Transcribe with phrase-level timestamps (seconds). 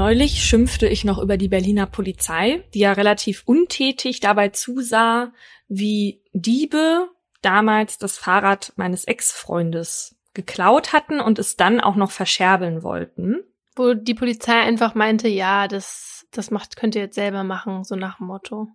[0.00, 5.30] Neulich schimpfte ich noch über die Berliner Polizei, die ja relativ untätig dabei zusah,
[5.68, 7.10] wie Diebe
[7.42, 13.40] damals das Fahrrad meines Ex-Freundes geklaut hatten und es dann auch noch verscherbeln wollten.
[13.76, 17.94] Wo die Polizei einfach meinte, ja, das, das macht, könnt ihr jetzt selber machen, so
[17.94, 18.68] nach dem Motto.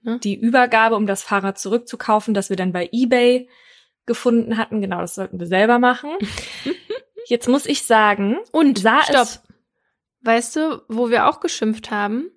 [0.00, 0.18] Ne?
[0.20, 3.50] Die Übergabe, um das Fahrrad zurückzukaufen, das wir dann bei eBay
[4.06, 6.08] gefunden hatten, genau, das sollten wir selber machen.
[7.26, 9.24] Jetzt muss ich sagen, und sah stopp.
[9.24, 9.49] Es
[10.22, 12.30] weißt du, wo wir auch geschimpft haben?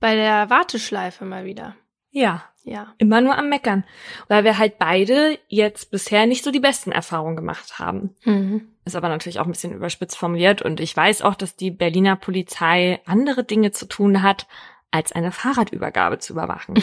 [0.00, 1.76] Bei der Warteschleife mal wieder.
[2.10, 2.44] Ja.
[2.64, 2.94] Ja.
[2.96, 3.84] Immer nur am Meckern.
[4.28, 8.16] Weil wir halt beide jetzt bisher nicht so die besten Erfahrungen gemacht haben.
[8.24, 8.68] Mhm.
[8.86, 12.16] Ist aber natürlich auch ein bisschen überspitzt formuliert und ich weiß auch, dass die Berliner
[12.16, 14.46] Polizei andere Dinge zu tun hat,
[14.90, 16.74] als eine Fahrradübergabe zu überwachen.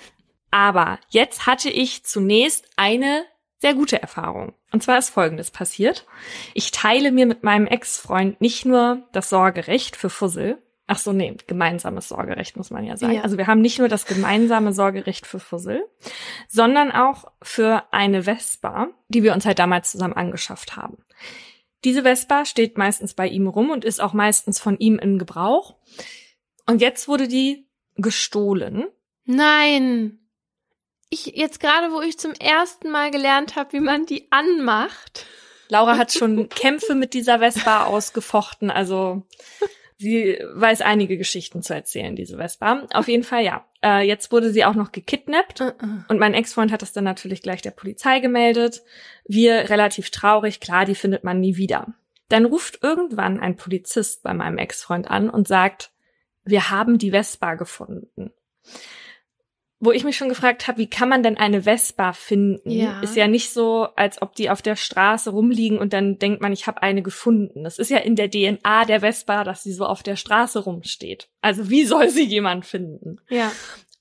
[0.50, 3.24] aber jetzt hatte ich zunächst eine
[3.64, 4.52] sehr gute Erfahrung.
[4.72, 6.04] Und zwar ist Folgendes passiert.
[6.52, 11.34] Ich teile mir mit meinem Ex-Freund nicht nur das Sorgerecht für Fussel, Ach so, nee,
[11.46, 13.14] gemeinsames Sorgerecht muss man ja sagen.
[13.14, 13.22] Ja.
[13.22, 15.82] Also wir haben nicht nur das gemeinsame Sorgerecht für Fussel,
[16.46, 20.98] sondern auch für eine Vespa, die wir uns halt damals zusammen angeschafft haben.
[21.84, 25.74] Diese Vespa steht meistens bei ihm rum und ist auch meistens von ihm in Gebrauch.
[26.66, 28.84] Und jetzt wurde die gestohlen.
[29.24, 30.18] Nein.
[31.14, 35.26] Ich jetzt gerade, wo ich zum ersten Mal gelernt habe, wie man die anmacht.
[35.68, 39.22] Laura hat schon Kämpfe mit dieser Vespa ausgefochten, also
[39.96, 42.88] Sie weiß einige Geschichten zu erzählen, diese Vespa.
[42.92, 43.64] Auf jeden Fall, ja.
[43.80, 46.08] Äh, jetzt wurde sie auch noch gekidnappt uh -uh.
[46.08, 48.82] und mein Ex-Freund hat das dann natürlich gleich der Polizei gemeldet.
[49.24, 51.94] Wir relativ traurig, klar, die findet man nie wieder.
[52.28, 55.92] Dann ruft irgendwann ein Polizist bei meinem Ex-Freund an und sagt,
[56.42, 58.32] wir haben die Vespa gefunden
[59.84, 62.70] wo ich mich schon gefragt habe, wie kann man denn eine Vespa finden?
[62.70, 63.00] Ja.
[63.00, 66.52] Ist ja nicht so, als ob die auf der Straße rumliegen und dann denkt man,
[66.52, 67.64] ich habe eine gefunden.
[67.64, 71.28] Das ist ja in der DNA der Vespa, dass sie so auf der Straße rumsteht.
[71.40, 73.20] Also wie soll sie jemand finden?
[73.28, 73.52] Ja.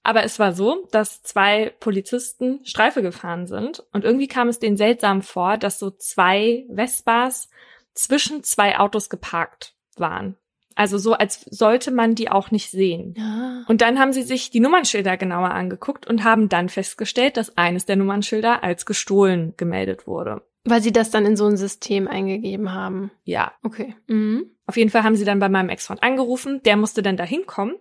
[0.04, 4.78] Aber es war so, dass zwei Polizisten Streife gefahren sind und irgendwie kam es denen
[4.78, 7.50] seltsam vor, dass so zwei Vespas
[7.94, 10.36] zwischen zwei Autos geparkt waren.
[10.76, 13.14] Also so, als sollte man die auch nicht sehen.
[13.18, 13.64] Ja.
[13.68, 17.86] Und dann haben sie sich die Nummernschilder genauer angeguckt und haben dann festgestellt, dass eines
[17.86, 20.42] der Nummernschilder als gestohlen gemeldet wurde.
[20.66, 23.12] Weil sie das dann in so ein System eingegeben haben.
[23.24, 23.52] Ja.
[23.64, 23.96] Okay.
[24.08, 24.52] Mhm.
[24.66, 26.62] Auf jeden Fall haben sie dann bei meinem Ex-Freund angerufen.
[26.64, 27.76] Der musste dann dahin kommen.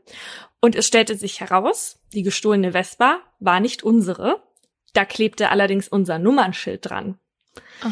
[0.60, 4.42] Und es stellte sich heraus, die gestohlene Vespa war nicht unsere.
[4.94, 7.18] Da klebte allerdings unser Nummernschild dran.
[7.84, 7.88] Oh.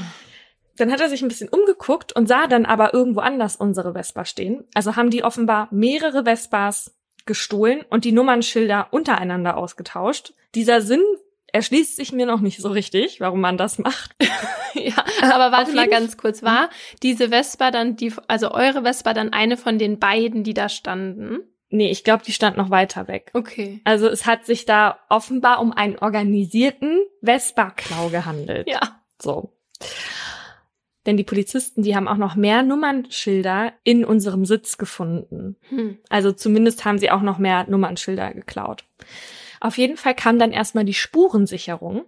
[0.76, 4.24] Dann hat er sich ein bisschen umgeguckt und sah dann aber irgendwo anders unsere Vespa
[4.24, 4.64] stehen.
[4.74, 6.94] Also haben die offenbar mehrere Vespas
[7.26, 10.32] gestohlen und die Nummernschilder untereinander ausgetauscht.
[10.54, 11.02] Dieser Sinn
[11.52, 14.14] erschließt sich mir noch nicht so richtig, warum man das macht.
[14.74, 16.70] ja, aber warte mal ganz kurz, war
[17.02, 21.40] diese Vespa dann die, also eure Vespa dann eine von den beiden, die da standen?
[21.68, 23.30] Nee, ich glaube, die stand noch weiter weg.
[23.32, 23.80] Okay.
[23.84, 28.68] Also es hat sich da offenbar um einen organisierten Vespa-Klau gehandelt.
[28.68, 28.80] Ja.
[29.22, 29.52] So.
[31.06, 35.56] Denn die Polizisten, die haben auch noch mehr Nummernschilder in unserem Sitz gefunden.
[35.70, 35.98] Hm.
[36.10, 38.84] Also zumindest haben sie auch noch mehr Nummernschilder geklaut.
[39.60, 42.04] Auf jeden Fall kam dann erstmal die Spurensicherung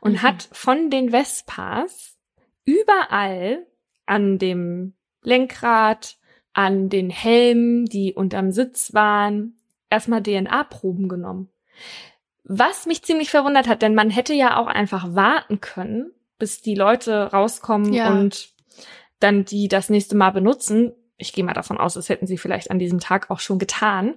[0.00, 0.22] und mhm.
[0.22, 2.18] hat von den Vespas
[2.64, 3.66] überall
[4.06, 6.18] an dem Lenkrad,
[6.52, 9.56] an den Helmen, die unterm Sitz waren,
[9.88, 11.48] erstmal DNA-Proben genommen.
[12.44, 16.74] Was mich ziemlich verwundert hat, denn man hätte ja auch einfach warten können, bis die
[16.74, 18.10] Leute rauskommen ja.
[18.10, 18.50] und
[19.20, 20.92] dann die das nächste Mal benutzen.
[21.16, 24.14] Ich gehe mal davon aus, das hätten sie vielleicht an diesem Tag auch schon getan.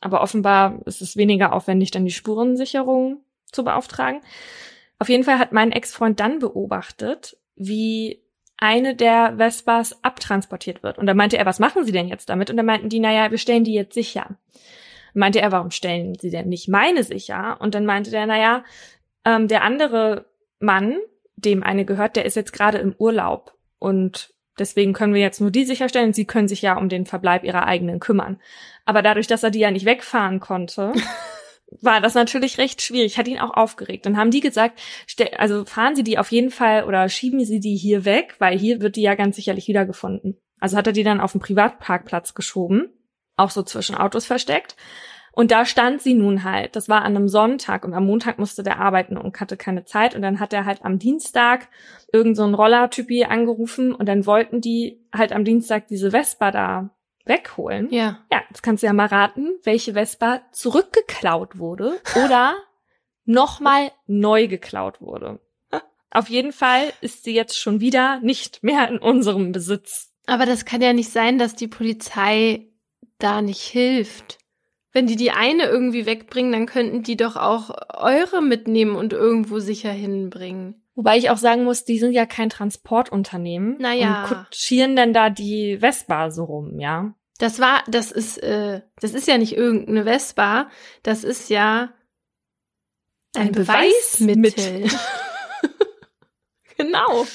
[0.00, 3.20] Aber offenbar ist es weniger aufwendig, dann die Spurensicherung
[3.52, 4.20] zu beauftragen.
[4.98, 8.22] Auf jeden Fall hat mein Ex-Freund dann beobachtet, wie
[8.56, 10.98] eine der Vespas abtransportiert wird.
[10.98, 12.50] Und da meinte er, was machen Sie denn jetzt damit?
[12.50, 14.38] Und da meinten die, naja, wir stellen die jetzt sicher.
[15.12, 17.56] Meinte er, warum stellen Sie denn nicht meine sicher?
[17.60, 18.64] Und dann meinte der, naja,
[19.24, 20.26] ähm, der andere
[20.60, 20.96] Mann,
[21.44, 25.50] dem eine gehört, der ist jetzt gerade im Urlaub und deswegen können wir jetzt nur
[25.50, 26.12] die sicherstellen.
[26.12, 28.40] Sie können sich ja um den Verbleib ihrer eigenen kümmern.
[28.84, 30.92] Aber dadurch, dass er die ja nicht wegfahren konnte,
[31.80, 33.18] war das natürlich recht schwierig.
[33.18, 34.06] Hat ihn auch aufgeregt.
[34.06, 34.80] Dann haben die gesagt,
[35.36, 38.80] also fahren Sie die auf jeden Fall oder schieben Sie die hier weg, weil hier
[38.80, 40.36] wird die ja ganz sicherlich wiedergefunden.
[40.60, 42.88] Also hat er die dann auf den Privatparkplatz geschoben,
[43.36, 44.76] auch so zwischen Autos versteckt.
[45.34, 46.76] Und da stand sie nun halt.
[46.76, 50.14] Das war an einem Sonntag und am Montag musste der arbeiten und hatte keine Zeit.
[50.14, 51.68] Und dann hat er halt am Dienstag
[52.12, 56.90] irgend so einen Roller-Typi angerufen und dann wollten die halt am Dienstag diese Vespa da
[57.24, 57.88] wegholen.
[57.90, 58.20] Ja.
[58.30, 62.54] Ja, jetzt kannst du ja mal raten, welche Vespa zurückgeklaut wurde oder
[63.24, 65.40] nochmal neu geklaut wurde.
[66.14, 70.12] Auf jeden Fall ist sie jetzt schon wieder nicht mehr in unserem Besitz.
[70.26, 72.68] Aber das kann ja nicht sein, dass die Polizei
[73.18, 74.38] da nicht hilft.
[74.94, 79.58] Wenn die die eine irgendwie wegbringen, dann könnten die doch auch eure mitnehmen und irgendwo
[79.58, 80.80] sicher hinbringen.
[80.94, 83.76] Wobei ich auch sagen muss, die sind ja kein Transportunternehmen.
[83.78, 84.22] Naja.
[84.22, 87.12] Und kutschieren denn da die Vespa so rum, ja?
[87.38, 90.70] Das war, das ist, äh, das ist ja nicht irgendeine Vespa,
[91.02, 91.92] das ist ja
[93.34, 94.36] ein, ein Beweismittel.
[94.36, 94.84] Beweismittel.
[96.76, 97.26] genau.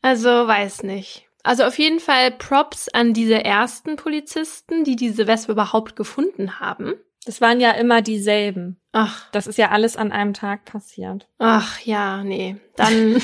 [0.00, 1.27] Also weiß nicht.
[1.42, 6.94] Also auf jeden Fall Props an diese ersten Polizisten, die diese Wespe überhaupt gefunden haben.
[7.24, 8.80] Das waren ja immer dieselben.
[8.92, 9.30] Ach.
[9.32, 11.28] Das ist ja alles an einem Tag passiert.
[11.38, 12.56] Ach ja, nee.
[12.76, 13.20] Dann,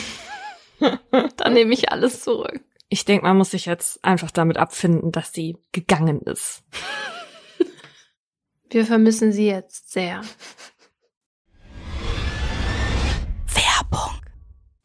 [1.37, 2.61] dann nehme ich alles zurück.
[2.89, 6.63] Ich denke, man muss sich jetzt einfach damit abfinden, dass sie gegangen ist.
[8.71, 10.21] Wir vermissen sie jetzt sehr.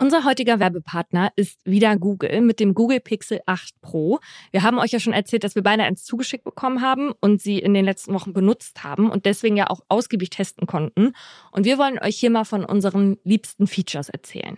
[0.01, 4.19] Unser heutiger Werbepartner ist wieder Google mit dem Google Pixel 8 Pro.
[4.51, 7.60] Wir haben euch ja schon erzählt, dass wir beide eins zugeschickt bekommen haben und sie
[7.60, 11.12] in den letzten Wochen benutzt haben und deswegen ja auch ausgiebig testen konnten.
[11.51, 14.57] Und wir wollen euch hier mal von unseren liebsten Features erzählen.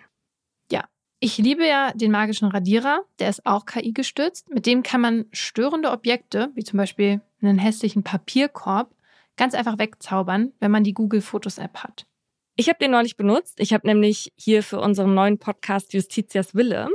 [0.71, 0.83] Ja,
[1.19, 4.47] ich liebe ja den magischen Radierer, der ist auch KI gestützt.
[4.51, 8.93] Mit dem kann man störende Objekte, wie zum Beispiel einen hässlichen Papierkorb,
[9.37, 12.05] ganz einfach wegzaubern, wenn man die Google Fotos App hat.
[12.57, 13.59] Ich habe den neulich benutzt.
[13.59, 16.89] Ich habe nämlich hier für unseren neuen Podcast Justitias Wille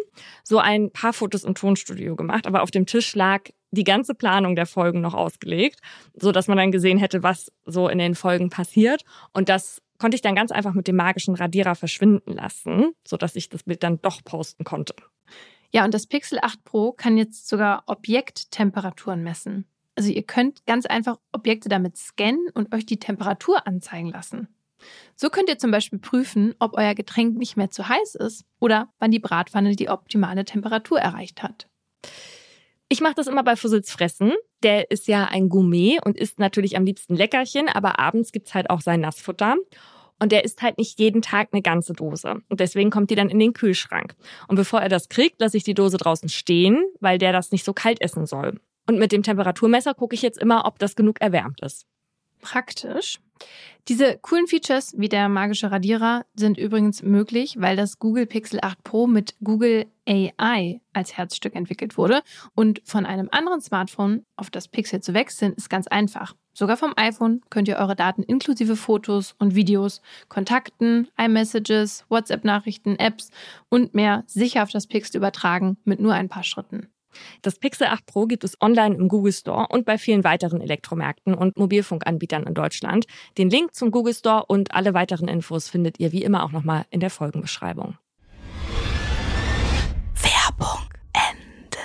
[0.45, 4.55] so ein paar Fotos im Tonstudio gemacht, aber auf dem Tisch lag die ganze Planung
[4.55, 5.81] der Folgen noch ausgelegt,
[6.15, 10.15] so dass man dann gesehen hätte, was so in den Folgen passiert und das konnte
[10.15, 13.83] ich dann ganz einfach mit dem magischen Radierer verschwinden lassen, so dass ich das Bild
[13.83, 14.95] dann doch posten konnte.
[15.73, 19.67] Ja, und das Pixel 8 Pro kann jetzt sogar Objekttemperaturen messen.
[19.97, 24.49] Also ihr könnt ganz einfach Objekte damit scannen und euch die Temperatur anzeigen lassen.
[25.15, 28.89] So könnt ihr zum Beispiel prüfen, ob euer Getränk nicht mehr zu heiß ist oder
[28.99, 31.69] wann die Bratpfanne die optimale Temperatur erreicht hat.
[32.89, 34.33] Ich mache das immer bei Fussels Fressen.
[34.63, 38.71] Der ist ja ein Gourmet und isst natürlich am liebsten Leckerchen, aber abends gibt's halt
[38.71, 39.57] auch sein Nassfutter.
[40.19, 42.41] Und der isst halt nicht jeden Tag eine ganze Dose.
[42.49, 44.15] Und deswegen kommt die dann in den Kühlschrank.
[44.49, 47.65] Und bevor er das kriegt, lasse ich die Dose draußen stehen, weil der das nicht
[47.65, 48.59] so kalt essen soll.
[48.89, 51.87] Und mit dem Temperaturmesser gucke ich jetzt immer, ob das genug erwärmt ist.
[52.41, 53.19] Praktisch.
[53.89, 58.83] Diese coolen Features wie der magische Radierer sind übrigens möglich, weil das Google Pixel 8
[58.83, 62.23] Pro mit Google AI als Herzstück entwickelt wurde.
[62.57, 66.35] Und von einem anderen Smartphone auf das Pixel zu wechseln, ist ganz einfach.
[66.53, 73.31] Sogar vom iPhone könnt ihr eure Daten inklusive Fotos und Videos, Kontakten, iMessages, WhatsApp-Nachrichten, Apps
[73.69, 76.89] und mehr sicher auf das Pixel übertragen mit nur ein paar Schritten.
[77.43, 81.35] Das Pixel 8 Pro gibt es online im Google Store und bei vielen weiteren Elektromärkten
[81.35, 83.07] und Mobilfunkanbietern in Deutschland.
[83.39, 86.87] Den Link zum Google Store und alle weiteren Infos findet ihr wie immer auch nochmal
[86.91, 87.97] in der Folgenbeschreibung.
[90.15, 91.79] Werbung Ende.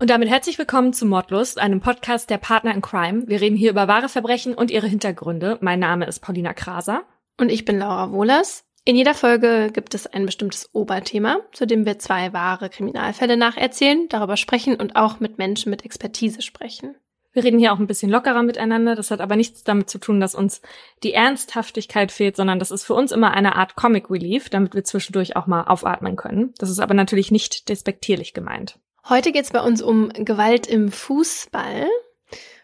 [0.00, 3.24] Und damit herzlich willkommen zu Mordlust, einem Podcast der Partner in Crime.
[3.26, 5.58] Wir reden hier über wahre Verbrechen und ihre Hintergründe.
[5.60, 7.04] Mein Name ist Paulina Kraser.
[7.38, 8.65] Und ich bin Laura Wohlers.
[8.88, 14.08] In jeder Folge gibt es ein bestimmtes Oberthema, zu dem wir zwei wahre Kriminalfälle nacherzählen,
[14.08, 16.94] darüber sprechen und auch mit Menschen mit Expertise sprechen.
[17.32, 18.94] Wir reden hier auch ein bisschen lockerer miteinander.
[18.94, 20.62] Das hat aber nichts damit zu tun, dass uns
[21.02, 24.84] die Ernsthaftigkeit fehlt, sondern das ist für uns immer eine Art Comic Relief, damit wir
[24.84, 26.54] zwischendurch auch mal aufatmen können.
[26.58, 28.78] Das ist aber natürlich nicht despektierlich gemeint.
[29.08, 31.88] Heute geht es bei uns um Gewalt im Fußball.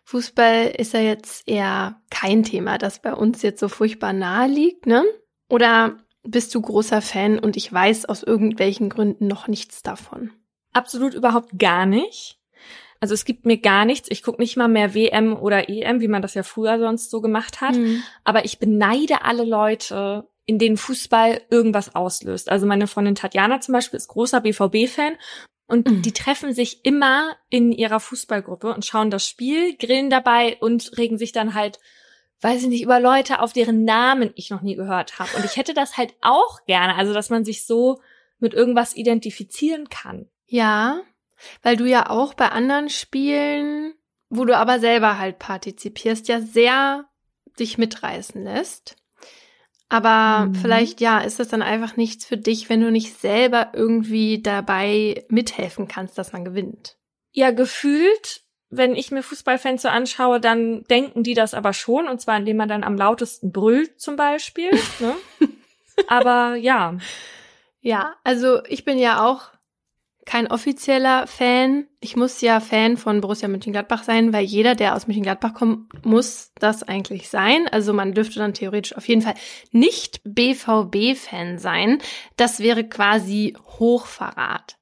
[0.05, 4.87] Fußball ist ja jetzt eher kein Thema, das bei uns jetzt so furchtbar nahe liegt,
[4.87, 5.03] ne?
[5.49, 10.31] Oder bist du großer Fan und ich weiß aus irgendwelchen Gründen noch nichts davon?
[10.73, 12.39] Absolut überhaupt gar nicht.
[13.01, 14.09] Also es gibt mir gar nichts.
[14.11, 17.21] Ich gucke nicht mal mehr WM oder EM, wie man das ja früher sonst so
[17.21, 17.75] gemacht hat.
[17.75, 18.03] Mhm.
[18.23, 22.49] Aber ich beneide alle Leute, in denen Fußball irgendwas auslöst.
[22.49, 25.17] Also meine Freundin Tatjana zum Beispiel ist großer BVB-Fan
[25.67, 26.03] und mhm.
[26.03, 31.19] die treffen sich immer in ihrer Fußballgruppe und schauen das Spiel, grillen dabei und regen
[31.19, 31.81] sich dann halt
[32.43, 35.31] weiß ich nicht, über Leute, auf deren Namen ich noch nie gehört habe.
[35.37, 38.01] Und ich hätte das halt auch gerne, also dass man sich so
[38.39, 40.29] mit irgendwas identifizieren kann.
[40.47, 41.01] Ja,
[41.63, 43.95] weil du ja auch bei anderen Spielen,
[44.29, 47.07] wo du aber selber halt partizipierst, ja sehr
[47.59, 48.97] dich mitreißen lässt.
[49.89, 50.55] Aber mhm.
[50.55, 55.25] vielleicht, ja, ist das dann einfach nichts für dich, wenn du nicht selber irgendwie dabei
[55.29, 56.97] mithelfen kannst, dass man gewinnt.
[57.31, 58.42] Ja, gefühlt
[58.73, 62.57] wenn ich mir Fußballfans so anschaue, dann denken die das aber schon, und zwar indem
[62.57, 64.71] man dann am lautesten brüllt zum Beispiel.
[64.99, 65.15] ne?
[66.09, 66.97] Aber ja.
[67.83, 69.51] Ja, also ich bin ja auch
[70.25, 71.87] kein offizieller Fan.
[72.01, 76.53] Ich muss ja Fan von Borussia Mönchengladbach sein, weil jeder, der aus Mönchengladbach kommt, muss
[76.59, 77.69] das eigentlich sein.
[77.69, 79.35] Also man dürfte dann theoretisch auf jeden Fall
[79.71, 81.99] nicht BVB-Fan sein.
[82.37, 84.77] Das wäre quasi Hochverrat.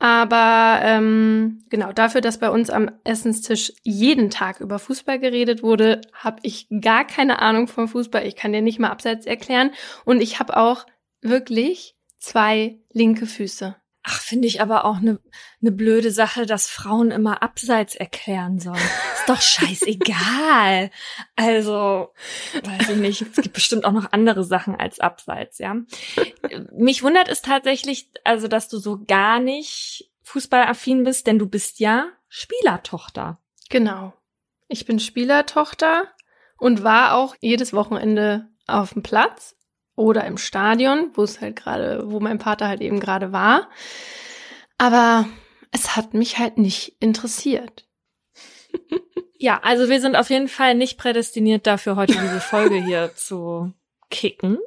[0.00, 6.00] Aber ähm, genau dafür, dass bei uns am Essenstisch jeden Tag über Fußball geredet wurde,
[6.14, 8.26] habe ich gar keine Ahnung vom Fußball.
[8.26, 9.72] Ich kann dir nicht mal abseits erklären.
[10.06, 10.86] Und ich habe auch
[11.20, 13.76] wirklich zwei linke Füße.
[14.02, 15.20] Ach, finde ich aber auch eine
[15.60, 18.76] ne blöde Sache, dass Frauen immer abseits erklären sollen.
[19.14, 20.90] Ist doch scheißegal.
[21.36, 22.12] also,
[22.62, 23.22] weiß ich nicht.
[23.22, 25.76] Es gibt bestimmt auch noch andere Sachen als abseits, ja.
[26.72, 31.78] Mich wundert es tatsächlich, also, dass du so gar nicht fußballaffin bist, denn du bist
[31.78, 33.38] ja Spielertochter.
[33.68, 34.14] Genau.
[34.68, 36.04] Ich bin Spielertochter
[36.56, 39.56] und war auch jedes Wochenende auf dem Platz
[40.00, 43.68] oder im Stadion, wo es halt gerade, wo mein Vater halt eben gerade war.
[44.78, 45.26] Aber
[45.72, 47.86] es hat mich halt nicht interessiert.
[49.38, 53.72] ja, also wir sind auf jeden Fall nicht prädestiniert dafür, heute diese Folge hier zu
[54.08, 54.58] kicken.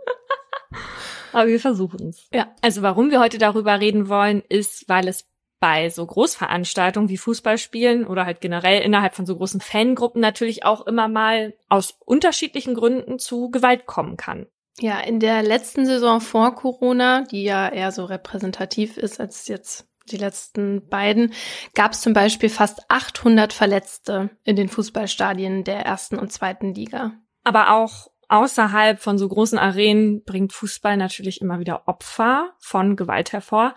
[1.34, 2.28] Aber wir versuchen es.
[2.32, 2.54] Ja.
[2.62, 5.28] Also warum wir heute darüber reden wollen, ist, weil es
[5.60, 10.86] bei so Großveranstaltungen wie Fußballspielen oder halt generell innerhalb von so großen Fangruppen natürlich auch
[10.86, 14.46] immer mal aus unterschiedlichen Gründen zu Gewalt kommen kann.
[14.80, 19.88] Ja, in der letzten Saison vor Corona, die ja eher so repräsentativ ist als jetzt
[20.10, 21.34] die letzten beiden,
[21.75, 27.13] gab es zum Beispiel fast 800 Verletzte in den Fußballstadien der ersten und zweiten Liga.
[27.44, 33.32] Aber auch außerhalb von so großen Arenen bringt Fußball natürlich immer wieder Opfer von Gewalt
[33.32, 33.75] hervor.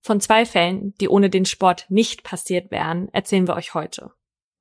[0.00, 4.12] Von zwei Fällen, die ohne den Sport nicht passiert wären, erzählen wir euch heute.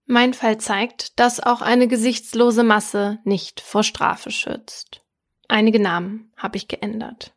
[0.05, 5.01] Mein Fall zeigt, dass auch eine gesichtslose Masse nicht vor Strafe schützt.
[5.47, 7.33] Einige Namen habe ich geändert.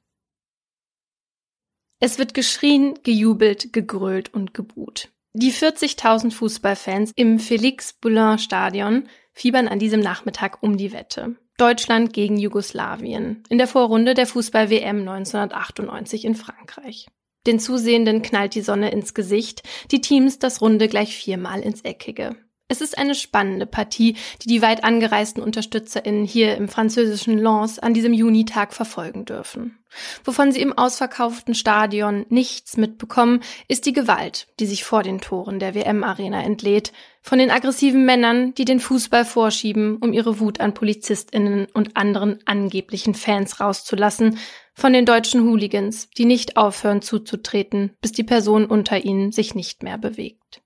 [2.01, 5.11] Es wird geschrien, gejubelt, gegrölt und gebuht.
[5.33, 11.37] Die 40.000 Fußballfans im Felix Boulin Stadion fiebern an diesem Nachmittag um die Wette.
[11.57, 17.07] Deutschland gegen Jugoslawien in der Vorrunde der Fußball-WM 1998 in Frankreich.
[17.47, 22.37] Den Zusehenden knallt die Sonne ins Gesicht, die Teams das Runde gleich viermal ins Eckige.
[22.71, 27.95] Es ist eine spannende Partie, die die weit angereisten UnterstützerInnen hier im französischen Lens an
[27.95, 29.81] diesem Junitag verfolgen dürfen.
[30.23, 35.59] Wovon sie im ausverkauften Stadion nichts mitbekommen, ist die Gewalt, die sich vor den Toren
[35.59, 40.73] der WM-Arena entlädt, von den aggressiven Männern, die den Fußball vorschieben, um ihre Wut an
[40.73, 44.39] PolizistInnen und anderen angeblichen Fans rauszulassen,
[44.75, 49.83] von den deutschen Hooligans, die nicht aufhören zuzutreten, bis die Person unter ihnen sich nicht
[49.83, 50.63] mehr bewegt.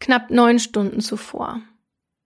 [0.00, 1.60] Knapp neun Stunden zuvor.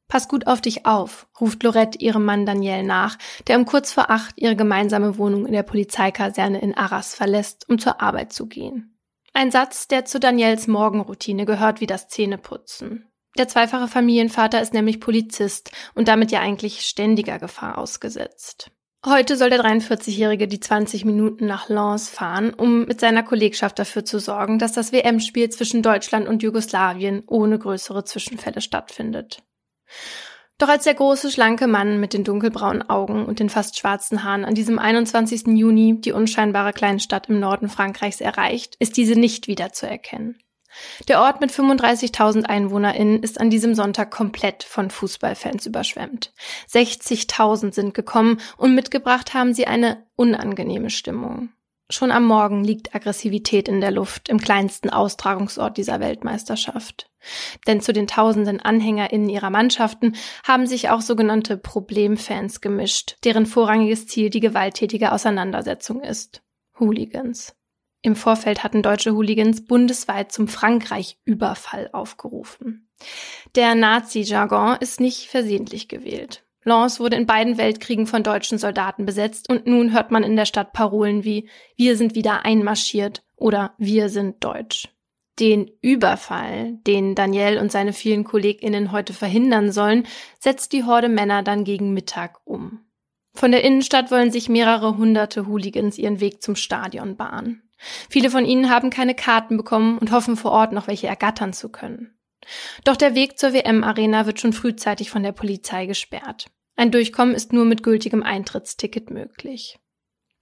[0.08, 4.10] Pass gut auf dich auf, ruft Lorette ihrem Mann Daniel nach, der um kurz vor
[4.10, 8.98] acht ihre gemeinsame Wohnung in der Polizeikaserne in Arras verlässt, um zur Arbeit zu gehen.
[9.32, 13.10] Ein Satz, der zu Daniels Morgenroutine gehört wie das Zähneputzen.
[13.36, 18.70] Der zweifache Familienvater ist nämlich Polizist und damit ja eigentlich ständiger Gefahr ausgesetzt.
[19.06, 24.06] Heute soll der 43-Jährige die 20 Minuten nach Lens fahren, um mit seiner Kollegschaft dafür
[24.06, 29.42] zu sorgen, dass das WM-Spiel zwischen Deutschland und Jugoslawien ohne größere Zwischenfälle stattfindet.
[30.56, 34.46] Doch als der große, schlanke Mann mit den dunkelbraunen Augen und den fast schwarzen Haaren
[34.46, 35.48] an diesem 21.
[35.48, 40.38] Juni die unscheinbare Kleinstadt im Norden Frankreichs erreicht, ist diese nicht wiederzuerkennen.
[41.08, 46.32] Der Ort mit 35.000 EinwohnerInnen ist an diesem Sonntag komplett von Fußballfans überschwemmt.
[46.70, 51.50] 60.000 sind gekommen und mitgebracht haben sie eine unangenehme Stimmung.
[51.90, 57.10] Schon am Morgen liegt Aggressivität in der Luft im kleinsten Austragungsort dieser Weltmeisterschaft.
[57.66, 64.06] Denn zu den tausenden AnhängerInnen ihrer Mannschaften haben sich auch sogenannte Problemfans gemischt, deren vorrangiges
[64.06, 66.42] Ziel die gewalttätige Auseinandersetzung ist.
[66.80, 67.54] Hooligans.
[68.04, 72.86] Im Vorfeld hatten deutsche Hooligans bundesweit zum Frankreich-Überfall aufgerufen.
[73.54, 76.44] Der Nazi-Jargon ist nicht versehentlich gewählt.
[76.64, 80.44] Lens wurde in beiden Weltkriegen von deutschen Soldaten besetzt und nun hört man in der
[80.44, 84.90] Stadt Parolen wie Wir sind wieder einmarschiert oder Wir sind deutsch.
[85.40, 90.06] Den Überfall, den Daniel und seine vielen KollegInnen heute verhindern sollen,
[90.38, 92.80] setzt die Horde Männer dann gegen Mittag um.
[93.32, 97.62] Von der Innenstadt wollen sich mehrere hunderte Hooligans ihren Weg zum Stadion bahnen.
[98.08, 101.68] Viele von ihnen haben keine Karten bekommen und hoffen vor Ort noch welche ergattern zu
[101.68, 102.18] können.
[102.84, 106.46] Doch der Weg zur WM-Arena wird schon frühzeitig von der Polizei gesperrt.
[106.76, 109.78] Ein Durchkommen ist nur mit gültigem Eintrittsticket möglich.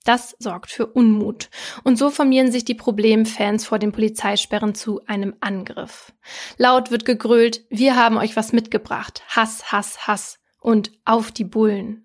[0.05, 1.49] Das sorgt für Unmut.
[1.85, 6.13] Und so formieren sich die Problemfans vor den Polizeisperren zu einem Angriff.
[6.57, 9.23] Laut wird gegrölt, wir haben euch was mitgebracht.
[9.29, 10.39] Hass, Hass, Hass.
[10.59, 12.02] Und auf die Bullen.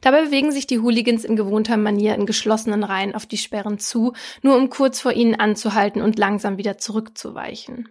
[0.00, 4.12] Dabei bewegen sich die Hooligans in gewohnter Manier in geschlossenen Reihen auf die Sperren zu,
[4.42, 7.88] nur um kurz vor ihnen anzuhalten und langsam wieder zurückzuweichen.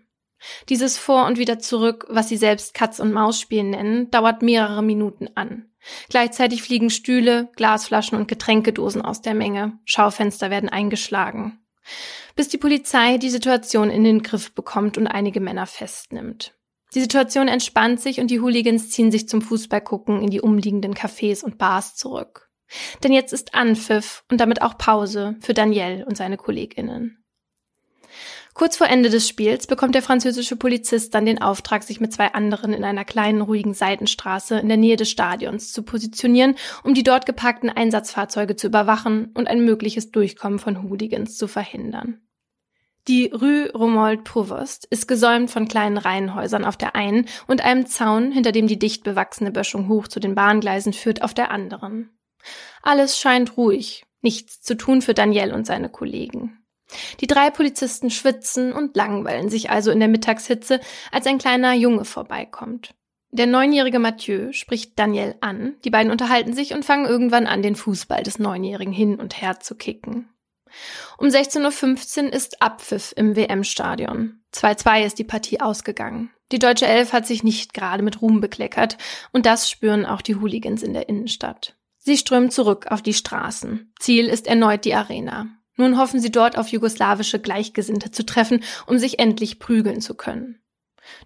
[0.69, 4.83] Dieses Vor und wieder zurück, was sie selbst Katz und Maus spielen nennen, dauert mehrere
[4.83, 5.65] Minuten an.
[6.09, 9.79] Gleichzeitig fliegen Stühle, Glasflaschen und Getränkedosen aus der Menge.
[9.85, 11.59] Schaufenster werden eingeschlagen.
[12.35, 16.56] bis die Polizei die Situation in den Griff bekommt und einige Männer festnimmt.
[16.93, 21.43] Die Situation entspannt sich und die Hooligans ziehen sich zum Fußballgucken in die umliegenden Cafés
[21.43, 22.49] und Bars zurück.
[23.03, 27.23] Denn jetzt ist Anpfiff und damit auch Pause für Daniel und seine KollegInnen.
[28.53, 32.33] Kurz vor Ende des Spiels bekommt der französische Polizist dann den Auftrag, sich mit zwei
[32.33, 37.03] anderen in einer kleinen, ruhigen Seitenstraße in der Nähe des Stadions zu positionieren, um die
[37.03, 42.26] dort geparkten Einsatzfahrzeuge zu überwachen und ein mögliches Durchkommen von Hooligans zu verhindern.
[43.07, 48.33] Die Rue Romold Provost ist gesäumt von kleinen Reihenhäusern auf der einen und einem Zaun,
[48.33, 52.09] hinter dem die dicht bewachsene Böschung hoch zu den Bahngleisen führt, auf der anderen.
[52.81, 56.59] Alles scheint ruhig, nichts zu tun für Daniel und seine Kollegen.
[57.21, 62.03] Die drei Polizisten schwitzen und langweilen sich also in der Mittagshitze, als ein kleiner Junge
[62.03, 62.93] vorbeikommt.
[63.31, 67.75] Der neunjährige Mathieu spricht Daniel an, die beiden unterhalten sich und fangen irgendwann an, den
[67.75, 70.29] Fußball des Neunjährigen hin und her zu kicken.
[71.17, 74.41] Um 16.15 Uhr ist Abpfiff im WM-Stadion.
[74.53, 76.31] 2-2 ist die Partie ausgegangen.
[76.51, 78.97] Die deutsche Elf hat sich nicht gerade mit Ruhm bekleckert
[79.31, 81.75] und das spüren auch die Hooligans in der Innenstadt.
[81.97, 83.91] Sie strömen zurück auf die Straßen.
[83.99, 85.47] Ziel ist erneut die Arena.
[85.75, 90.61] Nun hoffen sie dort auf jugoslawische Gleichgesinnte zu treffen, um sich endlich prügeln zu können.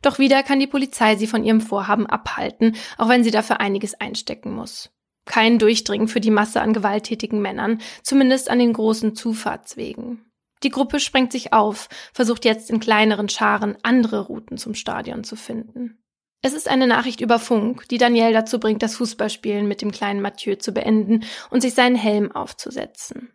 [0.02, 4.00] Doch wieder kann die Polizei sie von ihrem Vorhaben abhalten, auch wenn sie dafür einiges
[4.00, 4.90] einstecken muss.
[5.26, 10.26] Kein Durchdringen für die Masse an gewalttätigen Männern, zumindest an den großen Zufahrtswegen.
[10.64, 15.36] Die Gruppe sprengt sich auf, versucht jetzt in kleineren Scharen andere Routen zum Stadion zu
[15.36, 15.98] finden.
[16.44, 20.22] Es ist eine Nachricht über Funk, die Daniel dazu bringt, das Fußballspielen mit dem kleinen
[20.22, 23.32] Mathieu zu beenden und sich seinen Helm aufzusetzen.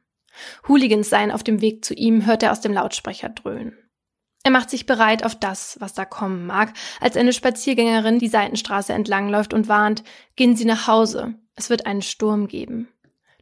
[0.68, 3.78] Hooligans seien auf dem Weg zu ihm, hört er aus dem Lautsprecher dröhnen.
[4.42, 8.92] Er macht sich bereit auf das, was da kommen mag, als eine Spaziergängerin die Seitenstraße
[8.92, 10.04] entlangläuft und warnt,
[10.36, 12.88] gehen Sie nach Hause, es wird einen Sturm geben.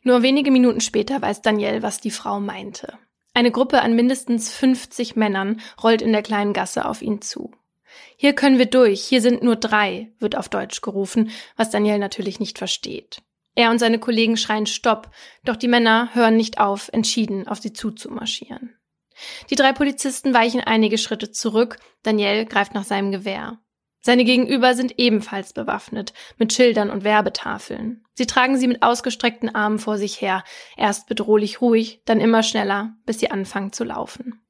[0.03, 2.99] Nur wenige Minuten später weiß Daniel, was die Frau meinte.
[3.33, 7.53] Eine Gruppe an mindestens 50 Männern rollt in der kleinen Gasse auf ihn zu.
[8.17, 12.41] Hier können wir durch, hier sind nur drei, wird auf Deutsch gerufen, was Daniel natürlich
[12.41, 13.23] nicht versteht.
[13.57, 15.11] Er und seine Kollegen schreien Stopp,
[15.45, 18.77] doch die Männer hören nicht auf, entschieden auf sie zuzumarschieren.
[19.51, 23.61] Die drei Polizisten weichen einige Schritte zurück, Daniel greift nach seinem Gewehr.
[24.07, 28.05] Seine Gegenüber sind ebenfalls bewaffnet, mit Schildern und Werbetafeln.
[28.13, 30.45] Sie tragen sie mit ausgestreckten Armen vor sich her,
[30.77, 34.45] erst bedrohlich ruhig, dann immer schneller, bis sie anfangen zu laufen.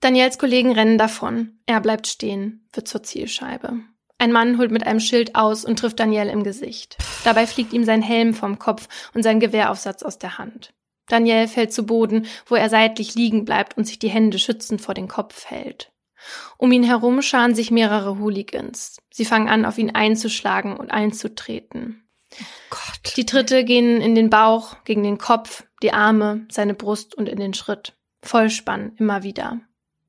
[0.00, 3.78] Daniels Kollegen rennen davon, er bleibt stehen, wird zur Zielscheibe.
[4.18, 6.98] Ein Mann holt mit einem Schild aus und trifft Daniel im Gesicht.
[7.24, 10.74] Dabei fliegt ihm sein Helm vom Kopf und sein Gewehraufsatz aus der Hand.
[11.08, 14.92] Daniel fällt zu Boden, wo er seitlich liegen bleibt und sich die Hände schützend vor
[14.92, 15.90] den Kopf hält.
[16.56, 19.00] Um ihn herum scharen sich mehrere Hooligans.
[19.10, 22.08] Sie fangen an, auf ihn einzuschlagen und einzutreten.
[22.40, 23.16] Oh Gott.
[23.16, 27.38] Die Tritte gehen in den Bauch, gegen den Kopf, die Arme, seine Brust und in
[27.38, 27.96] den Schritt.
[28.22, 29.60] Vollspann, immer wieder.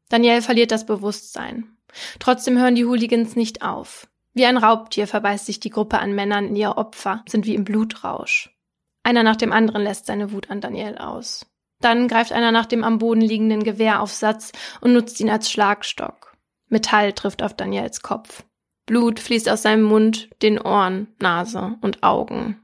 [0.09, 1.77] Daniel verliert das Bewusstsein.
[2.19, 4.07] Trotzdem hören die Hooligans nicht auf.
[4.33, 7.63] Wie ein Raubtier verbeißt sich die Gruppe an Männern in ihr Opfer, sind wie im
[7.63, 8.55] Blutrausch.
[9.03, 11.45] Einer nach dem anderen lässt seine Wut an Daniel aus.
[11.81, 16.35] Dann greift einer nach dem am Boden liegenden Gewehraufsatz und nutzt ihn als Schlagstock.
[16.67, 18.43] Metall trifft auf Daniels Kopf.
[18.85, 22.59] Blut fließt aus seinem Mund, den Ohren, Nase und Augen.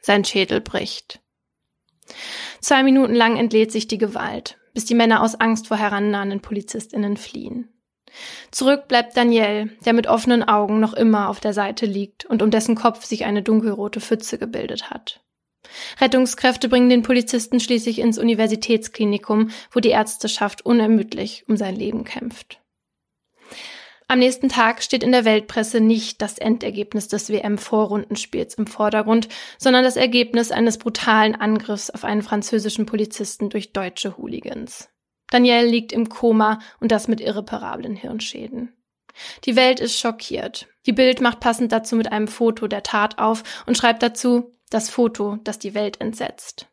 [0.00, 1.20] Sein Schädel bricht.
[2.60, 7.16] Zwei Minuten lang entlädt sich die Gewalt, bis die Männer aus Angst vor herannahenden PolizistInnen
[7.16, 7.70] fliehen.
[8.50, 12.50] Zurück bleibt Daniel, der mit offenen Augen noch immer auf der Seite liegt und um
[12.50, 15.23] dessen Kopf sich eine dunkelrote Pfütze gebildet hat.
[16.00, 22.60] Rettungskräfte bringen den Polizisten schließlich ins Universitätsklinikum, wo die Ärzteschaft unermüdlich um sein Leben kämpft.
[24.06, 29.82] Am nächsten Tag steht in der Weltpresse nicht das Endergebnis des WM-Vorrundenspiels im Vordergrund, sondern
[29.82, 34.90] das Ergebnis eines brutalen Angriffs auf einen französischen Polizisten durch deutsche Hooligans.
[35.30, 38.74] Daniel liegt im Koma und das mit irreparablen Hirnschäden.
[39.44, 40.68] Die Welt ist schockiert.
[40.86, 44.90] Die Bild macht passend dazu mit einem Foto der Tat auf und schreibt dazu das
[44.90, 46.68] Foto, das die Welt entsetzt.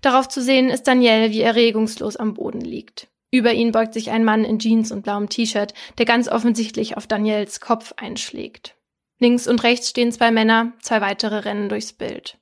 [0.00, 3.08] Darauf zu sehen ist Daniel, wie er regungslos am Boden liegt.
[3.30, 7.06] Über ihn beugt sich ein Mann in Jeans und blauem T-Shirt, der ganz offensichtlich auf
[7.06, 8.76] Daniels Kopf einschlägt.
[9.18, 12.38] Links und rechts stehen zwei Männer, zwei weitere rennen durchs Bild.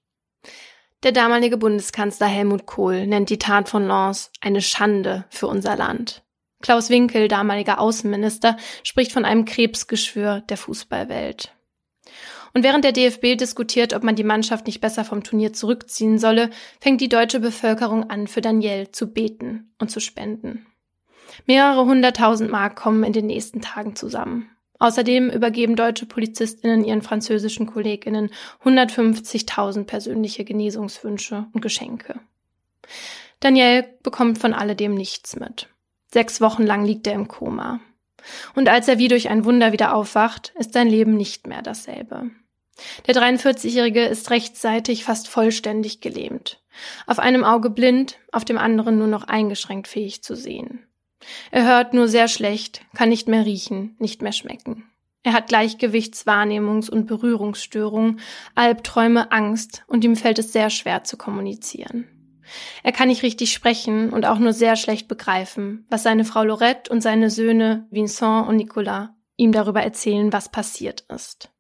[1.03, 6.23] Der damalige Bundeskanzler Helmut Kohl nennt die Tat von Lens eine Schande für unser Land.
[6.61, 11.53] Klaus Winkel, damaliger Außenminister, spricht von einem Krebsgeschwür der Fußballwelt.
[12.55, 16.51] Und während der DFB diskutiert, ob man die Mannschaft nicht besser vom Turnier zurückziehen solle,
[16.81, 20.67] fängt die deutsche Bevölkerung an, für Daniel zu beten und zu spenden.
[21.47, 24.51] Mehrere hunderttausend Mark kommen in den nächsten Tagen zusammen.
[24.79, 28.31] Außerdem übergeben deutsche Polizistinnen ihren französischen Kolleginnen
[28.65, 32.19] 150.000 persönliche Genesungswünsche und Geschenke.
[33.41, 35.69] Daniel bekommt von alledem nichts mit.
[36.13, 37.81] Sechs Wochen lang liegt er im Koma.
[38.55, 42.31] Und als er wie durch ein Wunder wieder aufwacht, ist sein Leben nicht mehr dasselbe.
[43.07, 46.63] Der 43-Jährige ist rechtzeitig fast vollständig gelähmt.
[47.07, 50.87] Auf einem Auge blind, auf dem anderen nur noch eingeschränkt fähig zu sehen.
[51.51, 54.85] Er hört nur sehr schlecht, kann nicht mehr riechen, nicht mehr schmecken.
[55.23, 58.21] Er hat Gleichgewichts-, Wahrnehmungs- und Berührungsstörungen,
[58.55, 62.09] Albträume, Angst und ihm fällt es sehr schwer zu kommunizieren.
[62.83, 66.91] Er kann nicht richtig sprechen und auch nur sehr schlecht begreifen, was seine Frau Lorette
[66.91, 71.51] und seine Söhne Vincent und Nicolas ihm darüber erzählen, was passiert ist.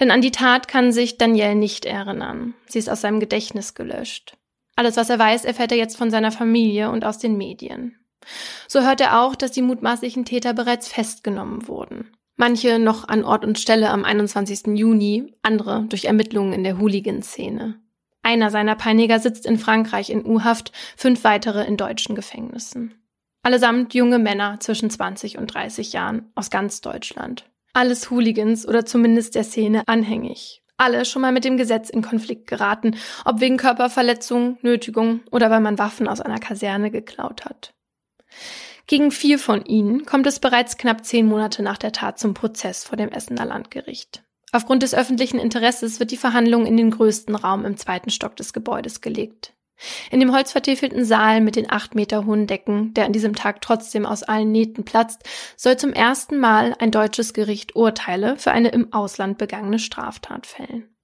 [0.00, 2.54] Denn an die Tat kann sich Daniel nicht erinnern.
[2.66, 4.36] Sie ist aus seinem Gedächtnis gelöscht.
[4.76, 7.96] Alles, was er weiß, erfährt er jetzt von seiner Familie und aus den Medien.
[8.68, 12.12] So hört er auch, dass die mutmaßlichen Täter bereits festgenommen wurden.
[12.36, 14.78] Manche noch an Ort und Stelle am 21.
[14.78, 17.80] Juni, andere durch Ermittlungen in der Hooligan-Szene.
[18.22, 22.94] Einer seiner Peiniger sitzt in Frankreich in U-Haft, fünf weitere in deutschen Gefängnissen.
[23.42, 27.44] Allesamt junge Männer zwischen 20 und 30 Jahren aus ganz Deutschland.
[27.72, 30.62] Alles Hooligans oder zumindest der Szene anhängig.
[30.76, 35.60] Alle schon mal mit dem Gesetz in Konflikt geraten, ob wegen Körperverletzung, Nötigung oder weil
[35.60, 37.74] man Waffen aus einer Kaserne geklaut hat.
[38.86, 42.84] Gegen vier von ihnen kommt es bereits knapp zehn Monate nach der Tat zum Prozess
[42.84, 44.22] vor dem Essener Landgericht.
[44.50, 48.54] Aufgrund des öffentlichen Interesses wird die Verhandlung in den größten Raum im zweiten Stock des
[48.54, 49.52] Gebäudes gelegt.
[50.10, 54.06] In dem holzvertäfelten Saal mit den acht Meter hohen Decken, der an diesem Tag trotzdem
[54.06, 55.22] aus allen Nähten platzt,
[55.56, 60.94] soll zum ersten Mal ein deutsches Gericht Urteile für eine im Ausland begangene Straftat fällen.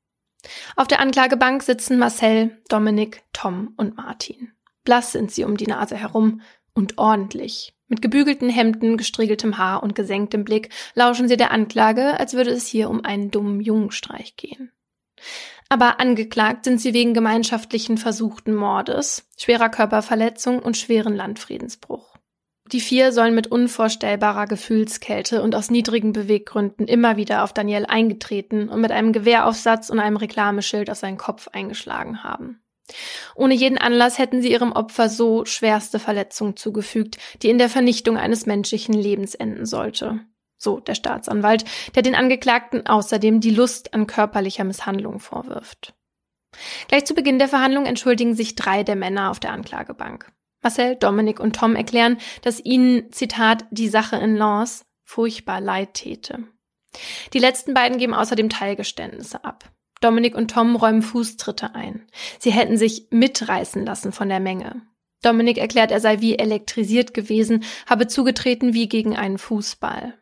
[0.77, 4.53] Auf der Anklagebank sitzen Marcel, Dominik, Tom und Martin.
[4.85, 6.43] Blass sind sie um die Nase herum
[6.75, 7.75] und ordentlich.
[7.87, 12.67] Mit gebügelten Hemden, gestriegeltem Haar und gesenktem Blick lauschen sie der Anklage, als würde es
[12.67, 14.73] hier um einen dummen Jungenstreich gehen.
[15.69, 22.15] Aber angeklagt sind sie wegen gemeinschaftlichen versuchten Mordes, schwerer Körperverletzung und schweren Landfriedensbruch.
[22.73, 28.69] Die vier sollen mit unvorstellbarer Gefühlskälte und aus niedrigen Beweggründen immer wieder auf Daniel eingetreten
[28.71, 32.63] und mit einem Gewehraufsatz und einem Reklameschild auf seinen Kopf eingeschlagen haben.
[33.35, 38.17] Ohne jeden Anlass hätten sie ihrem Opfer so schwerste Verletzungen zugefügt, die in der Vernichtung
[38.17, 40.21] eines menschlichen Lebens enden sollte.
[40.65, 45.95] So der Staatsanwalt, der den Angeklagten außerdem die Lust an körperlicher Misshandlung vorwirft.
[46.89, 50.33] Gleich zu Beginn der Verhandlung entschuldigen sich drei der Männer auf der Anklagebank.
[50.63, 56.45] Marcel, Dominik und Tom erklären, dass ihnen, Zitat, die Sache in Lens furchtbar leid täte.
[57.35, 59.71] Die letzten beiden geben außerdem Teilgeständnisse ab.
[60.01, 62.07] Dominik und Tom räumen Fußtritte ein.
[62.39, 64.81] Sie hätten sich mitreißen lassen von der Menge.
[65.23, 70.15] Dominik erklärt, er sei wie elektrisiert gewesen, habe zugetreten wie gegen einen Fußball.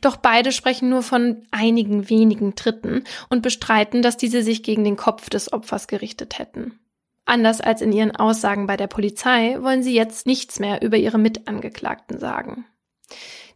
[0.00, 4.96] Doch beide sprechen nur von einigen wenigen Tritten und bestreiten, dass diese sich gegen den
[4.96, 6.78] Kopf des Opfers gerichtet hätten.
[7.24, 11.18] Anders als in ihren Aussagen bei der Polizei wollen sie jetzt nichts mehr über ihre
[11.18, 12.66] Mitangeklagten sagen.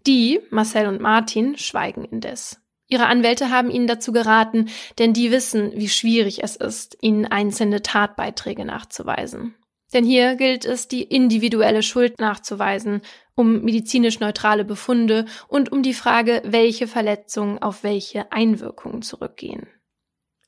[0.07, 2.63] Die, Marcel und Martin, schweigen indes.
[2.87, 7.83] Ihre Anwälte haben ihnen dazu geraten, denn die wissen, wie schwierig es ist, ihnen einzelne
[7.83, 9.55] Tatbeiträge nachzuweisen.
[9.93, 13.01] Denn hier gilt es, die individuelle Schuld nachzuweisen,
[13.35, 19.67] um medizinisch neutrale Befunde und um die Frage, welche Verletzungen auf welche Einwirkungen zurückgehen.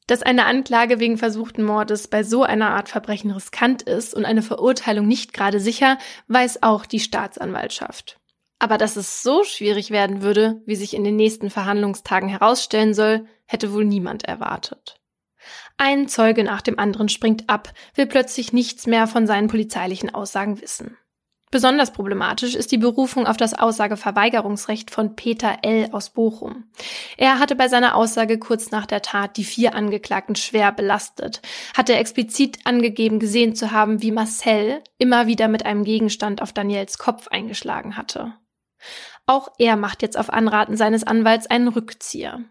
[0.07, 4.43] Dass eine Anklage wegen versuchten Mordes bei so einer Art Verbrechen riskant ist und eine
[4.43, 8.19] Verurteilung nicht gerade sicher, weiß auch die Staatsanwaltschaft.
[8.59, 13.27] Aber dass es so schwierig werden würde, wie sich in den nächsten Verhandlungstagen herausstellen soll,
[13.47, 15.00] hätte wohl niemand erwartet.
[15.83, 20.61] Ein Zeuge nach dem anderen springt ab, will plötzlich nichts mehr von seinen polizeilichen Aussagen
[20.61, 20.99] wissen.
[21.51, 25.89] Besonders problematisch ist die Berufung auf das Aussageverweigerungsrecht von Peter L.
[25.93, 26.65] aus Bochum.
[27.17, 31.41] Er hatte bei seiner Aussage kurz nach der Tat die vier Angeklagten schwer belastet,
[31.75, 36.99] hatte explizit angegeben gesehen zu haben, wie Marcel immer wieder mit einem Gegenstand auf Daniels
[36.99, 38.35] Kopf eingeschlagen hatte.
[39.25, 42.45] Auch er macht jetzt auf Anraten seines Anwalts einen Rückzieher.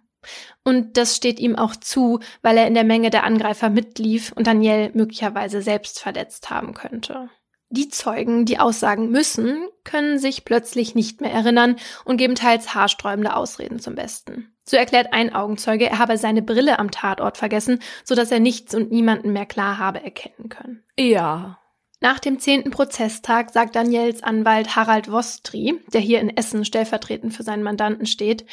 [0.63, 4.47] Und das steht ihm auch zu, weil er in der Menge der Angreifer mitlief und
[4.47, 7.29] Daniel möglicherweise selbst verletzt haben könnte.
[7.71, 13.35] Die Zeugen, die aussagen müssen, können sich plötzlich nicht mehr erinnern und geben teils haarsträubende
[13.35, 14.55] Ausreden zum Besten.
[14.65, 18.73] So erklärt ein Augenzeuge, er habe seine Brille am Tatort vergessen, so dass er nichts
[18.73, 20.83] und niemanden mehr klar habe erkennen können.
[20.97, 21.59] Ja,
[22.01, 27.43] nach dem zehnten Prozesstag sagt Daniels Anwalt Harald Wostri, der hier in Essen stellvertretend für
[27.43, 28.45] seinen Mandanten steht,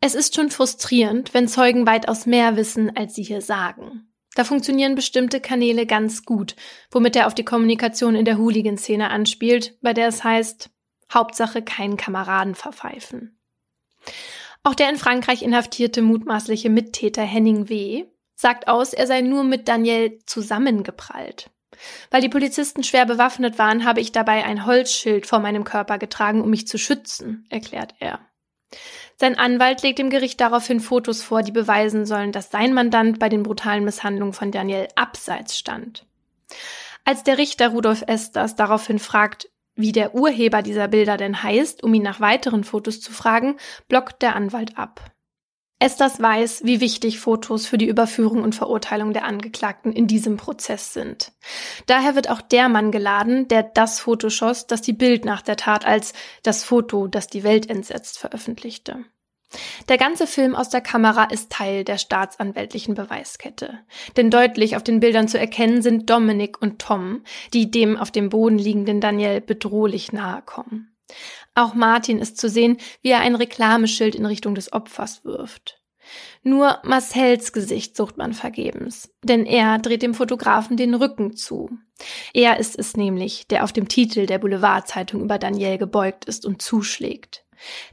[0.00, 4.12] es ist schon frustrierend, wenn Zeugen weitaus mehr wissen, als sie hier sagen.
[4.34, 6.54] Da funktionieren bestimmte Kanäle ganz gut,
[6.90, 10.70] womit er auf die Kommunikation in der Hooligan-Szene anspielt, bei der es heißt,
[11.12, 13.38] Hauptsache keinen Kameraden verpfeifen.
[14.62, 18.04] Auch der in Frankreich inhaftierte mutmaßliche Mittäter Henning W.
[18.36, 21.50] sagt aus, er sei nur mit Daniel zusammengeprallt.
[22.10, 26.40] Weil die Polizisten schwer bewaffnet waren, habe ich dabei ein Holzschild vor meinem Körper getragen,
[26.40, 28.20] um mich zu schützen, erklärt er.
[29.16, 33.28] Sein Anwalt legt dem Gericht daraufhin Fotos vor, die beweisen sollen, dass sein Mandant bei
[33.28, 36.06] den brutalen Misshandlungen von Daniel abseits stand.
[37.04, 41.94] Als der Richter Rudolf Esters daraufhin fragt, wie der Urheber dieser Bilder denn heißt, um
[41.94, 43.56] ihn nach weiteren Fotos zu fragen,
[43.88, 45.11] blockt der Anwalt ab.
[45.82, 50.92] Esters weiß, wie wichtig Fotos für die Überführung und Verurteilung der Angeklagten in diesem Prozess
[50.92, 51.32] sind.
[51.86, 55.56] Daher wird auch der Mann geladen, der das Foto schoss, das die Bild nach der
[55.56, 56.12] Tat als
[56.44, 59.04] das Foto, das die Welt entsetzt, veröffentlichte.
[59.88, 63.80] Der ganze Film aus der Kamera ist Teil der staatsanwältlichen Beweiskette.
[64.16, 68.28] Denn deutlich auf den Bildern zu erkennen sind Dominik und Tom, die dem auf dem
[68.28, 70.92] Boden liegenden Daniel bedrohlich nahe kommen.
[71.54, 75.82] Auch Martin ist zu sehen, wie er ein Reklameschild in Richtung des Opfers wirft.
[76.42, 81.70] Nur Marcells Gesicht sucht man vergebens, denn er dreht dem Fotografen den Rücken zu.
[82.34, 86.60] Er ist es nämlich, der auf dem Titel der Boulevardzeitung über Daniel gebeugt ist und
[86.60, 87.44] zuschlägt.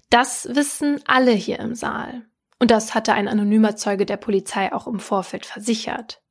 [0.09, 2.25] Das wissen alle hier im Saal.
[2.57, 6.21] Und das hatte ein anonymer Zeuge der Polizei auch im Vorfeld versichert.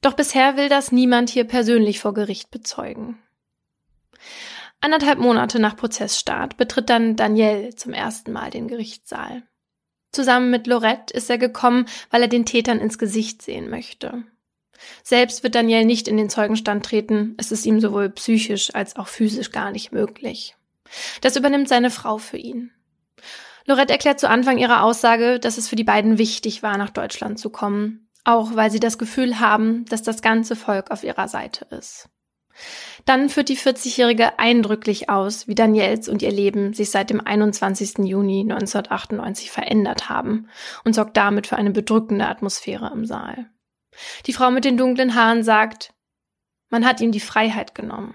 [0.00, 3.18] Doch bisher will das niemand hier persönlich vor Gericht bezeugen.
[4.84, 9.42] Anderthalb Monate nach Prozessstart betritt dann Daniel zum ersten Mal den Gerichtssaal.
[10.12, 14.24] Zusammen mit Lorette ist er gekommen, weil er den Tätern ins Gesicht sehen möchte.
[15.02, 19.08] Selbst wird Daniel nicht in den Zeugenstand treten, es ist ihm sowohl psychisch als auch
[19.08, 20.54] physisch gar nicht möglich.
[21.22, 22.70] Das übernimmt seine Frau für ihn.
[23.64, 27.38] Lorette erklärt zu Anfang ihrer Aussage, dass es für die beiden wichtig war, nach Deutschland
[27.38, 31.64] zu kommen, auch weil sie das Gefühl haben, dass das ganze Volk auf ihrer Seite
[31.70, 32.10] ist.
[33.04, 37.98] Dann führt die 40-Jährige eindrücklich aus, wie Daniels und ihr Leben sich seit dem 21.
[37.98, 40.48] Juni 1998 verändert haben
[40.84, 43.50] und sorgt damit für eine bedrückende Atmosphäre im Saal.
[44.26, 45.92] Die Frau mit den dunklen Haaren sagt,
[46.70, 48.14] man hat ihm die Freiheit genommen.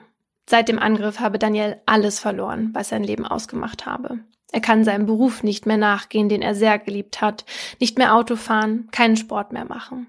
[0.49, 4.19] Seit dem Angriff habe Daniel alles verloren, was sein Leben ausgemacht habe.
[4.51, 7.45] Er kann seinem Beruf nicht mehr nachgehen, den er sehr geliebt hat,
[7.79, 10.07] nicht mehr Auto fahren, keinen Sport mehr machen.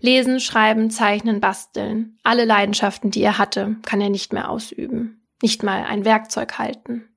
[0.00, 5.62] Lesen, schreiben, zeichnen, basteln, alle Leidenschaften, die er hatte, kann er nicht mehr ausüben, nicht
[5.62, 7.08] mal ein Werkzeug halten.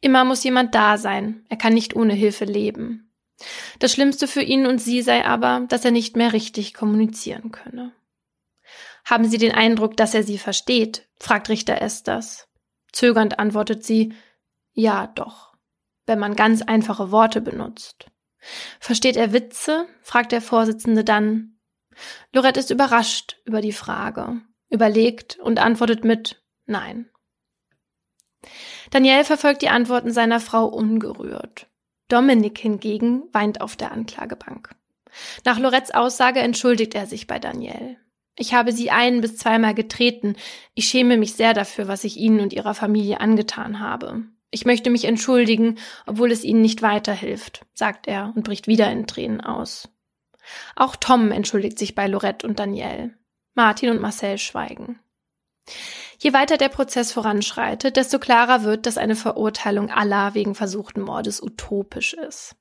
[0.00, 3.12] Immer muss jemand da sein, er kann nicht ohne Hilfe leben.
[3.78, 7.92] Das Schlimmste für ihn und sie sei aber, dass er nicht mehr richtig kommunizieren könne.
[9.04, 11.08] Haben Sie den Eindruck, dass er Sie versteht?
[11.18, 12.48] fragt Richter Esters.
[12.92, 14.14] Zögernd antwortet sie,
[14.72, 15.54] ja, doch,
[16.06, 18.06] wenn man ganz einfache Worte benutzt.
[18.80, 19.86] Versteht er Witze?
[20.02, 21.57] fragt der Vorsitzende dann.
[22.32, 27.10] Lorette ist überrascht über die Frage, überlegt und antwortet mit Nein.
[28.90, 31.66] Daniel verfolgt die Antworten seiner Frau ungerührt.
[32.08, 34.74] Dominik hingegen weint auf der Anklagebank.
[35.44, 37.96] Nach Lorettes Aussage entschuldigt er sich bei Daniel.
[38.36, 40.36] Ich habe sie ein bis zweimal getreten.
[40.74, 44.22] Ich schäme mich sehr dafür, was ich ihnen und ihrer Familie angetan habe.
[44.50, 49.06] Ich möchte mich entschuldigen, obwohl es ihnen nicht weiterhilft, sagt er und bricht wieder in
[49.06, 49.88] Tränen aus.
[50.76, 53.14] Auch Tom entschuldigt sich bei Lorette und Danielle.
[53.54, 55.00] Martin und Marcel schweigen.
[56.18, 61.42] Je weiter der Prozess voranschreitet, desto klarer wird, dass eine Verurteilung aller wegen versuchten Mordes
[61.42, 62.56] utopisch ist.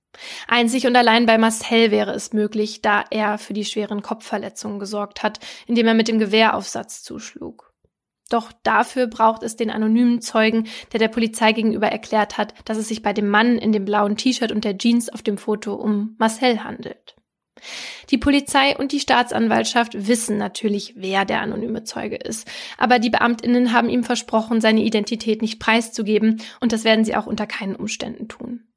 [0.47, 5.23] Einzig und allein bei Marcel wäre es möglich, da er für die schweren Kopfverletzungen gesorgt
[5.23, 7.73] hat, indem er mit dem Gewehraufsatz zuschlug.
[8.30, 12.88] Doch dafür braucht es den anonymen Zeugen, der der Polizei gegenüber erklärt hat, dass es
[12.88, 16.15] sich bei dem Mann in dem blauen T-Shirt und der Jeans auf dem Foto um
[16.17, 17.15] Marcel handelt.
[18.09, 23.73] Die Polizei und die Staatsanwaltschaft wissen natürlich, wer der anonyme Zeuge ist, aber die Beamtinnen
[23.73, 28.27] haben ihm versprochen, seine Identität nicht preiszugeben, und das werden sie auch unter keinen Umständen
[28.27, 28.67] tun.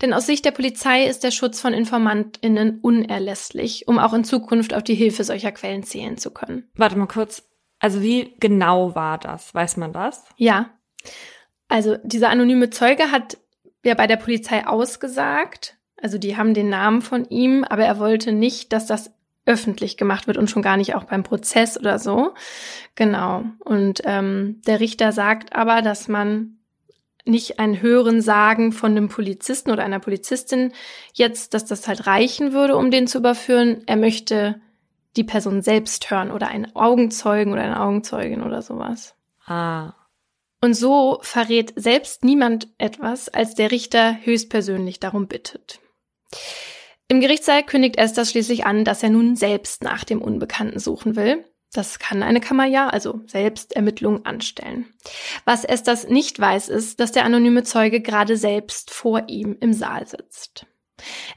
[0.00, 4.74] Denn aus Sicht der Polizei ist der Schutz von Informantinnen unerlässlich, um auch in Zukunft
[4.74, 6.70] auf die Hilfe solcher Quellen zählen zu können.
[6.74, 7.42] Warte mal kurz.
[7.78, 9.54] Also wie genau war das?
[9.54, 10.24] Weiß man das?
[10.36, 10.70] Ja.
[11.68, 13.38] Also dieser anonyme Zeuge hat
[13.84, 15.75] ja bei der Polizei ausgesagt,
[16.06, 19.10] also die haben den Namen von ihm, aber er wollte nicht, dass das
[19.44, 22.32] öffentlich gemacht wird und schon gar nicht auch beim Prozess oder so.
[22.94, 23.42] Genau.
[23.58, 26.58] Und ähm, der Richter sagt aber, dass man
[27.24, 30.70] nicht ein Hören sagen von einem Polizisten oder einer Polizistin
[31.12, 33.82] jetzt, dass das halt reichen würde, um den zu überführen.
[33.86, 34.60] Er möchte
[35.16, 39.16] die Person selbst hören oder einen Augenzeugen oder eine Augenzeugin oder sowas.
[39.44, 39.94] Ah.
[40.60, 45.80] Und so verrät selbst niemand etwas, als der Richter höchstpersönlich darum bittet.
[47.08, 51.44] Im Gerichtssaal kündigt Esther schließlich an, dass er nun selbst nach dem Unbekannten suchen will.
[51.72, 54.86] Das kann eine Kammer ja, also Selbstermittlung anstellen.
[55.44, 60.06] Was Esthers nicht weiß, ist, dass der anonyme Zeuge gerade selbst vor ihm im Saal
[60.06, 60.66] sitzt.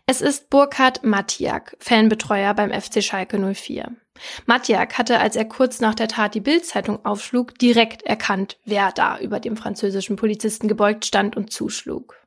[0.05, 3.95] Es ist Burkhard Mattiak, Fanbetreuer beim FC Schalke 04.
[4.45, 9.19] Mattiak hatte, als er kurz nach der Tat die Bildzeitung aufschlug, direkt erkannt, wer da
[9.19, 12.18] über dem französischen Polizisten gebeugt stand und zuschlug.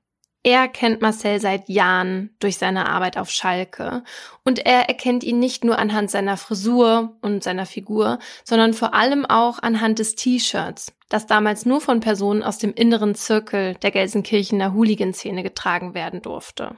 [0.44, 4.02] Er kennt Marcel seit Jahren durch seine Arbeit auf Schalke
[4.44, 9.24] und er erkennt ihn nicht nur anhand seiner Frisur und seiner Figur, sondern vor allem
[9.24, 14.74] auch anhand des T-Shirts, das damals nur von Personen aus dem inneren Zirkel der Gelsenkirchener
[14.74, 16.76] Hooligan-Szene getragen werden durfte.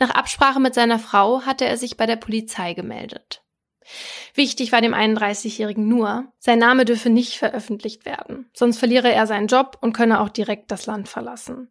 [0.00, 3.44] Nach Absprache mit seiner Frau hatte er sich bei der Polizei gemeldet.
[4.34, 9.46] Wichtig war dem 31-Jährigen nur, sein Name dürfe nicht veröffentlicht werden, sonst verliere er seinen
[9.46, 11.70] Job und könne auch direkt das Land verlassen.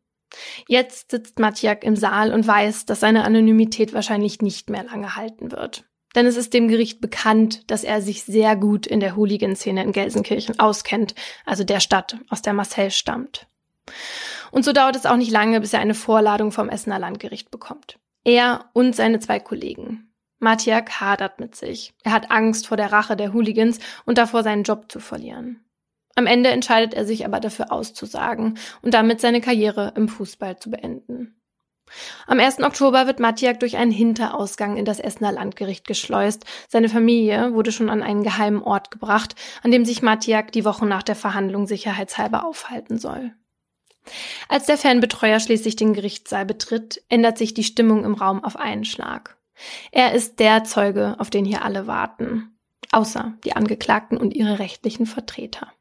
[0.67, 5.51] Jetzt sitzt Matjak im Saal und weiß, dass seine Anonymität wahrscheinlich nicht mehr lange halten
[5.51, 5.85] wird.
[6.15, 9.91] Denn es ist dem Gericht bekannt, dass er sich sehr gut in der Hooligan-Szene in
[9.91, 11.13] Gelsenkirchen auskennt,
[11.45, 13.47] also der Stadt, aus der Marcel stammt.
[14.51, 17.99] Und so dauert es auch nicht lange, bis er eine Vorladung vom Essener Landgericht bekommt.
[18.23, 20.09] Er und seine zwei Kollegen.
[20.39, 21.93] Matjak hadert mit sich.
[22.03, 25.64] Er hat Angst vor der Rache der Hooligans und davor, seinen Job zu verlieren.
[26.15, 30.71] Am Ende entscheidet er sich aber dafür auszusagen und damit seine Karriere im Fußball zu
[30.71, 31.41] beenden.
[32.25, 32.61] Am 1.
[32.63, 36.45] Oktober wird Matjak durch einen Hinterausgang in das Essener Landgericht geschleust.
[36.67, 40.87] Seine Familie wurde schon an einen geheimen Ort gebracht, an dem sich Matjak die Wochen
[40.87, 43.33] nach der Verhandlung sicherheitshalber aufhalten soll.
[44.49, 48.85] Als der Fanbetreuer schließlich den Gerichtssaal betritt, ändert sich die Stimmung im Raum auf einen
[48.85, 49.37] Schlag.
[49.91, 52.57] Er ist der Zeuge, auf den hier alle warten.
[52.91, 55.71] Außer die Angeklagten und ihre rechtlichen Vertreter.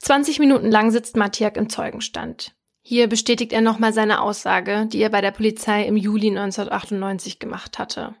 [0.00, 2.54] 20 Minuten lang sitzt Mattiak im Zeugenstand.
[2.88, 7.80] Hier bestätigt er nochmal seine Aussage, die er bei der Polizei im Juli 1998 gemacht
[7.80, 8.14] hatte.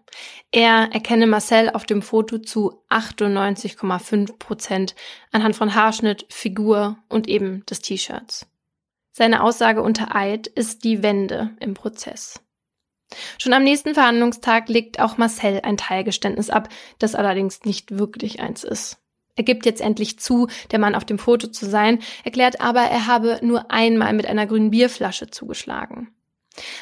[0.50, 4.96] Er erkenne Marcel auf dem Foto zu 98,5 Prozent
[5.30, 8.48] anhand von Haarschnitt, Figur und eben des T-Shirts.
[9.12, 12.40] Seine Aussage unter Eid ist die Wende im Prozess.
[13.38, 18.64] Schon am nächsten Verhandlungstag legt auch Marcel ein Teilgeständnis ab, das allerdings nicht wirklich eins
[18.64, 18.98] ist.
[19.36, 23.06] Er gibt jetzt endlich zu, der Mann auf dem Foto zu sein, erklärt aber, er
[23.06, 26.08] habe nur einmal mit einer grünen Bierflasche zugeschlagen.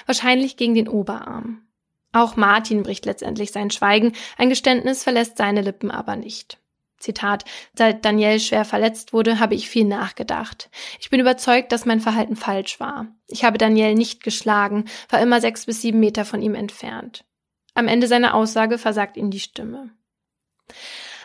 [0.07, 1.67] Wahrscheinlich gegen den Oberarm.
[2.13, 6.59] Auch Martin bricht letztendlich sein Schweigen, ein Geständnis verlässt seine Lippen aber nicht.
[6.99, 10.71] Zitat, seit Daniel schwer verletzt wurde, habe ich viel nachgedacht.
[11.01, 13.09] Ich bin überzeugt, dass mein Verhalten falsch war.
[13.29, 17.25] Ich habe Daniel nicht geschlagen, war immer sechs bis sieben Meter von ihm entfernt.
[17.75, 19.91] Am Ende seiner Aussage versagt ihm die Stimme.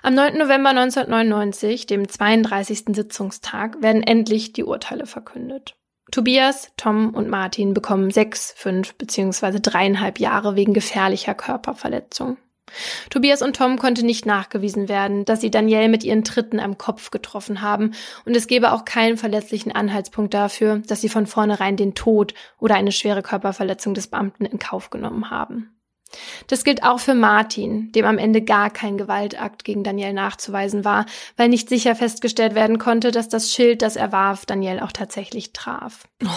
[0.01, 0.37] Am 9.
[0.37, 2.95] November 1999, dem 32.
[2.95, 5.75] Sitzungstag, werden endlich die Urteile verkündet.
[6.09, 9.59] Tobias, Tom und Martin bekommen sechs, fünf bzw.
[9.59, 12.37] dreieinhalb Jahre wegen gefährlicher Körperverletzung.
[13.09, 17.11] Tobias und Tom konnte nicht nachgewiesen werden, dass sie Danielle mit ihren Tritten am Kopf
[17.11, 17.91] getroffen haben,
[18.25, 22.75] und es gebe auch keinen verletzlichen Anhaltspunkt dafür, dass sie von vornherein den Tod oder
[22.75, 25.78] eine schwere Körperverletzung des Beamten in Kauf genommen haben.
[26.47, 31.05] Das gilt auch für Martin, dem am Ende gar kein Gewaltakt gegen Daniel nachzuweisen war,
[31.37, 35.53] weil nicht sicher festgestellt werden konnte, dass das Schild, das er warf, Daniel auch tatsächlich
[35.53, 36.07] traf.
[36.23, 36.27] Oh.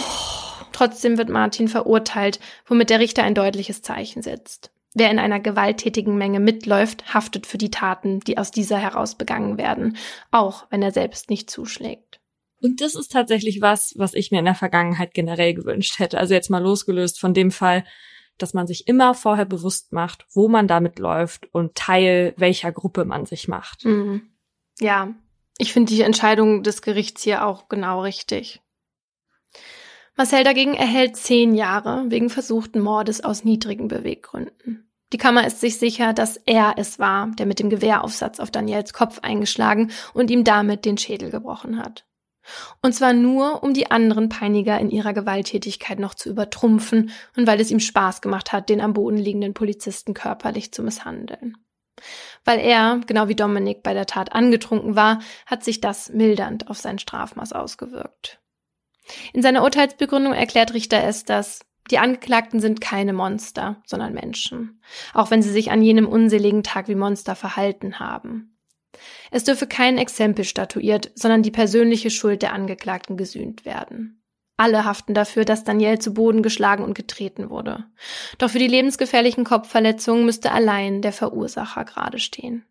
[0.72, 4.70] Trotzdem wird Martin verurteilt, womit der Richter ein deutliches Zeichen setzt.
[4.94, 9.56] Wer in einer gewalttätigen Menge mitläuft, haftet für die Taten, die aus dieser heraus begangen
[9.56, 9.96] werden,
[10.30, 12.20] auch wenn er selbst nicht zuschlägt.
[12.60, 16.18] Und das ist tatsächlich was, was ich mir in der Vergangenheit generell gewünscht hätte.
[16.18, 17.84] Also jetzt mal losgelöst von dem Fall,
[18.42, 23.04] dass man sich immer vorher bewusst macht, wo man damit läuft und Teil welcher Gruppe
[23.04, 23.84] man sich macht.
[23.84, 24.30] Mhm.
[24.80, 25.14] Ja,
[25.58, 28.60] ich finde die Entscheidung des Gerichts hier auch genau richtig.
[30.16, 34.90] Marcel dagegen erhält zehn Jahre wegen versuchten Mordes aus niedrigen Beweggründen.
[35.12, 38.92] Die Kammer ist sich sicher, dass er es war, der mit dem Gewehraufsatz auf Daniels
[38.92, 42.06] Kopf eingeschlagen und ihm damit den Schädel gebrochen hat.
[42.80, 47.60] Und zwar nur, um die anderen Peiniger in ihrer Gewalttätigkeit noch zu übertrumpfen und weil
[47.60, 51.56] es ihm Spaß gemacht hat, den am Boden liegenden Polizisten körperlich zu misshandeln.
[52.44, 56.78] Weil er, genau wie Dominik, bei der Tat angetrunken war, hat sich das mildernd auf
[56.78, 58.40] sein Strafmaß ausgewirkt.
[59.32, 61.60] In seiner Urteilsbegründung erklärt Richter es, dass
[61.90, 64.80] die Angeklagten sind keine Monster, sondern Menschen,
[65.14, 68.51] auch wenn sie sich an jenem unseligen Tag wie Monster verhalten haben.
[69.30, 74.22] Es dürfe kein Exempel statuiert, sondern die persönliche Schuld der Angeklagten gesühnt werden.
[74.56, 77.84] Alle haften dafür, dass Daniel zu Boden geschlagen und getreten wurde.
[78.38, 82.64] Doch für die lebensgefährlichen Kopfverletzungen müsste allein der Verursacher gerade stehen.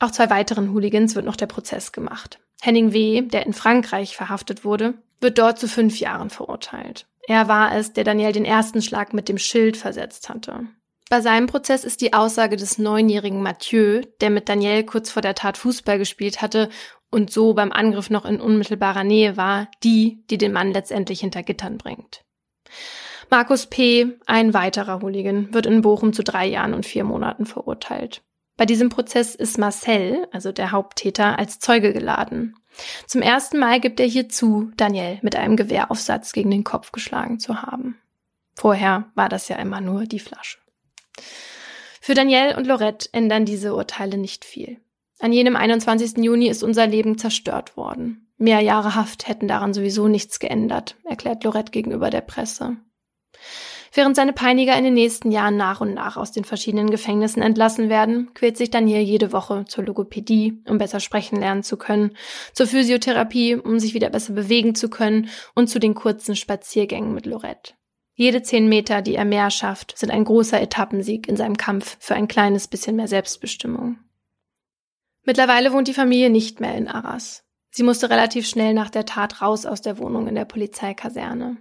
[0.00, 2.40] Auch zwei weiteren Hooligans wird noch der Prozess gemacht.
[2.60, 7.06] Henning W., der in Frankreich verhaftet wurde, wird dort zu fünf Jahren verurteilt.
[7.26, 10.66] Er war es, der Daniel den ersten Schlag mit dem Schild versetzt hatte.
[11.10, 15.34] Bei seinem Prozess ist die Aussage des neunjährigen Mathieu, der mit Daniel kurz vor der
[15.34, 16.68] Tat Fußball gespielt hatte
[17.10, 21.42] und so beim Angriff noch in unmittelbarer Nähe war, die, die den Mann letztendlich hinter
[21.42, 22.24] Gittern bringt.
[23.30, 28.22] Markus P., ein weiterer Hooligan, wird in Bochum zu drei Jahren und vier Monaten verurteilt.
[28.58, 32.56] Bei diesem Prozess ist Marcel, also der Haupttäter, als Zeuge geladen.
[33.06, 37.38] Zum ersten Mal gibt er hier zu, Daniel mit einem Gewehraufsatz gegen den Kopf geschlagen
[37.38, 37.98] zu haben.
[38.54, 40.58] Vorher war das ja immer nur die Flasche.
[42.00, 44.78] Für Daniel und Lorette ändern diese Urteile nicht viel.
[45.18, 46.18] An jenem 21.
[46.18, 48.28] Juni ist unser Leben zerstört worden.
[48.38, 52.76] Mehr Jahre Haft hätten daran sowieso nichts geändert, erklärt Lorette gegenüber der Presse.
[53.92, 57.88] Während seine Peiniger in den nächsten Jahren nach und nach aus den verschiedenen Gefängnissen entlassen
[57.88, 62.16] werden, quält sich Daniel jede Woche zur Logopädie, um besser sprechen lernen zu können,
[62.52, 67.26] zur Physiotherapie, um sich wieder besser bewegen zu können und zu den kurzen Spaziergängen mit
[67.26, 67.74] Lorette.
[68.18, 72.16] Jede zehn Meter, die er mehr schafft, sind ein großer Etappensieg in seinem Kampf für
[72.16, 74.00] ein kleines bisschen mehr Selbstbestimmung.
[75.22, 77.44] Mittlerweile wohnt die Familie nicht mehr in Arras.
[77.70, 81.58] Sie musste relativ schnell nach der Tat raus aus der Wohnung in der Polizeikaserne.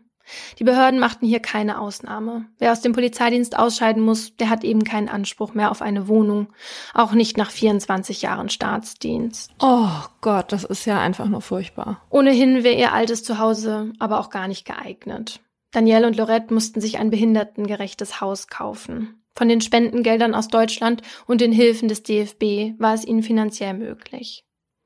[0.57, 2.47] Die Behörden machten hier keine Ausnahme.
[2.57, 6.47] Wer aus dem Polizeidienst ausscheiden muss, der hat eben keinen Anspruch mehr auf eine Wohnung,
[6.95, 9.51] auch nicht nach 24 Jahren Staatsdienst.
[9.61, 9.91] Oh
[10.21, 12.01] Gott, das ist ja einfach nur furchtbar.
[12.09, 15.39] Ohnehin wäre ihr altes Zuhause aber auch gar nicht geeignet.
[15.71, 19.23] Danielle und Lorette mussten sich ein behindertengerechtes Haus kaufen.
[19.35, 24.45] Von den Spendengeldern aus Deutschland und den Hilfen des DFB war es ihnen finanziell möglich.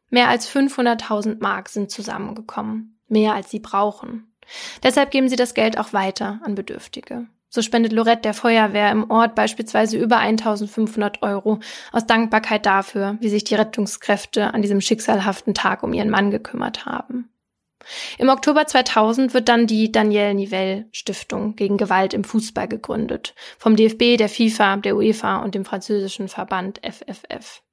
[0.10, 3.00] Mehr als 500.000 Mark sind zusammengekommen.
[3.08, 4.34] Mehr als sie brauchen.
[4.84, 7.28] Deshalb geben sie das Geld auch weiter an Bedürftige.
[7.54, 11.60] So spendet Lorette der Feuerwehr im Ort beispielsweise über 1500 Euro
[11.92, 16.86] aus Dankbarkeit dafür, wie sich die Rettungskräfte an diesem schicksalhaften Tag um ihren Mann gekümmert
[16.86, 17.30] haben.
[18.18, 23.34] Im Oktober 2000 wird dann die Danielle Nivelle Stiftung gegen Gewalt im Fußball gegründet.
[23.58, 27.64] Vom DFB, der FIFA, der UEFA und dem französischen Verband FFF.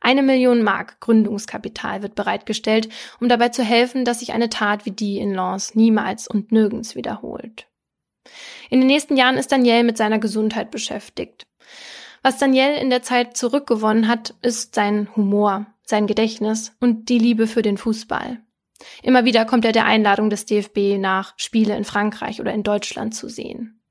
[0.00, 2.88] Eine Million Mark Gründungskapital wird bereitgestellt,
[3.20, 6.96] um dabei zu helfen, dass sich eine Tat wie die in Lens niemals und nirgends
[6.96, 7.68] wiederholt.
[8.70, 11.46] In den nächsten Jahren ist Daniel mit seiner Gesundheit beschäftigt.
[12.22, 17.46] Was Daniel in der Zeit zurückgewonnen hat, ist sein Humor, sein Gedächtnis und die Liebe
[17.46, 18.40] für den Fußball.
[19.02, 23.14] Immer wieder kommt er der Einladung des DFB nach, Spiele in Frankreich oder in Deutschland
[23.14, 23.82] zu sehen.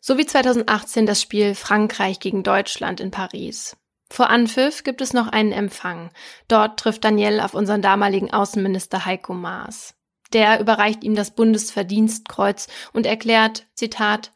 [0.00, 3.76] So wie 2018 das Spiel Frankreich gegen Deutschland in Paris.
[4.10, 6.10] Vor Anpfiff gibt es noch einen Empfang.
[6.48, 9.94] Dort trifft Daniel auf unseren damaligen Außenminister Heiko Maas.
[10.32, 14.32] Der überreicht ihm das Bundesverdienstkreuz und erklärt, Zitat,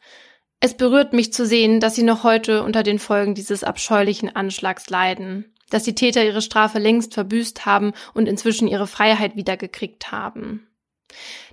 [0.59, 4.89] es berührt mich zu sehen, dass Sie noch heute unter den Folgen dieses abscheulichen Anschlags
[4.89, 10.67] leiden dass die Täter ihre Strafe längst verbüßt haben und inzwischen ihre Freiheit wiedergekriegt haben.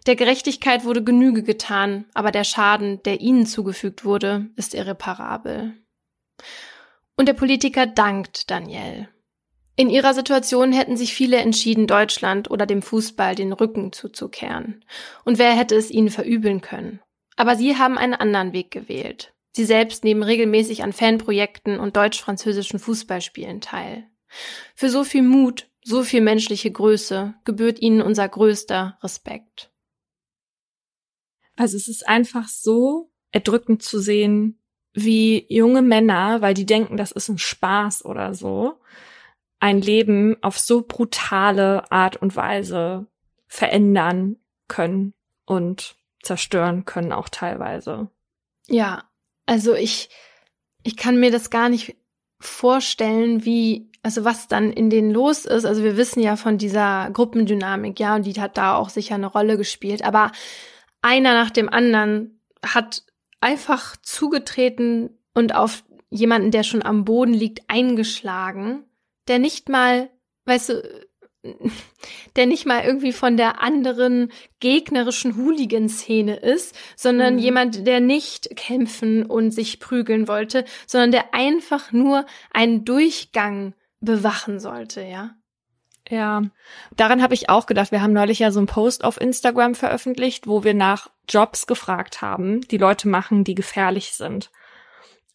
[0.06, 5.74] Der Gerechtigkeit wurde Genüge getan, aber der Schaden, der ihnen zugefügt wurde, ist irreparabel.
[7.16, 9.08] Und der Politiker dankt Daniel.
[9.76, 14.84] In ihrer Situation hätten sich viele entschieden, Deutschland oder dem Fußball den Rücken zuzukehren.
[15.24, 17.00] Und wer hätte es ihnen verübeln können?
[17.36, 19.32] Aber sie haben einen anderen Weg gewählt.
[19.52, 24.06] Sie selbst nehmen regelmäßig an Fanprojekten und deutsch-französischen Fußballspielen teil.
[24.74, 29.72] Für so viel Mut, so viel menschliche Größe gebührt ihnen unser größter Respekt.
[31.56, 34.60] Also es ist einfach so erdrückend zu sehen,
[34.92, 38.80] wie junge Männer, weil die denken, das ist ein Spaß oder so,
[39.58, 43.06] ein Leben auf so brutale Art und Weise
[43.46, 44.36] verändern
[44.68, 48.10] können und zerstören können auch teilweise.
[48.68, 49.09] Ja,
[49.50, 50.10] also ich,
[50.84, 51.96] ich kann mir das gar nicht
[52.38, 55.64] vorstellen, wie, also was dann in denen los ist.
[55.64, 59.26] Also wir wissen ja von dieser Gruppendynamik, ja, und die hat da auch sicher eine
[59.26, 60.04] Rolle gespielt.
[60.04, 60.30] Aber
[61.02, 63.02] einer nach dem anderen hat
[63.40, 68.84] einfach zugetreten und auf jemanden, der schon am Boden liegt, eingeschlagen,
[69.26, 70.10] der nicht mal,
[70.44, 71.08] weißt du,
[72.36, 74.30] der nicht mal irgendwie von der anderen
[74.60, 77.40] gegnerischen Hooligan-Szene ist, sondern mhm.
[77.40, 84.60] jemand, der nicht kämpfen und sich prügeln wollte, sondern der einfach nur einen Durchgang bewachen
[84.60, 85.34] sollte, ja.
[86.08, 86.42] Ja,
[86.96, 87.92] daran habe ich auch gedacht.
[87.92, 92.20] Wir haben neulich ja so einen Post auf Instagram veröffentlicht, wo wir nach Jobs gefragt
[92.20, 94.50] haben, die Leute machen, die gefährlich sind.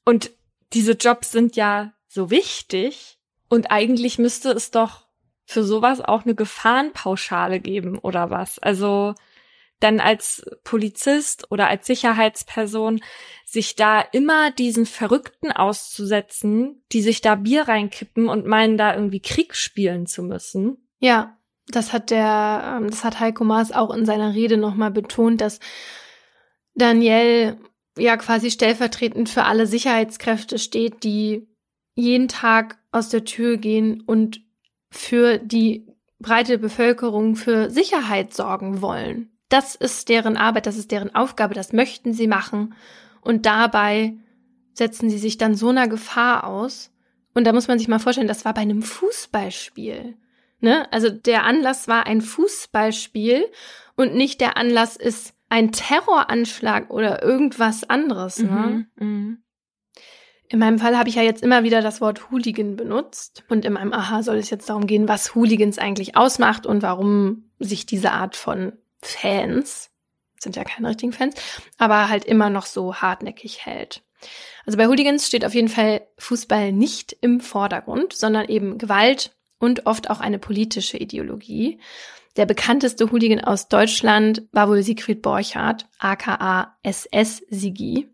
[0.03, 0.31] Und
[0.73, 5.04] diese Jobs sind ja so wichtig und eigentlich müsste es doch
[5.45, 8.59] für sowas auch eine Gefahrenpauschale geben oder was.
[8.59, 9.13] Also
[9.79, 13.01] dann als Polizist oder als Sicherheitsperson
[13.45, 19.21] sich da immer diesen Verrückten auszusetzen, die sich da Bier reinkippen und meinen, da irgendwie
[19.21, 20.77] Krieg spielen zu müssen.
[20.99, 21.37] Ja,
[21.67, 25.59] das hat der, ähm, das hat Heiko Maas auch in seiner Rede nochmal betont, dass
[26.73, 27.57] Daniel
[27.97, 31.47] ja quasi stellvertretend für alle Sicherheitskräfte steht, die
[31.95, 34.41] jeden Tag aus der Tür gehen und
[34.97, 35.85] für die
[36.19, 39.29] breite Bevölkerung für Sicherheit sorgen wollen.
[39.49, 42.73] Das ist deren Arbeit, das ist deren Aufgabe, das möchten sie machen.
[43.21, 44.15] Und dabei
[44.73, 46.91] setzen sie sich dann so einer Gefahr aus.
[47.33, 50.15] Und da muss man sich mal vorstellen, das war bei einem Fußballspiel.
[50.61, 50.91] Ne?
[50.91, 53.45] Also der Anlass war ein Fußballspiel
[53.95, 58.39] und nicht der Anlass ist ein Terroranschlag oder irgendwas anderes.
[58.39, 58.87] Ne?
[58.95, 59.37] Mhm, mh.
[60.49, 63.43] In meinem Fall habe ich ja jetzt immer wieder das Wort Hooligan benutzt.
[63.49, 67.49] Und in meinem Aha soll es jetzt darum gehen, was Hooligans eigentlich ausmacht und warum
[67.59, 69.89] sich diese Art von Fans,
[70.39, 71.35] sind ja keine richtigen Fans,
[71.77, 74.03] aber halt immer noch so hartnäckig hält.
[74.65, 79.85] Also bei Hooligans steht auf jeden Fall Fußball nicht im Vordergrund, sondern eben Gewalt und
[79.85, 81.79] oft auch eine politische Ideologie.
[82.37, 88.09] Der bekannteste Hooligan aus Deutschland war wohl Siegfried Borchardt, aka SS Sigi.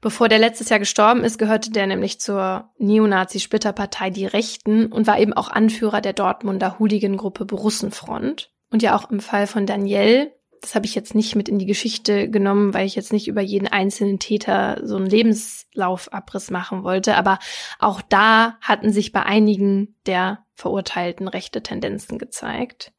[0.00, 5.18] Bevor der letztes Jahr gestorben ist, gehörte der nämlich zur Neonazi-Splitterpartei Die Rechten und war
[5.18, 8.50] eben auch Anführer der Dortmunder Hooligan-Gruppe Borussenfront.
[8.70, 11.66] Und ja auch im Fall von Danielle, das habe ich jetzt nicht mit in die
[11.66, 17.16] Geschichte genommen, weil ich jetzt nicht über jeden einzelnen Täter so einen Lebenslaufabriss machen wollte,
[17.16, 17.38] aber
[17.78, 22.92] auch da hatten sich bei einigen der Verurteilten rechte Tendenzen gezeigt.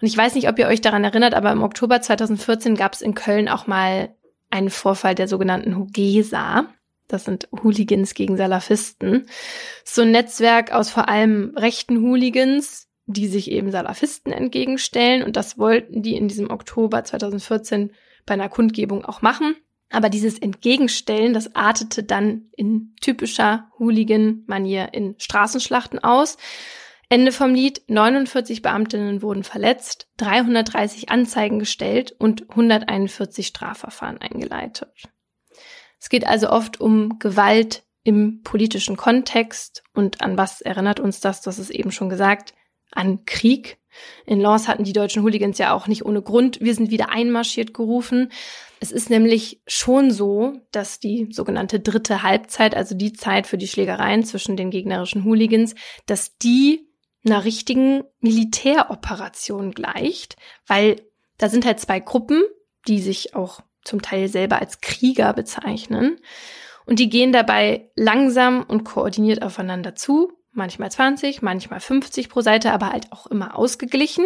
[0.00, 3.02] Und ich weiß nicht, ob ihr euch daran erinnert, aber im Oktober 2014 gab es
[3.02, 4.15] in Köln auch mal
[4.50, 6.68] einen Vorfall der sogenannten Hugesa.
[7.08, 9.26] Das sind Hooligans gegen Salafisten.
[9.84, 15.22] So ein Netzwerk aus vor allem rechten Hooligans, die sich eben Salafisten entgegenstellen.
[15.22, 17.92] Und das wollten die in diesem Oktober 2014
[18.24, 19.54] bei einer Kundgebung auch machen.
[19.90, 26.38] Aber dieses Entgegenstellen, das artete dann in typischer Hooligan-Manier in Straßenschlachten aus.
[27.08, 35.08] Ende vom Lied, 49 Beamtinnen wurden verletzt, 330 Anzeigen gestellt und 141 Strafverfahren eingeleitet.
[36.00, 41.42] Es geht also oft um Gewalt im politischen Kontext und an was erinnert uns das?
[41.42, 42.54] Das ist eben schon gesagt,
[42.90, 43.78] an Krieg.
[44.26, 47.72] In Lens hatten die deutschen Hooligans ja auch nicht ohne Grund, wir sind wieder einmarschiert
[47.72, 48.30] gerufen.
[48.78, 53.68] Es ist nämlich schon so, dass die sogenannte dritte Halbzeit, also die Zeit für die
[53.68, 56.85] Schlägereien zwischen den gegnerischen Hooligans, dass die
[57.26, 61.02] einer richtigen Militäroperation gleicht, weil
[61.38, 62.42] da sind halt zwei Gruppen,
[62.88, 66.18] die sich auch zum Teil selber als Krieger bezeichnen.
[66.86, 70.32] Und die gehen dabei langsam und koordiniert aufeinander zu.
[70.52, 74.24] Manchmal 20, manchmal 50 pro Seite, aber halt auch immer ausgeglichen.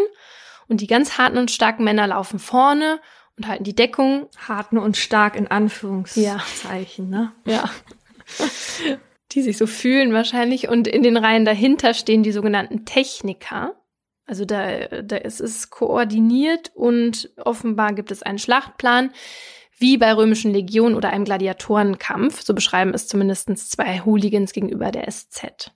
[0.69, 3.01] Und die ganz harten und starken Männer laufen vorne
[3.37, 4.29] und halten die Deckung.
[4.47, 7.19] Harten und stark in Anführungszeichen, ja.
[7.19, 7.33] ne?
[7.45, 7.71] Ja.
[9.33, 10.69] die sich so fühlen wahrscheinlich.
[10.69, 13.75] Und in den Reihen dahinter stehen die sogenannten Techniker.
[14.27, 19.11] Also da, da ist es koordiniert und offenbar gibt es einen Schlachtplan,
[19.77, 22.43] wie bei römischen Legionen oder einem Gladiatorenkampf.
[22.43, 25.73] So beschreiben es zumindest zwei Hooligans gegenüber der SZ.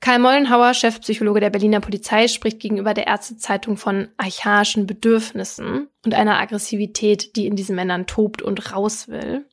[0.00, 6.38] Karl Mollenhauer, Chefpsychologe der Berliner Polizei, spricht gegenüber der Ärztezeitung von archaischen Bedürfnissen und einer
[6.38, 9.46] Aggressivität, die in diesen Männern tobt und raus will.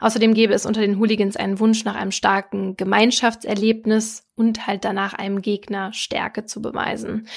[0.00, 5.14] Außerdem gäbe es unter den Hooligans einen Wunsch nach einem starken Gemeinschaftserlebnis und halt danach
[5.14, 7.28] einem Gegner Stärke zu beweisen.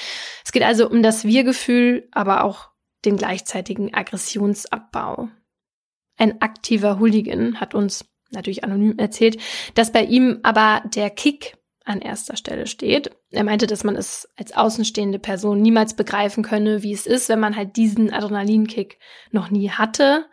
[0.44, 2.70] Es geht also um das Wir-Gefühl, aber auch
[3.04, 5.28] den gleichzeitigen Aggressionsabbau.
[6.16, 9.38] Ein aktiver Hooligan hat uns natürlich anonym erzählt,
[9.74, 13.10] dass bei ihm aber der Kick an erster Stelle steht.
[13.30, 17.40] Er meinte, dass man es als außenstehende Person niemals begreifen könne, wie es ist, wenn
[17.40, 18.98] man halt diesen Adrenalinkick
[19.30, 20.26] noch nie hatte.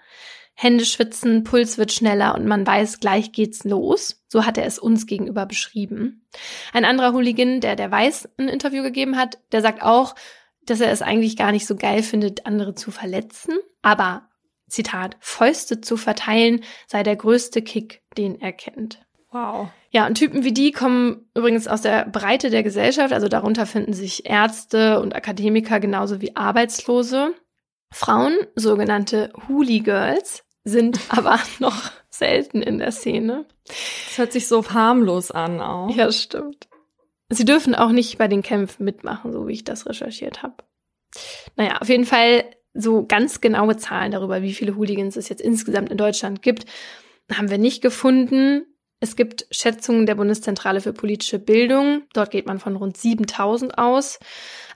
[0.53, 4.23] Hände schwitzen, Puls wird schneller und man weiß, gleich geht's los.
[4.27, 6.27] So hat er es uns gegenüber beschrieben.
[6.73, 10.15] Ein anderer Hooligan, der der Weiß ein Interview gegeben hat, der sagt auch,
[10.65, 13.55] dass er es eigentlich gar nicht so geil findet, andere zu verletzen.
[13.81, 14.29] Aber,
[14.67, 18.99] Zitat, Fäuste zu verteilen sei der größte Kick, den er kennt.
[19.31, 19.69] Wow.
[19.91, 23.93] Ja, und Typen wie die kommen übrigens aus der Breite der Gesellschaft, also darunter finden
[23.93, 27.33] sich Ärzte und Akademiker genauso wie Arbeitslose.
[27.91, 33.45] Frauen, sogenannte Hooli Girls, sind aber noch selten in der Szene.
[33.65, 35.95] Das hört sich so harmlos an auch.
[35.95, 36.67] Ja, stimmt.
[37.29, 40.55] Sie dürfen auch nicht bei den Kämpfen mitmachen, so wie ich das recherchiert habe.
[41.55, 45.89] Naja, auf jeden Fall so ganz genaue Zahlen darüber, wie viele Hooligans es jetzt insgesamt
[45.89, 46.65] in Deutschland gibt,
[47.31, 48.65] haben wir nicht gefunden.
[48.99, 52.03] Es gibt Schätzungen der Bundeszentrale für politische Bildung.
[52.13, 54.19] Dort geht man von rund 7000 aus.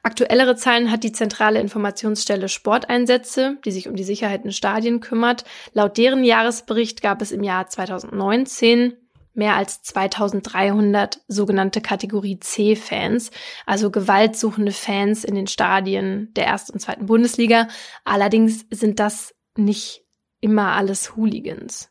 [0.05, 5.45] Aktuellere Zahlen hat die zentrale Informationsstelle Sporteinsätze, die sich um die Sicherheit in Stadien kümmert.
[5.73, 8.93] Laut deren Jahresbericht gab es im Jahr 2019
[9.33, 13.31] mehr als 2300 sogenannte Kategorie C-Fans,
[13.65, 17.67] also gewaltsuchende Fans in den Stadien der ersten und zweiten Bundesliga.
[18.03, 20.05] Allerdings sind das nicht
[20.39, 21.89] immer alles Hooligans.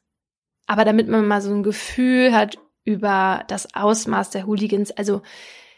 [0.69, 5.23] Aber damit man mal so ein Gefühl hat über das Ausmaß der Hooligans, also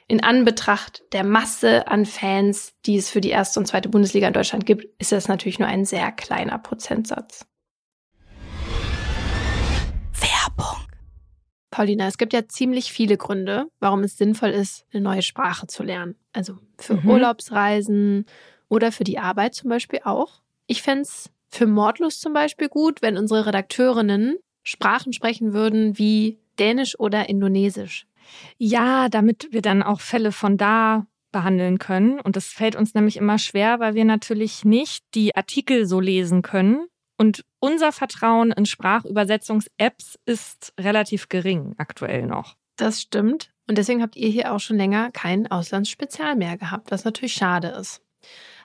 [0.09, 4.35] In Anbetracht der Masse an Fans, die es für die erste und zweite Bundesliga in
[4.35, 7.45] Deutschland gibt, ist das natürlich nur ein sehr kleiner Prozentsatz.
[10.13, 10.87] Werbung.
[11.73, 15.83] Paulina, es gibt ja ziemlich viele Gründe, warum es sinnvoll ist, eine neue Sprache zu
[15.83, 16.15] lernen.
[16.33, 17.11] Also für mhm.
[17.11, 18.27] Urlaubsreisen
[18.69, 20.41] oder für die Arbeit zum Beispiel auch.
[20.69, 26.39] Ich fände es für Mordlust zum Beispiel gut, wenn unsere Redakteurinnen Sprachen sprechen würden wie
[26.61, 28.07] Dänisch oder Indonesisch.
[28.59, 32.21] Ja, damit wir dann auch Fälle von da behandeln können.
[32.21, 36.43] Und das fällt uns nämlich immer schwer, weil wir natürlich nicht die Artikel so lesen
[36.43, 36.87] können.
[37.19, 42.57] Und unser Vertrauen in Sprachübersetzungs-Apps ist relativ gering aktuell noch.
[42.77, 43.51] Das stimmt.
[43.69, 47.69] Und deswegen habt ihr hier auch schon länger kein Auslandsspezial mehr gehabt, was natürlich schade
[47.69, 48.03] ist.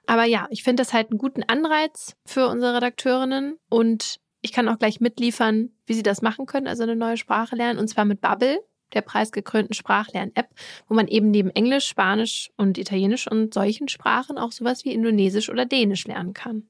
[0.05, 4.67] Aber ja, ich finde das halt einen guten Anreiz für unsere Redakteurinnen und ich kann
[4.67, 8.05] auch gleich mitliefern, wie sie das machen können, also eine neue Sprache lernen, und zwar
[8.05, 8.59] mit Bubble,
[8.93, 10.49] der preisgekrönten Sprachlern-App,
[10.87, 15.49] wo man eben neben Englisch, Spanisch und Italienisch und solchen Sprachen auch sowas wie Indonesisch
[15.49, 16.63] oder Dänisch lernen kann.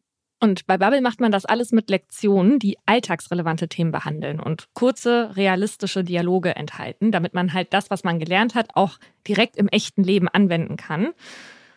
[0.44, 5.36] Und bei Bubble macht man das alles mit Lektionen, die alltagsrelevante Themen behandeln und kurze,
[5.36, 8.98] realistische Dialoge enthalten, damit man halt das, was man gelernt hat, auch
[9.28, 11.14] direkt im echten Leben anwenden kann.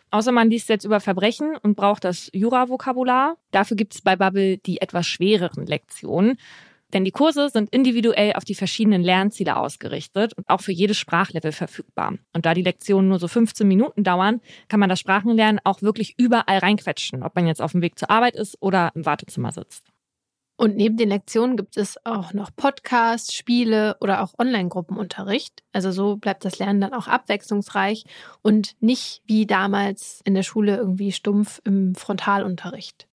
[0.09, 3.37] Außer man liest jetzt über Verbrechen und braucht das Jura-Vokabular.
[3.51, 6.37] Dafür gibt es bei Bubble die etwas schwereren Lektionen.
[6.95, 11.51] Denn die Kurse sind individuell auf die verschiedenen Lernziele ausgerichtet und auch für jedes Sprachlevel
[11.51, 12.13] verfügbar.
[12.33, 14.39] Und da die Lektionen nur so 15 Minuten dauern,
[14.69, 18.09] kann man das Sprachenlernen auch wirklich überall reinquetschen, ob man jetzt auf dem Weg zur
[18.09, 19.91] Arbeit ist oder im Wartezimmer sitzt.
[20.55, 25.63] Und neben den Lektionen gibt es auch noch Podcasts, Spiele oder auch Online-Gruppenunterricht.
[25.73, 28.05] Also so bleibt das Lernen dann auch abwechslungsreich
[28.41, 33.05] und nicht wie damals in der Schule irgendwie stumpf im Frontalunterricht.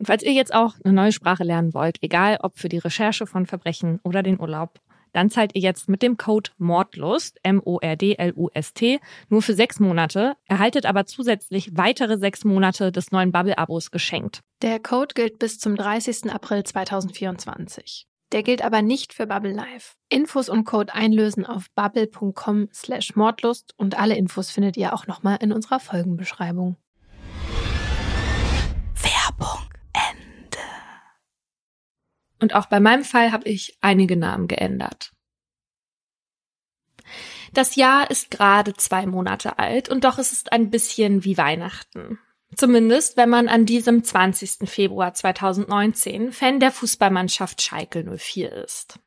[0.00, 3.26] Und falls ihr jetzt auch eine neue Sprache lernen wollt, egal ob für die Recherche
[3.26, 4.80] von Verbrechen oder den Urlaub,
[5.12, 8.98] dann zahlt ihr jetzt mit dem Code Mordlust, M-O-R-D-L-U-S-T,
[9.28, 14.40] nur für sechs Monate, erhaltet aber zusätzlich weitere sechs Monate des neuen Bubble-Abos geschenkt.
[14.62, 16.32] Der Code gilt bis zum 30.
[16.32, 18.06] April 2024.
[18.32, 19.96] Der gilt aber nicht für Bubble Live.
[20.08, 25.36] Infos und Code einlösen auf bubble.com slash Mordlust und alle Infos findet ihr auch nochmal
[25.42, 26.76] in unserer Folgenbeschreibung.
[32.40, 35.12] Und auch bei meinem Fall habe ich einige Namen geändert.
[37.52, 42.18] Das Jahr ist gerade zwei Monate alt und doch ist es ein bisschen wie Weihnachten.
[42.56, 44.68] Zumindest, wenn man an diesem 20.
[44.68, 48.98] Februar 2019 Fan der Fußballmannschaft Schalke 04 ist.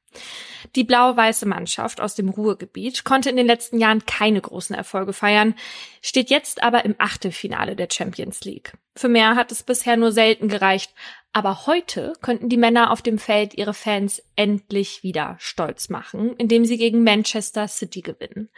[0.75, 5.55] Die blau-weiße Mannschaft aus dem Ruhrgebiet konnte in den letzten Jahren keine großen Erfolge feiern,
[6.01, 8.73] steht jetzt aber im Achtelfinale der Champions League.
[8.95, 10.93] Für mehr hat es bisher nur selten gereicht,
[11.33, 16.63] aber heute könnten die Männer auf dem Feld ihre Fans endlich wieder stolz machen, indem
[16.63, 18.49] sie gegen Manchester City gewinnen.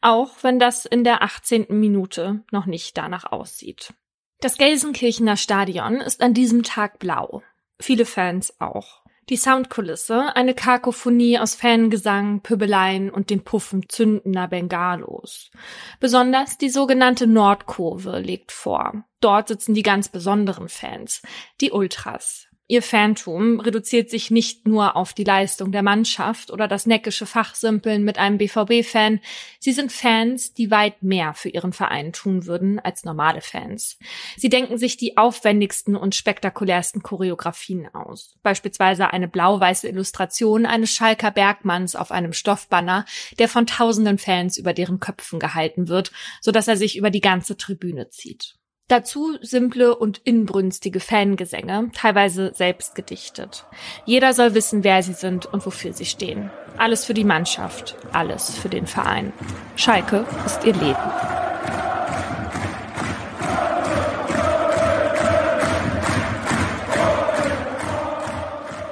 [0.00, 1.66] Auch wenn das in der 18.
[1.70, 3.94] Minute noch nicht danach aussieht.
[4.40, 7.42] Das Gelsenkirchener Stadion ist an diesem Tag blau.
[7.80, 9.03] Viele Fans auch.
[9.30, 15.50] Die Soundkulisse, eine Kakophonie aus Fangesang, Pöbeleien und dem Puffen zündender Bengalos.
[15.98, 19.04] Besonders die sogenannte Nordkurve legt vor.
[19.20, 21.22] Dort sitzen die ganz besonderen Fans,
[21.62, 22.48] die Ultras.
[22.66, 28.04] Ihr Phantom reduziert sich nicht nur auf die Leistung der Mannschaft oder das neckische Fachsimpeln
[28.04, 29.20] mit einem BVB-Fan.
[29.58, 33.98] Sie sind Fans, die weit mehr für ihren Verein tun würden als normale Fans.
[34.38, 38.34] Sie denken sich die aufwendigsten und spektakulärsten Choreografien aus.
[38.42, 43.04] Beispielsweise eine blau-weiße Illustration eines Schalker Bergmanns auf einem Stoffbanner,
[43.38, 47.58] der von tausenden Fans über deren Köpfen gehalten wird, sodass er sich über die ganze
[47.58, 48.56] Tribüne zieht.
[48.88, 53.64] Dazu simple und inbrünstige Fangesänge, teilweise selbst gedichtet.
[54.04, 56.50] Jeder soll wissen, wer sie sind und wofür sie stehen.
[56.76, 59.32] Alles für die Mannschaft, alles für den Verein.
[59.76, 61.53] Schalke ist ihr Leben.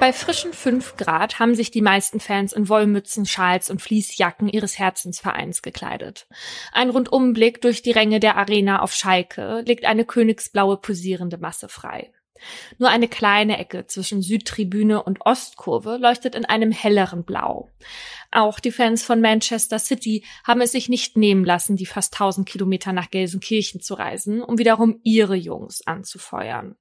[0.03, 4.77] Bei frischen 5 Grad haben sich die meisten Fans in Wollmützen, Schals und Fließjacken ihres
[4.77, 6.27] Herzensvereins gekleidet.
[6.73, 12.11] Ein Rundumblick durch die Ränge der Arena auf Schalke legt eine königsblaue posierende Masse frei.
[12.79, 17.69] Nur eine kleine Ecke zwischen Südtribüne und Ostkurve leuchtet in einem helleren Blau.
[18.29, 22.45] Auch die Fans von Manchester City haben es sich nicht nehmen lassen, die fast 1000
[22.45, 26.75] Kilometer nach Gelsenkirchen zu reisen, um wiederum ihre Jungs anzufeuern.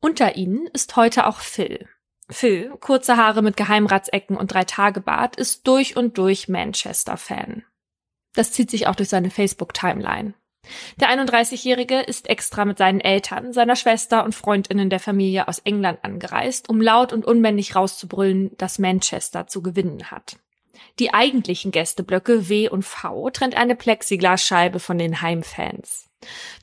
[0.00, 1.88] Unter ihnen ist heute auch Phil.
[2.30, 7.64] Phil, kurze Haare mit Geheimratsecken und drei Tage Bart, ist durch und durch Manchester-Fan.
[8.34, 10.34] Das zieht sich auch durch seine Facebook-Timeline.
[11.00, 16.00] Der 31-Jährige ist extra mit seinen Eltern, seiner Schwester und Freundinnen der Familie aus England
[16.02, 20.36] angereist, um laut und unmännlich rauszubrüllen, dass Manchester zu gewinnen hat.
[20.98, 26.07] Die eigentlichen Gästeblöcke W und V trennt eine Plexiglasscheibe von den Heimfans.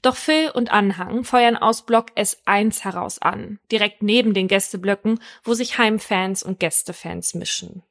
[0.01, 5.53] Doch Phil und Anhang feuern aus Block S1 heraus an, direkt neben den Gästeblöcken, wo
[5.53, 7.83] sich Heimfans und Gästefans mischen.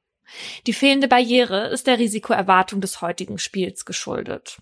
[0.67, 4.61] Die fehlende Barriere ist der Risikoerwartung des heutigen Spiels geschuldet.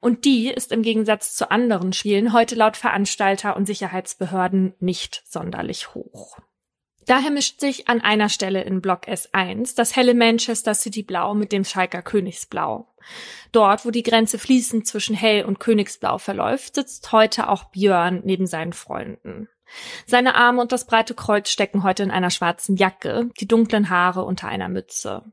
[0.00, 5.94] Und die ist im Gegensatz zu anderen Spielen heute laut Veranstalter und Sicherheitsbehörden nicht sonderlich
[5.94, 6.38] hoch.
[7.06, 11.52] Daher mischt sich an einer Stelle in Block S1 das helle Manchester City Blau mit
[11.52, 12.88] dem Schalker Königsblau.
[13.52, 18.48] Dort, wo die Grenze fließend zwischen Hell und Königsblau verläuft, sitzt heute auch Björn neben
[18.48, 19.48] seinen Freunden.
[20.04, 24.24] Seine Arme und das breite Kreuz stecken heute in einer schwarzen Jacke, die dunklen Haare
[24.24, 25.24] unter einer Mütze.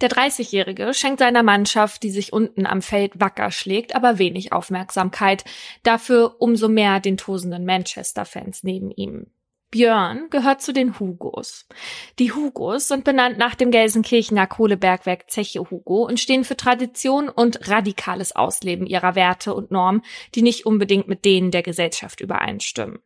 [0.00, 5.44] Der 30-Jährige schenkt seiner Mannschaft, die sich unten am Feld wacker schlägt, aber wenig Aufmerksamkeit,
[5.82, 9.26] dafür umso mehr den tosenden Manchester-Fans neben ihm.
[9.70, 11.66] Björn gehört zu den Hugos.
[12.18, 17.68] Die Hugos sind benannt nach dem Gelsenkirchener Kohlebergwerk Zeche Hugo und stehen für Tradition und
[17.68, 20.02] radikales Ausleben ihrer Werte und Normen,
[20.34, 23.00] die nicht unbedingt mit denen der Gesellschaft übereinstimmen.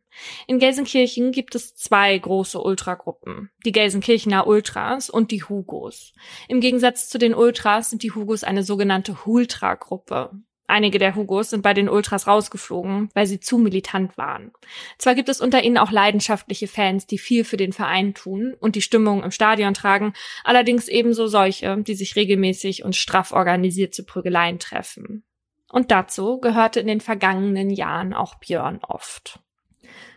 [0.47, 6.13] In Gelsenkirchen gibt es zwei große Ultragruppen, die Gelsenkirchener Ultras und die Hugos.
[6.47, 10.31] Im Gegensatz zu den Ultras sind die Hugos eine sogenannte Hultra-Gruppe.
[10.67, 14.51] Einige der Hugos sind bei den Ultras rausgeflogen, weil sie zu militant waren.
[14.97, 18.75] Zwar gibt es unter ihnen auch leidenschaftliche Fans, die viel für den Verein tun und
[18.75, 24.05] die Stimmung im Stadion tragen, allerdings ebenso solche, die sich regelmäßig und straff organisiert zu
[24.05, 25.23] Prügeleien treffen.
[25.69, 29.39] Und dazu gehörte in den vergangenen Jahren auch Björn oft.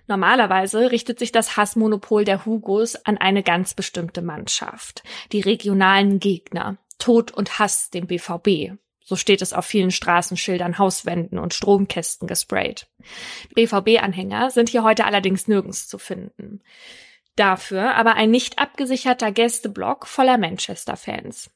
[0.07, 6.79] Normalerweise richtet sich das Hassmonopol der Hugos an eine ganz bestimmte Mannschaft, die regionalen Gegner,
[6.99, 12.89] Tod und Hass dem BVB, so steht es auf vielen Straßenschildern, Hauswänden und Stromkästen gesprayt.
[13.55, 16.61] BVB-Anhänger sind hier heute allerdings nirgends zu finden.
[17.37, 21.51] Dafür aber ein nicht abgesicherter Gästeblock voller Manchester-Fans.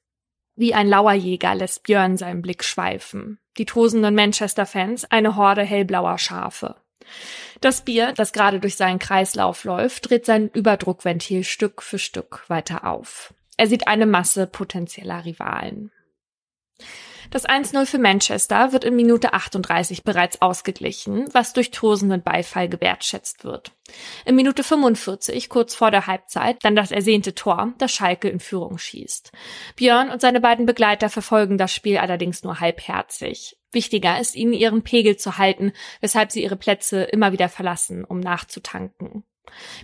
[0.54, 3.40] Wie ein Lauerjäger lässt Björn seinen Blick schweifen.
[3.58, 6.76] Die tosenden Manchester-Fans eine Horde hellblauer Schafe.
[7.60, 12.86] Das Bier, das gerade durch seinen Kreislauf läuft, dreht sein Überdruckventil Stück für Stück weiter
[12.86, 13.34] auf.
[13.56, 15.90] Er sieht eine Masse potenzieller Rivalen.
[17.30, 23.44] Das 1-0 für Manchester wird in Minute 38 bereits ausgeglichen, was durch tosenden Beifall gewertschätzt
[23.44, 23.72] wird.
[24.24, 28.78] In Minute 45, kurz vor der Halbzeit, dann das ersehnte Tor, das Schalke in Führung
[28.78, 29.30] schießt.
[29.76, 33.56] Björn und seine beiden Begleiter verfolgen das Spiel allerdings nur halbherzig.
[33.70, 38.18] Wichtiger ist ihnen ihren Pegel zu halten, weshalb sie ihre Plätze immer wieder verlassen, um
[38.18, 39.22] nachzutanken.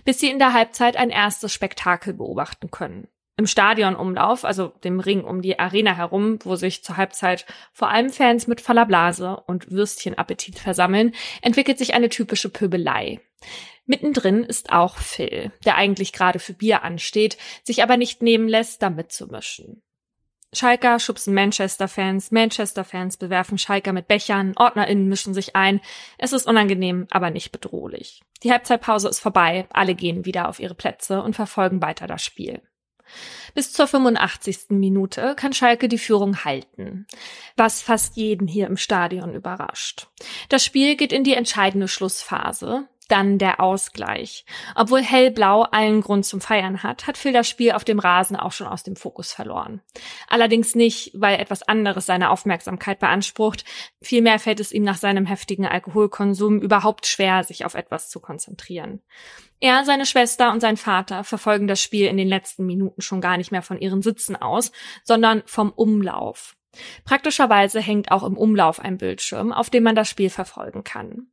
[0.03, 3.07] Bis sie in der Halbzeit ein erstes Spektakel beobachten können
[3.37, 8.09] im Stadionumlauf, also dem Ring um die Arena herum, wo sich zur Halbzeit vor allem
[8.09, 13.21] Fans mit voller Blase und Würstchenappetit versammeln, entwickelt sich eine typische Pöbelei.
[13.85, 18.81] Mittendrin ist auch Phil, der eigentlich gerade für Bier ansteht, sich aber nicht nehmen lässt,
[18.81, 19.81] da mitzumischen.
[20.53, 25.81] Schalker schubsen Manchester-Fans, Manchester-Fans bewerfen Schalker mit Bechern, OrdnerInnen mischen sich ein.
[26.17, 28.21] Es ist unangenehm, aber nicht bedrohlich.
[28.43, 32.61] Die Halbzeitpause ist vorbei, alle gehen wieder auf ihre Plätze und verfolgen weiter das Spiel.
[33.53, 34.69] Bis zur 85.
[34.69, 37.07] Minute kann Schalke die Führung halten,
[37.55, 40.07] was fast jeden hier im Stadion überrascht.
[40.49, 44.45] Das Spiel geht in die entscheidende Schlussphase dann der Ausgleich.
[44.75, 48.51] Obwohl Hellblau allen Grund zum Feiern hat, hat Phil das Spiel auf dem Rasen auch
[48.51, 49.81] schon aus dem Fokus verloren.
[50.27, 53.65] Allerdings nicht, weil etwas anderes seine Aufmerksamkeit beansprucht.
[54.01, 59.01] Vielmehr fällt es ihm nach seinem heftigen Alkoholkonsum überhaupt schwer, sich auf etwas zu konzentrieren.
[59.59, 63.37] Er, seine Schwester und sein Vater verfolgen das Spiel in den letzten Minuten schon gar
[63.37, 64.71] nicht mehr von ihren Sitzen aus,
[65.03, 66.55] sondern vom Umlauf.
[67.05, 71.27] Praktischerweise hängt auch im Umlauf ein Bildschirm, auf dem man das Spiel verfolgen kann.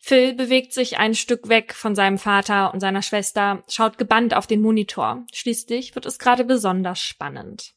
[0.00, 4.46] Phil bewegt sich ein Stück weg von seinem Vater und seiner Schwester, schaut gebannt auf
[4.46, 5.24] den Monitor.
[5.32, 7.74] Schließlich wird es gerade besonders spannend.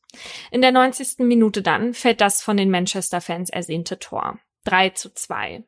[0.51, 1.19] In der 90.
[1.19, 4.39] Minute dann fällt das von den Manchester-Fans ersehnte Tor.
[4.63, 5.63] 3 zu 2.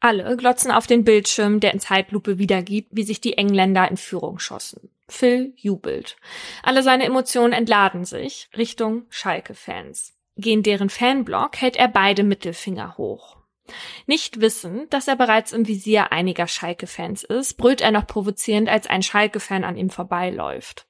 [0.00, 4.40] Alle glotzen auf den Bildschirm, der in Zeitlupe wiedergibt, wie sich die Engländer in Führung
[4.40, 4.90] schossen.
[5.08, 6.16] Phil jubelt.
[6.62, 13.36] Alle seine Emotionen entladen sich Richtung Schalke-Fans gehen deren Fanblog, hält er beide Mittelfinger hoch.
[14.06, 18.86] Nicht wissend, dass er bereits im Visier einiger Schalke-Fans ist, brüllt er noch provozierend, als
[18.86, 20.86] ein Schalke-Fan an ihm vorbeiläuft.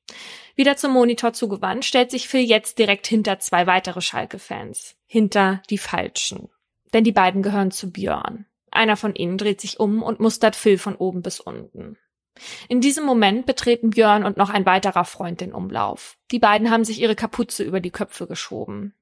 [0.54, 4.96] Wieder zum Monitor zugewandt, stellt sich Phil jetzt direkt hinter zwei weitere Schalke-Fans.
[5.06, 6.48] Hinter die Falschen.
[6.92, 8.46] Denn die beiden gehören zu Björn.
[8.70, 11.98] Einer von ihnen dreht sich um und mustert Phil von oben bis unten.
[12.68, 16.16] In diesem Moment betreten Björn und noch ein weiterer Freund den Umlauf.
[16.30, 18.94] Die beiden haben sich ihre Kapuze über die Köpfe geschoben.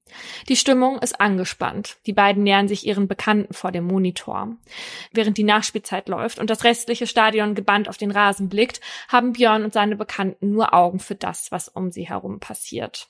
[0.48, 1.98] Die Stimmung ist angespannt.
[2.06, 4.56] Die beiden nähern sich ihren Bekannten vor dem Monitor.
[5.12, 9.62] Während die Nachspielzeit läuft und das restliche Stadion gebannt auf den Rasen blickt, haben Björn
[9.64, 13.08] und seine Bekannten nur Augen für das, was um sie herum passiert.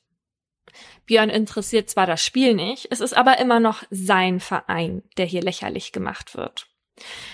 [1.07, 5.43] Björn interessiert zwar das Spiel nicht, es ist aber immer noch sein Verein, der hier
[5.43, 6.70] lächerlich gemacht wird.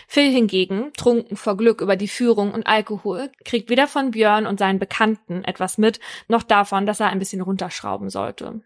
[0.09, 4.59] Phil hingegen, trunken vor Glück über die Führung und Alkohol, kriegt weder von Björn und
[4.59, 8.61] seinen Bekannten etwas mit, noch davon, dass er ein bisschen runterschrauben sollte.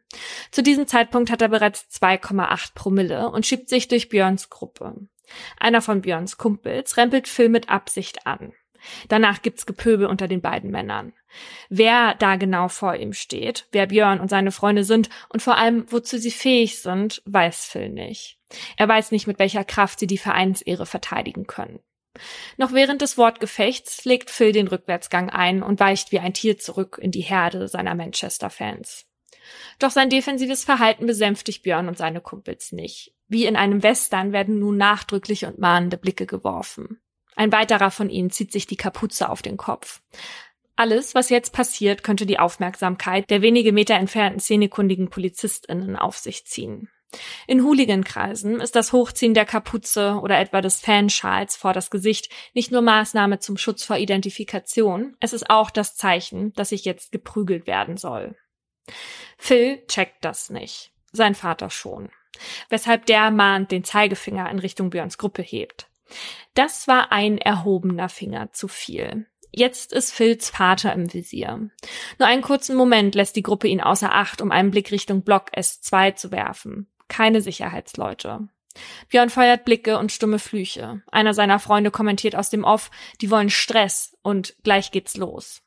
[0.50, 4.94] Zu diesem Zeitpunkt hat er bereits 2,8 Promille und schiebt sich durch Björns Gruppe.
[5.58, 8.52] Einer von Björns Kumpels rempelt Phil mit Absicht an.
[9.08, 11.12] Danach gibt's Gepöbel unter den beiden Männern.
[11.68, 15.84] Wer da genau vor ihm steht, wer Björn und seine Freunde sind und vor allem
[15.90, 18.38] wozu sie fähig sind, weiß Phil nicht.
[18.76, 21.80] Er weiß nicht, mit welcher Kraft sie die Vereinsehre verteidigen können.
[22.56, 26.98] Noch während des Wortgefechts legt Phil den Rückwärtsgang ein und weicht wie ein Tier zurück
[27.00, 29.06] in die Herde seiner Manchester-Fans.
[29.78, 33.14] Doch sein defensives Verhalten besänftigt Björn und seine Kumpels nicht.
[33.28, 37.00] Wie in einem Western werden nun nachdrückliche und mahnende Blicke geworfen.
[37.40, 40.02] Ein weiterer von ihnen zieht sich die Kapuze auf den Kopf.
[40.76, 46.44] Alles, was jetzt passiert, könnte die Aufmerksamkeit der wenige Meter entfernten szenekundigen PolizistInnen auf sich
[46.44, 46.90] ziehen.
[47.46, 52.72] In Hooligan-Kreisen ist das Hochziehen der Kapuze oder etwa des Fanschals vor das Gesicht nicht
[52.72, 57.66] nur Maßnahme zum Schutz vor Identifikation, es ist auch das Zeichen, dass sich jetzt geprügelt
[57.66, 58.36] werden soll.
[59.38, 62.10] Phil checkt das nicht, sein Vater schon,
[62.68, 65.89] weshalb der mahnt den Zeigefinger in Richtung Björns Gruppe hebt.
[66.54, 69.26] Das war ein erhobener Finger zu viel.
[69.52, 71.70] Jetzt ist Phils Vater im Visier.
[72.18, 75.50] Nur einen kurzen Moment lässt die Gruppe ihn außer Acht, um einen Blick Richtung Block
[75.56, 76.88] S2 zu werfen.
[77.08, 78.48] Keine Sicherheitsleute.
[79.08, 81.02] Björn feuert Blicke und stumme Flüche.
[81.10, 82.90] Einer seiner Freunde kommentiert aus dem Off,
[83.20, 85.62] die wollen Stress und gleich geht's los.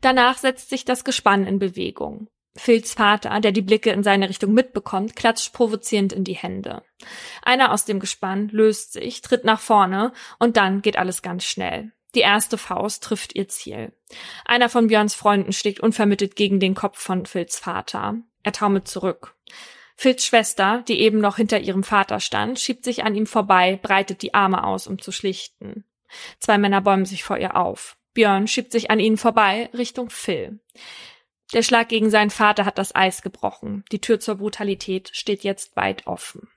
[0.00, 2.28] Danach setzt sich das Gespann in Bewegung.
[2.56, 6.82] Phils Vater, der die Blicke in seine Richtung mitbekommt, klatscht provozierend in die Hände.
[7.42, 11.92] Einer aus dem Gespann löst sich, tritt nach vorne und dann geht alles ganz schnell.
[12.14, 13.92] Die erste Faust trifft ihr Ziel.
[14.44, 18.16] Einer von Björns Freunden schlägt unvermittelt gegen den Kopf von Phils Vater.
[18.42, 19.34] Er taumelt zurück.
[19.96, 24.22] Phils Schwester, die eben noch hinter ihrem Vater stand, schiebt sich an ihm vorbei, breitet
[24.22, 25.84] die Arme aus, um zu schlichten.
[26.38, 27.96] Zwei Männer bäumen sich vor ihr auf.
[28.14, 30.58] Björn schiebt sich an ihnen vorbei, Richtung Phil.
[31.52, 33.84] Der Schlag gegen seinen Vater hat das Eis gebrochen.
[33.92, 36.48] Die Tür zur Brutalität steht jetzt weit offen.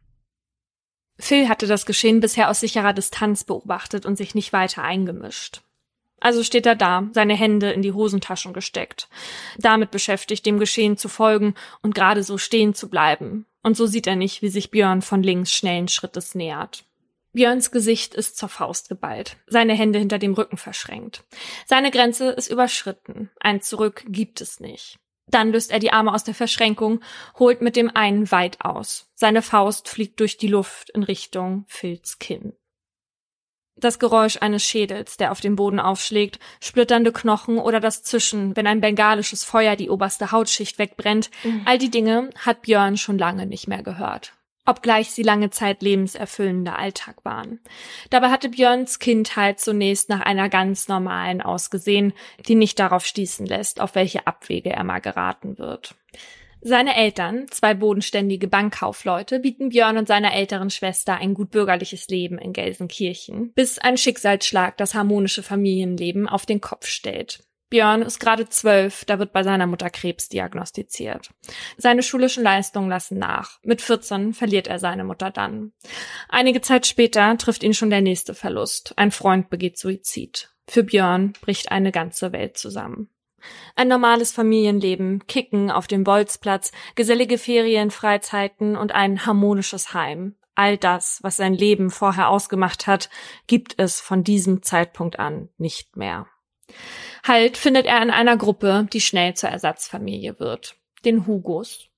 [1.19, 5.61] Phil hatte das Geschehen bisher aus sicherer Distanz beobachtet und sich nicht weiter eingemischt.
[6.21, 9.07] Also steht er da, seine Hände in die Hosentaschen gesteckt,
[9.57, 13.45] damit beschäftigt, dem Geschehen zu folgen und gerade so stehen zu bleiben.
[13.61, 16.85] Und so sieht er nicht, wie sich Björn von links schnellen Schrittes nähert.
[17.39, 21.23] Björns Gesicht ist zur Faust geballt, seine Hände hinter dem Rücken verschränkt.
[21.65, 24.99] Seine Grenze ist überschritten, ein Zurück gibt es nicht.
[25.27, 26.99] Dann löst er die Arme aus der Verschränkung,
[27.37, 29.09] holt mit dem einen weit aus.
[29.15, 32.51] Seine Faust fliegt durch die Luft in Richtung Phils Kinn.
[33.77, 38.67] Das Geräusch eines Schädels, der auf dem Boden aufschlägt, splitternde Knochen oder das Zischen, wenn
[38.67, 41.61] ein bengalisches Feuer die oberste Hautschicht wegbrennt, mhm.
[41.63, 44.33] all die Dinge hat Björn schon lange nicht mehr gehört
[44.65, 47.59] obgleich sie lange Zeit lebenserfüllender Alltag waren.
[48.09, 52.13] Dabei hatte Björns Kindheit zunächst nach einer ganz normalen ausgesehen,
[52.47, 55.95] die nicht darauf stießen lässt, auf welche Abwege er mal geraten wird.
[56.61, 62.37] Seine Eltern, zwei bodenständige Bankkaufleute, bieten Björn und seiner älteren Schwester ein gut bürgerliches Leben
[62.37, 67.43] in Gelsenkirchen, bis ein Schicksalsschlag das harmonische Familienleben auf den Kopf stellt.
[67.69, 71.29] Björn ist gerade zwölf, da wird bei seiner Mutter Krebs diagnostiziert.
[71.77, 73.59] Seine schulischen Leistungen lassen nach.
[73.63, 75.73] Mit 14 verliert er seine Mutter dann.
[76.29, 78.93] Einige Zeit später trifft ihn schon der nächste Verlust.
[78.97, 80.49] Ein Freund begeht Suizid.
[80.67, 83.09] Für Björn bricht eine ganze Welt zusammen.
[83.75, 90.35] Ein normales Familienleben, Kicken auf dem Bolzplatz, gesellige Ferien, Freizeiten und ein harmonisches Heim.
[90.55, 93.09] All das, was sein Leben vorher ausgemacht hat,
[93.47, 96.27] gibt es von diesem Zeitpunkt an nicht mehr.
[97.23, 100.75] Halt findet er in einer Gruppe, die schnell zur Ersatzfamilie wird.
[101.05, 101.89] Den Hugos.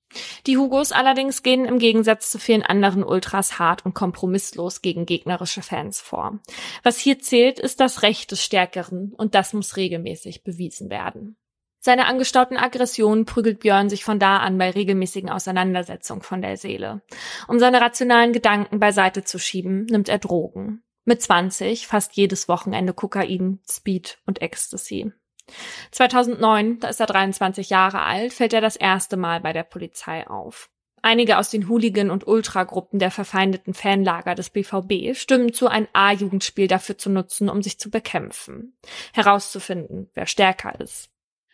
[0.46, 5.62] Die Hugos allerdings gehen im Gegensatz zu vielen anderen Ultras hart und kompromisslos gegen gegnerische
[5.62, 6.38] Fans vor.
[6.82, 11.36] Was hier zählt, ist das Recht des Stärkeren und das muss regelmäßig bewiesen werden.
[11.84, 17.02] Seine angestauten Aggressionen prügelt Björn sich von da an bei regelmäßigen Auseinandersetzungen von der Seele.
[17.48, 20.84] Um seine rationalen Gedanken beiseite zu schieben, nimmt er Drogen.
[21.04, 25.12] Mit 20 fast jedes Wochenende Kokain, Speed und Ecstasy.
[25.90, 30.26] 2009, da ist er 23 Jahre alt, fällt er das erste Mal bei der Polizei
[30.26, 30.70] auf.
[31.04, 36.68] Einige aus den Hooligan- und Ultragruppen der verfeindeten Fanlager des BVB stimmen zu, ein A-Jugendspiel
[36.68, 38.76] dafür zu nutzen, um sich zu bekämpfen.
[39.12, 41.11] Herauszufinden, wer stärker ist.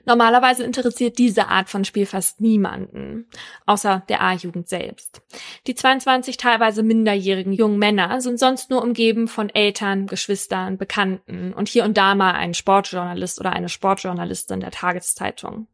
[0.09, 3.27] Normalerweise interessiert diese Art von Spiel fast niemanden,
[3.67, 5.21] außer der A-Jugend selbst.
[5.67, 11.69] Die 22 teilweise minderjährigen jungen Männer sind sonst nur umgeben von Eltern, Geschwistern, Bekannten und
[11.69, 15.67] hier und da mal ein Sportjournalist oder eine Sportjournalistin der Tageszeitung.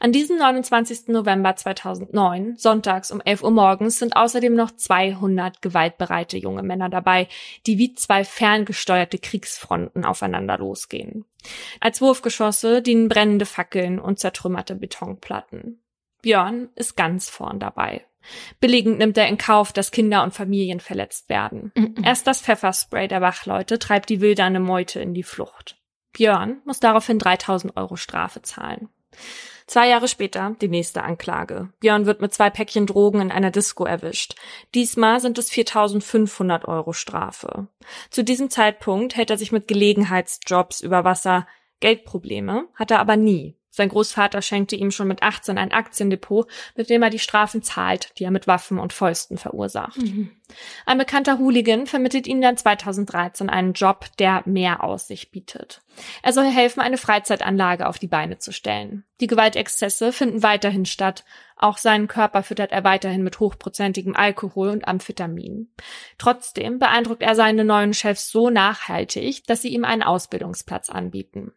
[0.00, 1.08] An diesem 29.
[1.08, 7.28] November 2009, sonntags um 11 Uhr morgens, sind außerdem noch 200 gewaltbereite junge Männer dabei,
[7.66, 11.24] die wie zwei ferngesteuerte Kriegsfronten aufeinander losgehen.
[11.80, 15.80] Als Wurfgeschosse dienen brennende Fackeln und zertrümmerte Betonplatten.
[16.22, 18.06] Björn ist ganz vorn dabei.
[18.60, 21.72] Billigend nimmt er in Kauf, dass Kinder und Familien verletzt werden.
[21.74, 21.96] Mhm.
[22.04, 25.76] Erst das Pfefferspray der Wachleute treibt die wildernde Meute in die Flucht.
[26.12, 28.88] Björn muss daraufhin 3000 Euro Strafe zahlen.
[29.66, 31.70] Zwei Jahre später die nächste Anklage.
[31.80, 34.34] Björn wird mit zwei Päckchen Drogen in einer Disco erwischt.
[34.74, 37.68] Diesmal sind es 4500 Euro Strafe.
[38.10, 41.46] Zu diesem Zeitpunkt hält er sich mit Gelegenheitsjobs über Wasser.
[41.80, 43.56] Geldprobleme hat er aber nie.
[43.74, 46.46] Sein Großvater schenkte ihm schon mit 18 ein Aktiendepot,
[46.76, 49.96] mit dem er die Strafen zahlt, die er mit Waffen und Fäusten verursacht.
[49.96, 50.30] Mhm.
[50.84, 55.80] Ein bekannter Hooligan vermittelt ihm dann 2013 einen Job, der mehr Aussicht bietet.
[56.22, 59.04] Er soll helfen, eine Freizeitanlage auf die Beine zu stellen.
[59.22, 61.24] Die Gewaltexzesse finden weiterhin statt.
[61.56, 65.72] Auch seinen Körper füttert er weiterhin mit hochprozentigem Alkohol und Amphetamin.
[66.18, 71.54] Trotzdem beeindruckt er seine neuen Chefs so nachhaltig, dass sie ihm einen Ausbildungsplatz anbieten.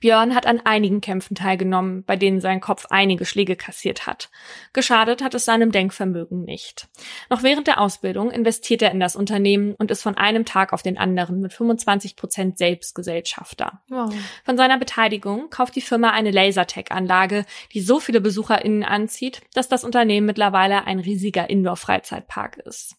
[0.00, 4.30] Björn hat an einigen Kämpfen teilgenommen, bei denen sein Kopf einige Schläge kassiert hat.
[4.72, 6.88] Geschadet hat es seinem Denkvermögen nicht.
[7.30, 10.82] Noch während der Ausbildung investiert er in das Unternehmen und ist von einem Tag auf
[10.82, 13.82] den anderen mit 25 Prozent Selbstgesellschafter.
[13.88, 14.14] Wow.
[14.44, 19.84] Von seiner Beteiligung kauft die Firma eine Lasertech-Anlage, die so viele BesucherInnen anzieht, dass das
[19.84, 22.96] Unternehmen mittlerweile ein riesiger Indoor-Freizeitpark ist.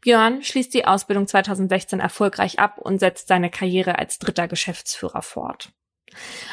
[0.00, 5.72] Björn schließt die Ausbildung 2016 erfolgreich ab und setzt seine Karriere als dritter Geschäftsführer fort.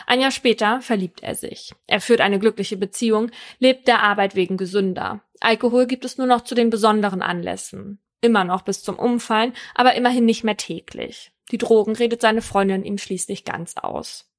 [0.07, 1.74] Ein Jahr später verliebt er sich.
[1.88, 5.22] Er führt eine glückliche Beziehung, lebt der Arbeit wegen gesünder.
[5.39, 7.99] Alkohol gibt es nur noch zu den besonderen Anlässen.
[8.22, 11.32] Immer noch bis zum Umfallen, aber immerhin nicht mehr täglich.
[11.51, 14.30] Die Drogen redet seine Freundin ihm schließlich ganz aus.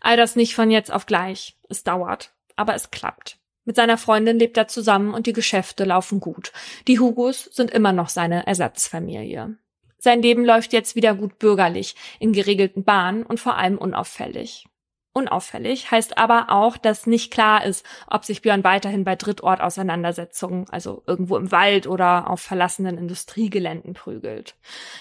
[0.00, 1.56] All das nicht von jetzt auf gleich.
[1.68, 2.32] Es dauert.
[2.56, 3.38] Aber es klappt.
[3.64, 6.52] Mit seiner Freundin lebt er zusammen und die Geschäfte laufen gut.
[6.86, 9.58] Die Hugos sind immer noch seine Ersatzfamilie.
[10.06, 14.64] Sein Leben läuft jetzt wieder gut bürgerlich, in geregelten Bahnen und vor allem unauffällig.
[15.12, 21.02] Unauffällig heißt aber auch, dass nicht klar ist, ob sich Björn weiterhin bei Drittortauseinandersetzungen, also
[21.08, 24.54] irgendwo im Wald oder auf verlassenen Industriegeländen prügelt.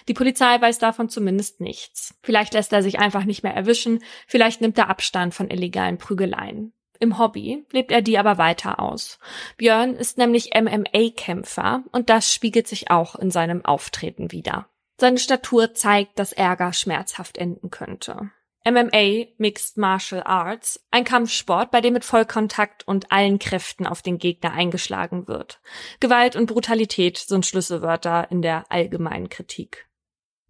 [0.08, 2.16] Die Polizei weiß davon zumindest nichts.
[2.24, 6.74] Vielleicht lässt er sich einfach nicht mehr erwischen, vielleicht nimmt er Abstand von illegalen Prügeleien.
[7.00, 9.20] Im Hobby lebt er die aber weiter aus.
[9.58, 14.68] Björn ist nämlich MMA-Kämpfer und das spiegelt sich auch in seinem Auftreten wieder.
[14.98, 18.32] Seine Statur zeigt, dass Ärger schmerzhaft enden könnte.
[18.68, 24.18] MMA, Mixed Martial Arts, ein Kampfsport, bei dem mit Vollkontakt und allen Kräften auf den
[24.18, 25.60] Gegner eingeschlagen wird.
[26.00, 29.88] Gewalt und Brutalität sind Schlüsselwörter in der allgemeinen Kritik.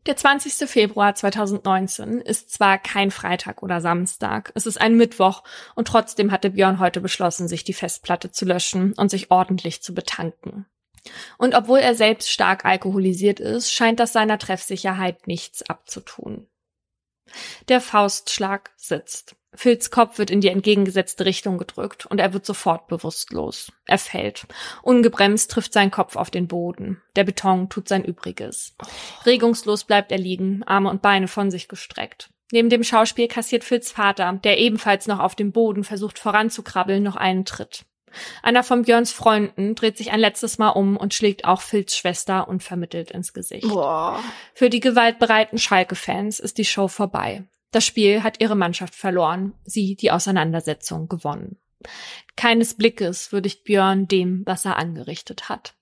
[0.05, 0.69] Der 20.
[0.69, 5.43] Februar 2019 ist zwar kein Freitag oder Samstag, es ist ein Mittwoch
[5.73, 9.93] und trotzdem hatte Björn heute beschlossen, sich die Festplatte zu löschen und sich ordentlich zu
[9.93, 10.67] betanken.
[11.37, 16.47] Und obwohl er selbst stark alkoholisiert ist, scheint das seiner Treffsicherheit nichts abzutun.
[17.67, 19.35] Der Faustschlag sitzt.
[19.53, 23.71] Phils Kopf wird in die entgegengesetzte Richtung gedrückt und er wird sofort bewusstlos.
[23.85, 24.45] Er fällt.
[24.83, 27.01] Ungebremst trifft sein Kopf auf den Boden.
[27.15, 28.75] Der Beton tut sein Übriges.
[29.25, 32.29] Regungslos bleibt er liegen, Arme und Beine von sich gestreckt.
[32.51, 37.15] Neben dem Schauspiel kassiert Phils Vater, der ebenfalls noch auf dem Boden versucht voranzukrabbeln, noch
[37.15, 37.85] einen Tritt.
[38.41, 42.47] Einer von Björns Freunden dreht sich ein letztes Mal um und schlägt auch Phils Schwester
[42.47, 43.67] unvermittelt ins Gesicht.
[43.67, 44.19] Boah.
[44.53, 47.43] Für die gewaltbereiten Schalke-Fans ist die Show vorbei.
[47.71, 51.57] Das Spiel hat ihre Mannschaft verloren, sie die Auseinandersetzung gewonnen.
[52.35, 55.73] Keines Blickes würdigt Björn dem, was er angerichtet hat.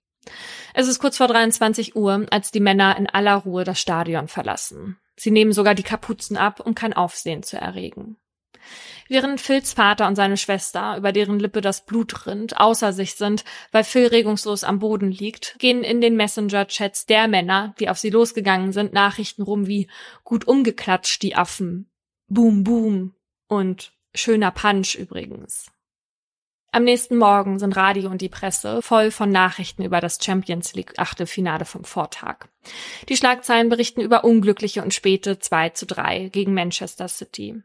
[0.74, 4.98] Es ist kurz vor 23 Uhr, als die Männer in aller Ruhe das Stadion verlassen.
[5.16, 8.18] Sie nehmen sogar die Kapuzen ab, um kein Aufsehen zu erregen.
[9.08, 13.44] Während Phils Vater und seine Schwester, über deren Lippe das Blut rinnt, außer sich sind,
[13.72, 18.10] weil Phil regungslos am Boden liegt, gehen in den Messenger-Chats der Männer, die auf sie
[18.10, 19.90] losgegangen sind, Nachrichten rum wie
[20.24, 21.90] gut umgeklatscht, die Affen,
[22.28, 23.14] boom, boom
[23.48, 25.72] und schöner Punch übrigens.
[26.76, 30.94] Am nächsten Morgen sind Radio und die Presse voll von Nachrichten über das Champions League
[30.98, 32.48] Achtelfinale vom Vortag.
[33.10, 37.62] Die Schlagzeilen berichten über unglückliche und späte 2 zu 3 gegen Manchester City.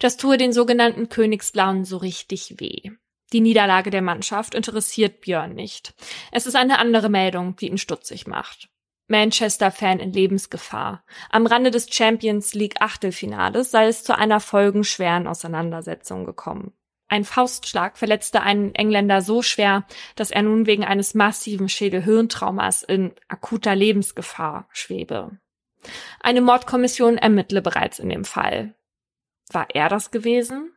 [0.00, 2.90] Das tue den sogenannten Königsblauen so richtig weh.
[3.32, 5.94] Die Niederlage der Mannschaft interessiert Björn nicht.
[6.30, 8.68] Es ist eine andere Meldung, die ihn stutzig macht.
[9.08, 11.04] Manchester-Fan in Lebensgefahr.
[11.30, 16.74] Am Rande des Champions League Achtelfinales sei es zu einer folgenschweren Auseinandersetzung gekommen.
[17.12, 19.84] Ein Faustschlag verletzte einen Engländer so schwer,
[20.16, 25.38] dass er nun wegen eines massiven Schädelhirntraumas in akuter Lebensgefahr schwebe.
[26.20, 28.74] Eine Mordkommission ermittle bereits in dem Fall.
[29.50, 30.72] War er das gewesen?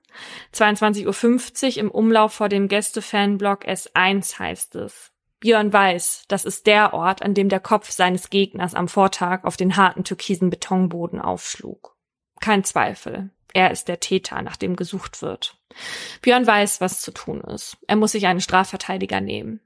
[0.53, 5.13] 22.50 Uhr im Umlauf vor dem Gästefanblock S1 heißt es.
[5.39, 9.55] Björn weiß, das ist der Ort, an dem der Kopf seines Gegners am Vortag auf
[9.55, 11.95] den harten türkisen Betonboden aufschlug.
[12.41, 13.29] Kein Zweifel.
[13.55, 15.55] Er ist der Täter, nach dem gesucht wird.
[16.21, 17.77] Björn weiß, was zu tun ist.
[17.87, 19.61] Er muss sich einen Strafverteidiger nehmen.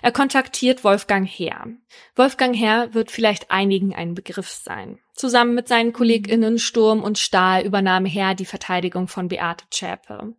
[0.00, 1.66] Er kontaktiert Wolfgang Herr.
[2.14, 5.00] Wolfgang Herr wird vielleicht einigen ein Begriff sein.
[5.12, 10.34] Zusammen mit seinen KollegInnen Sturm und Stahl übernahm Herr die Verteidigung von Beate Zschäpe.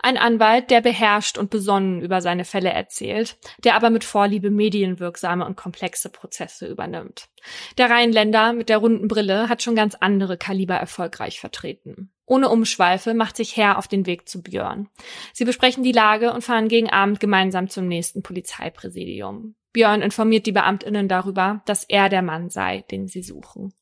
[0.00, 5.44] Ein Anwalt, der beherrscht und besonnen über seine Fälle erzählt, der aber mit Vorliebe medienwirksame
[5.44, 7.28] und komplexe Prozesse übernimmt.
[7.76, 12.10] Der Rheinländer mit der runden Brille hat schon ganz andere Kaliber erfolgreich vertreten.
[12.28, 14.88] Ohne Umschweife macht sich Herr auf den Weg zu Björn.
[15.32, 19.54] Sie besprechen die Lage und fahren gegen Abend gemeinsam zum nächsten Polizeipräsidium.
[19.72, 23.72] Björn informiert die Beamtinnen darüber, dass er der Mann sei, den sie suchen.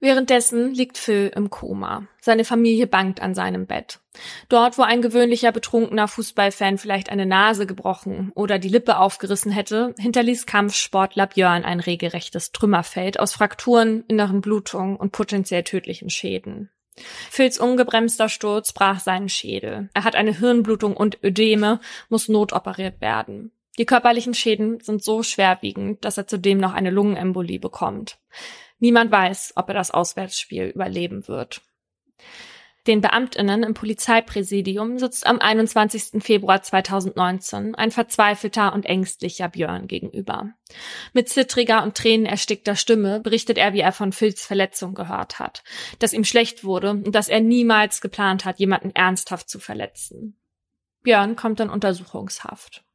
[0.00, 2.06] Währenddessen liegt Phil im Koma.
[2.20, 4.00] Seine Familie bangt an seinem Bett.
[4.48, 9.94] Dort, wo ein gewöhnlicher betrunkener Fußballfan vielleicht eine Nase gebrochen oder die Lippe aufgerissen hätte,
[9.98, 16.70] hinterließ Kampfsportler Björn ein regelrechtes Trümmerfeld aus Frakturen, inneren Blutungen und potenziell tödlichen Schäden.
[17.30, 19.90] Phils ungebremster Sturz brach seinen Schädel.
[19.94, 23.52] Er hat eine Hirnblutung und Ödeme, muss notoperiert werden.
[23.78, 28.18] Die körperlichen Schäden sind so schwerwiegend, dass er zudem noch eine Lungenembolie bekommt.
[28.80, 31.62] Niemand weiß, ob er das Auswärtsspiel überleben wird.
[32.88, 36.22] Den Beamtinnen im Polizeipräsidium sitzt am 21.
[36.22, 40.54] Februar 2019 ein verzweifelter und ängstlicher Björn gegenüber.
[41.12, 45.62] Mit zittriger und tränenerstickter Stimme berichtet er, wie er von Phils Verletzung gehört hat,
[45.98, 50.40] dass ihm schlecht wurde und dass er niemals geplant hat, jemanden ernsthaft zu verletzen.
[51.02, 52.87] Björn kommt in Untersuchungshaft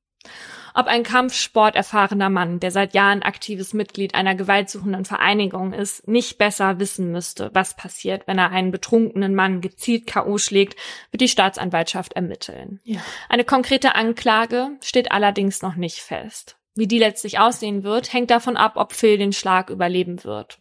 [0.73, 6.79] ob ein kampfsporterfahrener Mann, der seit Jahren aktives Mitglied einer gewaltsuchenden Vereinigung ist, nicht besser
[6.79, 10.37] wissen müsste, was passiert, wenn er einen betrunkenen Mann gezielt K.O.
[10.37, 10.75] schlägt,
[11.11, 12.79] wird die Staatsanwaltschaft ermitteln.
[12.83, 13.01] Ja.
[13.29, 16.57] Eine konkrete Anklage steht allerdings noch nicht fest.
[16.75, 20.57] Wie die letztlich aussehen wird, hängt davon ab, ob Phil den Schlag überleben wird.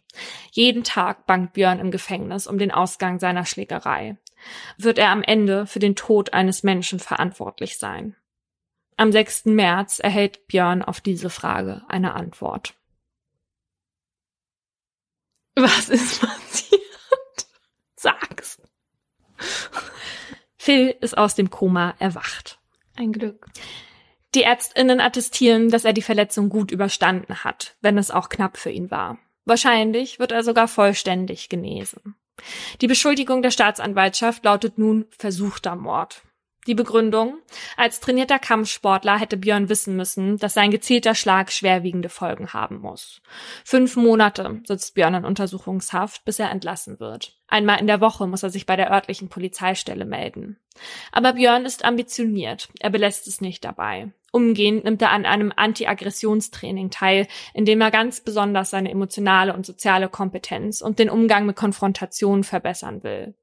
[0.51, 4.17] Jeden Tag bangt Björn im Gefängnis um den Ausgang seiner Schlägerei.
[4.77, 8.15] Wird er am Ende für den Tod eines Menschen verantwortlich sein?
[8.97, 9.45] Am 6.
[9.45, 12.75] März erhält Björn auf diese Frage eine Antwort.
[15.55, 16.81] Was ist passiert?
[17.95, 18.61] Sag's.
[20.57, 22.59] Phil ist aus dem Koma erwacht.
[22.95, 23.47] Ein Glück.
[24.35, 28.71] Die Ärztinnen attestieren, dass er die Verletzung gut überstanden hat, wenn es auch knapp für
[28.71, 29.19] ihn war.
[29.45, 32.15] Wahrscheinlich wird er sogar vollständig genesen.
[32.81, 36.23] Die Beschuldigung der Staatsanwaltschaft lautet nun versuchter Mord.
[36.65, 37.39] Die Begründung?
[37.75, 43.21] Als trainierter Kampfsportler hätte Björn wissen müssen, dass sein gezielter Schlag schwerwiegende Folgen haben muss.
[43.65, 47.37] Fünf Monate sitzt Björn in Untersuchungshaft, bis er entlassen wird.
[47.47, 50.57] Einmal in der Woche muss er sich bei der örtlichen Polizeistelle melden.
[51.11, 52.69] Aber Björn ist ambitioniert.
[52.79, 54.13] Er belässt es nicht dabei.
[54.31, 59.65] Umgehend nimmt er an einem Anti-Aggressionstraining teil, in dem er ganz besonders seine emotionale und
[59.65, 63.35] soziale Kompetenz und den Umgang mit Konfrontationen verbessern will.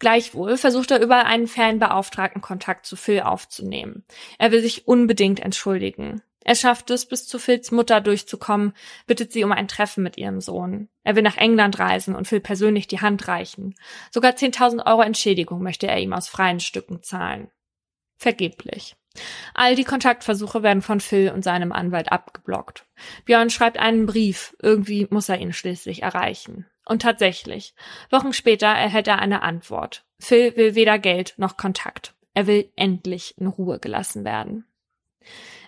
[0.00, 4.04] Gleichwohl versucht er über einen Fanbeauftragten Kontakt zu Phil aufzunehmen.
[4.38, 6.22] Er will sich unbedingt entschuldigen.
[6.42, 8.72] Er schafft es, bis zu Phils Mutter durchzukommen,
[9.06, 10.88] bittet sie um ein Treffen mit ihrem Sohn.
[11.04, 13.74] Er will nach England reisen und Phil persönlich die Hand reichen.
[14.10, 17.50] Sogar 10.000 Euro Entschädigung möchte er ihm aus freien Stücken zahlen.
[18.16, 18.96] Vergeblich.
[19.54, 22.86] All die Kontaktversuche werden von Phil und seinem Anwalt abgeblockt.
[23.26, 26.66] Björn schreibt einen Brief, irgendwie muss er ihn schließlich erreichen.
[26.90, 27.72] Und tatsächlich,
[28.10, 30.04] Wochen später erhält er eine Antwort.
[30.18, 32.14] Phil will weder Geld noch Kontakt.
[32.34, 34.64] Er will endlich in Ruhe gelassen werden.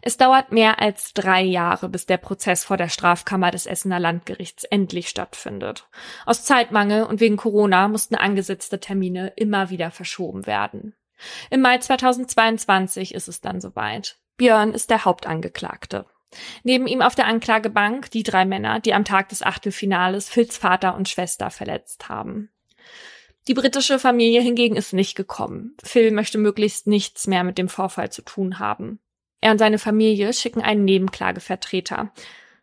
[0.02, 4.64] Es dauert mehr als drei Jahre, bis der Prozess vor der Strafkammer des Essener Landgerichts
[4.64, 5.88] endlich stattfindet.
[6.26, 10.96] Aus Zeitmangel und wegen Corona mussten angesetzte Termine immer wieder verschoben werden.
[11.50, 14.18] Im Mai 2022 ist es dann soweit.
[14.38, 16.04] Björn ist der Hauptangeklagte.
[16.62, 20.96] Neben ihm auf der Anklagebank die drei Männer, die am Tag des Achtelfinales Phils Vater
[20.96, 22.50] und Schwester verletzt haben.
[23.48, 25.76] Die britische Familie hingegen ist nicht gekommen.
[25.82, 29.00] Phil möchte möglichst nichts mehr mit dem Vorfall zu tun haben.
[29.40, 32.12] Er und seine Familie schicken einen Nebenklagevertreter.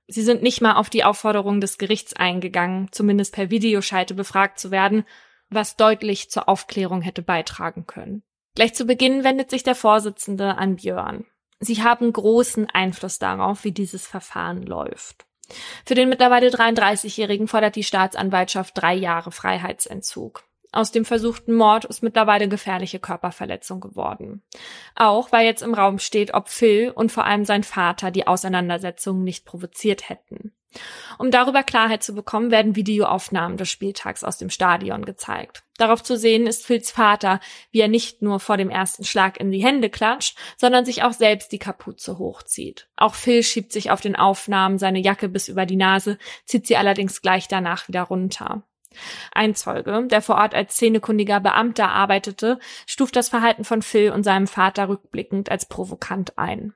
[0.07, 4.71] Sie sind nicht mal auf die Aufforderung des Gerichts eingegangen, zumindest per Videoschalte befragt zu
[4.71, 5.03] werden,
[5.49, 8.23] was deutlich zur Aufklärung hätte beitragen können.
[8.55, 11.25] Gleich zu Beginn wendet sich der Vorsitzende an Björn.
[11.59, 15.25] Sie haben großen Einfluss darauf, wie dieses Verfahren läuft.
[15.85, 20.43] Für den mittlerweile 33-Jährigen fordert die Staatsanwaltschaft drei Jahre Freiheitsentzug.
[20.71, 24.43] Aus dem versuchten Mord ist mittlerweile gefährliche Körperverletzung geworden.
[24.93, 29.23] Auch weil jetzt im Raum steht, ob Phil und vor allem sein Vater die Auseinandersetzung
[29.23, 30.53] nicht provoziert hätten.
[31.17, 35.63] Um darüber Klarheit zu bekommen, werden Videoaufnahmen des Spieltags aus dem Stadion gezeigt.
[35.77, 37.39] Darauf zu sehen ist Phils Vater,
[37.71, 41.13] wie er nicht nur vor dem ersten Schlag in die Hände klatscht, sondern sich auch
[41.13, 42.89] selbst die Kapuze hochzieht.
[42.95, 46.77] Auch Phil schiebt sich auf den Aufnahmen seine Jacke bis über die Nase, zieht sie
[46.77, 48.63] allerdings gleich danach wieder runter.
[49.31, 54.23] Ein Zeuge, der vor Ort als szenekundiger Beamter arbeitete, stuft das Verhalten von Phil und
[54.23, 56.73] seinem Vater rückblickend als provokant ein.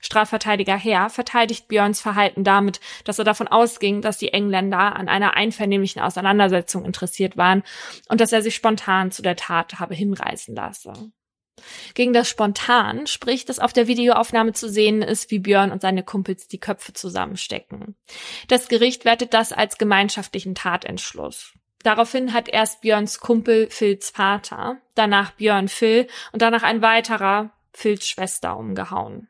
[0.00, 5.34] Strafverteidiger Herr verteidigt Björns Verhalten damit, dass er davon ausging, dass die Engländer an einer
[5.34, 7.62] einvernehmlichen Auseinandersetzung interessiert waren
[8.08, 11.12] und dass er sich spontan zu der Tat habe hinreißen lassen.
[11.94, 16.02] Gegen das Spontan spricht, dass auf der Videoaufnahme zu sehen ist, wie Björn und seine
[16.02, 17.96] Kumpels die Köpfe zusammenstecken.
[18.48, 21.54] Das Gericht wertet das als gemeinschaftlichen Tatentschluss.
[21.82, 28.08] Daraufhin hat erst Björns Kumpel Phils Vater, danach Björn Phil und danach ein weiterer Phils
[28.08, 29.28] Schwester umgehauen.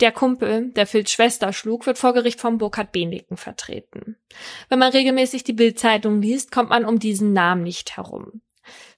[0.00, 4.16] Der Kumpel, der Phils Schwester schlug, wird vor Gericht von Burkhard Beneken vertreten.
[4.68, 8.40] Wenn man regelmäßig die Bildzeitung liest, kommt man um diesen Namen nicht herum.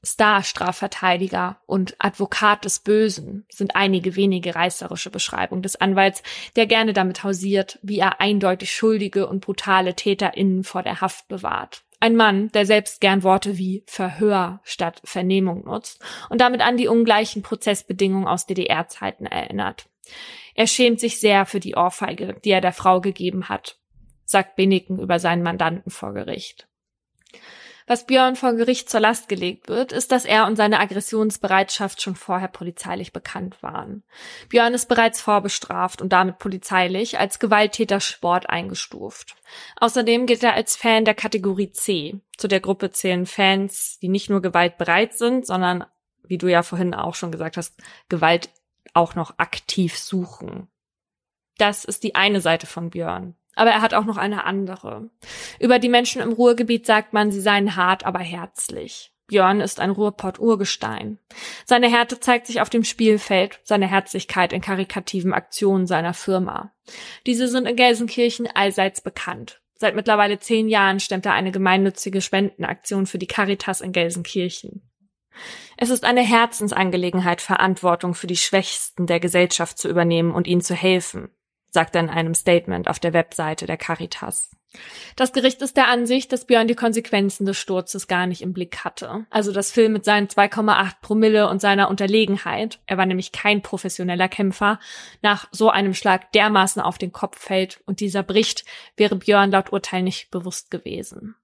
[0.04, 6.22] Star-Strafverteidiger und Advokat des Bösen sind einige wenige reißerische Beschreibungen des Anwalts,
[6.56, 11.84] der gerne damit hausiert, wie er eindeutig schuldige und brutale TäterInnen vor der Haft bewahrt.
[12.00, 16.88] Ein Mann, der selbst gern Worte wie Verhör statt Vernehmung nutzt und damit an die
[16.88, 19.86] ungleichen Prozessbedingungen aus DDR-Zeiten erinnert.
[20.54, 23.78] Er schämt sich sehr für die Ohrfeige, die er der Frau gegeben hat,
[24.24, 26.68] sagt Beneken über seinen Mandanten vor Gericht.
[27.86, 32.16] Was Björn vor Gericht zur Last gelegt wird, ist, dass er und seine Aggressionsbereitschaft schon
[32.16, 34.04] vorher polizeilich bekannt waren.
[34.48, 39.36] Björn ist bereits vorbestraft und damit polizeilich als Gewalttätersport eingestuft.
[39.76, 42.20] Außerdem gilt er als Fan der Kategorie C.
[42.38, 45.84] Zu der Gruppe zählen Fans, die nicht nur gewaltbereit sind, sondern,
[46.22, 47.74] wie du ja vorhin auch schon gesagt hast,
[48.08, 48.48] Gewalt
[48.94, 50.68] auch noch aktiv suchen.
[51.58, 53.36] Das ist die eine Seite von Björn.
[53.54, 55.10] Aber er hat auch noch eine andere.
[55.60, 59.12] Über die Menschen im Ruhrgebiet sagt man, sie seien hart, aber herzlich.
[59.26, 61.18] Björn ist ein Ruhrpott-Urgestein.
[61.64, 66.72] Seine Härte zeigt sich auf dem Spielfeld, seine Herzlichkeit in karikativen Aktionen seiner Firma.
[67.26, 69.62] Diese sind in Gelsenkirchen allseits bekannt.
[69.76, 74.82] Seit mittlerweile zehn Jahren stemmt er eine gemeinnützige Spendenaktion für die Caritas in Gelsenkirchen.
[75.76, 80.74] Es ist eine Herzensangelegenheit, Verantwortung für die Schwächsten der Gesellschaft zu übernehmen und ihnen zu
[80.74, 81.30] helfen,
[81.70, 84.50] sagt er in einem Statement auf der Webseite der Caritas.
[85.16, 88.84] Das Gericht ist der Ansicht, dass Björn die Konsequenzen des Sturzes gar nicht im Blick
[88.84, 89.26] hatte.
[89.30, 94.28] Also dass Phil mit seinen 2,8 Promille und seiner Unterlegenheit, er war nämlich kein professioneller
[94.28, 94.80] Kämpfer,
[95.22, 98.64] nach so einem Schlag dermaßen auf den Kopf fällt und dieser bricht,
[98.96, 101.36] wäre Björn laut Urteil nicht bewusst gewesen.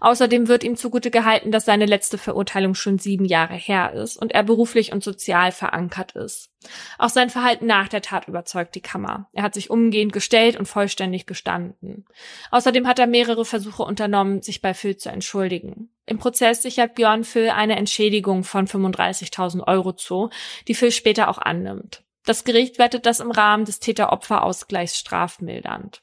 [0.00, 4.32] Außerdem wird ihm zugute gehalten, dass seine letzte Verurteilung schon sieben Jahre her ist und
[4.32, 6.50] er beruflich und sozial verankert ist.
[6.98, 9.28] Auch sein Verhalten nach der Tat überzeugt die Kammer.
[9.32, 12.04] Er hat sich umgehend gestellt und vollständig gestanden.
[12.50, 15.90] Außerdem hat er mehrere Versuche unternommen, sich bei Phil zu entschuldigen.
[16.06, 20.30] Im Prozess sichert Björn Phil eine Entschädigung von 35.000 Euro zu,
[20.68, 22.02] die Phil später auch annimmt.
[22.24, 26.02] Das Gericht wertet das im Rahmen des Täter-Opfer-Ausgleichs strafmildernd.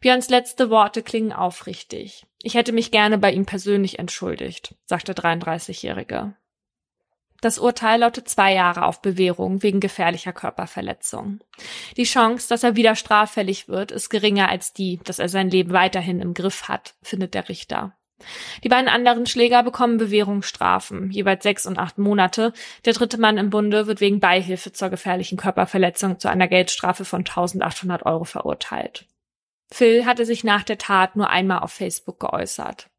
[0.00, 2.26] Björns letzte Worte klingen aufrichtig.
[2.42, 6.34] Ich hätte mich gerne bei ihm persönlich entschuldigt, sagt der 33-Jährige.
[7.40, 11.40] Das Urteil lautet zwei Jahre auf Bewährung wegen gefährlicher Körperverletzung.
[11.96, 15.72] Die Chance, dass er wieder straffällig wird, ist geringer als die, dass er sein Leben
[15.72, 17.96] weiterhin im Griff hat, findet der Richter.
[18.62, 22.52] Die beiden anderen Schläger bekommen Bewährungsstrafen, jeweils sechs und acht Monate.
[22.84, 27.20] Der dritte Mann im Bunde wird wegen Beihilfe zur gefährlichen Körperverletzung zu einer Geldstrafe von
[27.20, 29.06] 1800 Euro verurteilt.
[29.72, 32.90] Phil hatte sich nach der Tat nur einmal auf Facebook geäußert.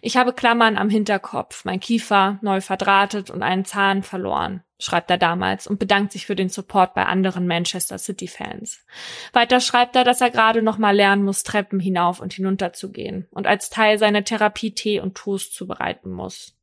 [0.00, 5.18] Ich habe Klammern am Hinterkopf, mein Kiefer neu verdrahtet und einen Zahn verloren, schreibt er
[5.18, 8.84] damals und bedankt sich für den Support bei anderen Manchester City Fans.
[9.32, 12.90] Weiter schreibt er, dass er gerade noch mal lernen muss, Treppen hinauf und hinunter zu
[12.92, 16.54] gehen und als Teil seiner Therapie Tee und Toast zubereiten muss.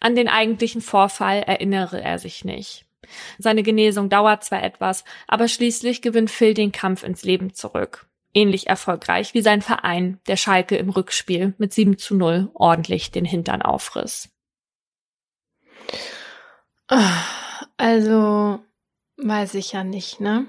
[0.00, 2.86] An den eigentlichen Vorfall erinnere er sich nicht.
[3.38, 8.66] Seine Genesung dauert zwar etwas, aber schließlich gewinnt Phil den Kampf ins Leben zurück ähnlich
[8.66, 13.62] erfolgreich wie sein Verein, der Schalke im Rückspiel mit 7 zu 0 ordentlich den Hintern
[13.62, 14.30] aufriss.
[17.76, 18.60] Also,
[19.16, 20.46] weiß ich ja nicht, ne?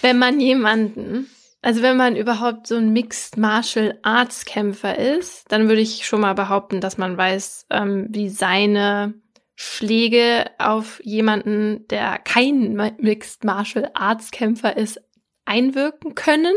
[0.00, 1.30] Wenn man jemanden,
[1.62, 6.20] also wenn man überhaupt so ein Mixed Martial Arts Kämpfer ist, dann würde ich schon
[6.20, 9.14] mal behaupten, dass man weiß, ähm, wie seine
[9.56, 15.00] Schläge auf jemanden, der kein Mixed Martial Arts Kämpfer ist,
[15.44, 16.54] einwirken können.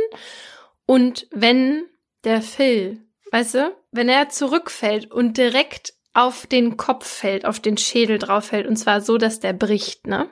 [0.85, 1.85] Und wenn
[2.23, 3.01] der Phil,
[3.31, 8.45] weißt du, wenn er zurückfällt und direkt auf den Kopf fällt, auf den Schädel drauf
[8.45, 10.30] fällt, und zwar so, dass der bricht, ne?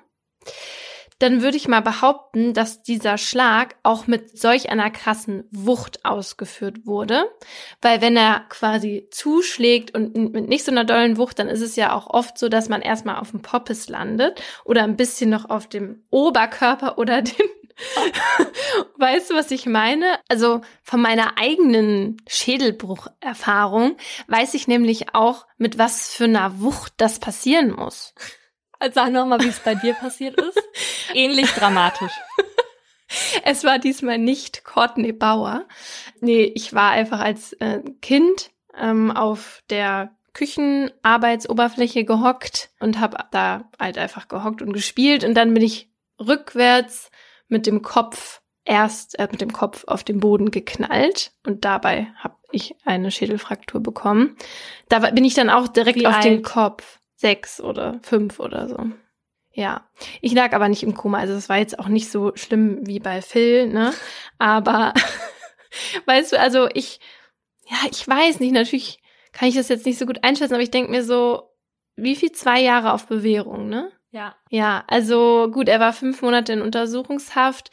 [1.20, 6.86] dann würde ich mal behaupten, dass dieser Schlag auch mit solch einer krassen Wucht ausgeführt
[6.86, 7.26] wurde.
[7.82, 11.78] Weil wenn er quasi zuschlägt und mit nicht so einer dollen Wucht, dann ist es
[11.78, 15.50] ja auch oft so, dass man erstmal auf dem Poppes landet oder ein bisschen noch
[15.50, 17.48] auf dem Oberkörper oder dem
[18.98, 20.20] weißt du, was ich meine?
[20.30, 23.98] Also von meiner eigenen Schädelbrucherfahrung
[24.28, 28.14] weiß ich nämlich auch, mit was für einer Wucht das passieren muss.
[28.80, 30.62] Also sag nochmal, wie es bei dir passiert ist.
[31.14, 32.14] Ähnlich dramatisch.
[33.44, 35.68] Es war diesmal nicht Courtney Bauer.
[36.22, 43.70] Nee, ich war einfach als äh, Kind ähm, auf der Küchenarbeitsoberfläche gehockt und habe da
[43.80, 45.90] halt einfach gehockt und gespielt und dann bin ich
[46.20, 47.10] rückwärts
[47.48, 52.36] mit dem Kopf erst äh, mit dem Kopf auf den Boden geknallt und dabei habe
[52.52, 54.36] ich eine Schädelfraktur bekommen.
[54.90, 56.26] Da bin ich dann auch direkt Wie auf alt?
[56.26, 58.90] den Kopf sechs oder fünf oder so.
[59.54, 59.88] Ja,
[60.22, 63.00] ich lag aber nicht im Koma, also es war jetzt auch nicht so schlimm wie
[63.00, 63.94] bei Phil, ne?
[64.38, 64.94] Aber
[66.06, 67.00] weißt du, also ich,
[67.70, 69.00] ja, ich weiß nicht, natürlich
[69.32, 71.52] kann ich das jetzt nicht so gut einschätzen, aber ich denke mir so,
[71.96, 73.92] wie viel zwei Jahre auf Bewährung, ne?
[74.16, 74.34] Ja.
[74.50, 77.70] Ja, also gut, er war fünf Monate in Untersuchungshaft,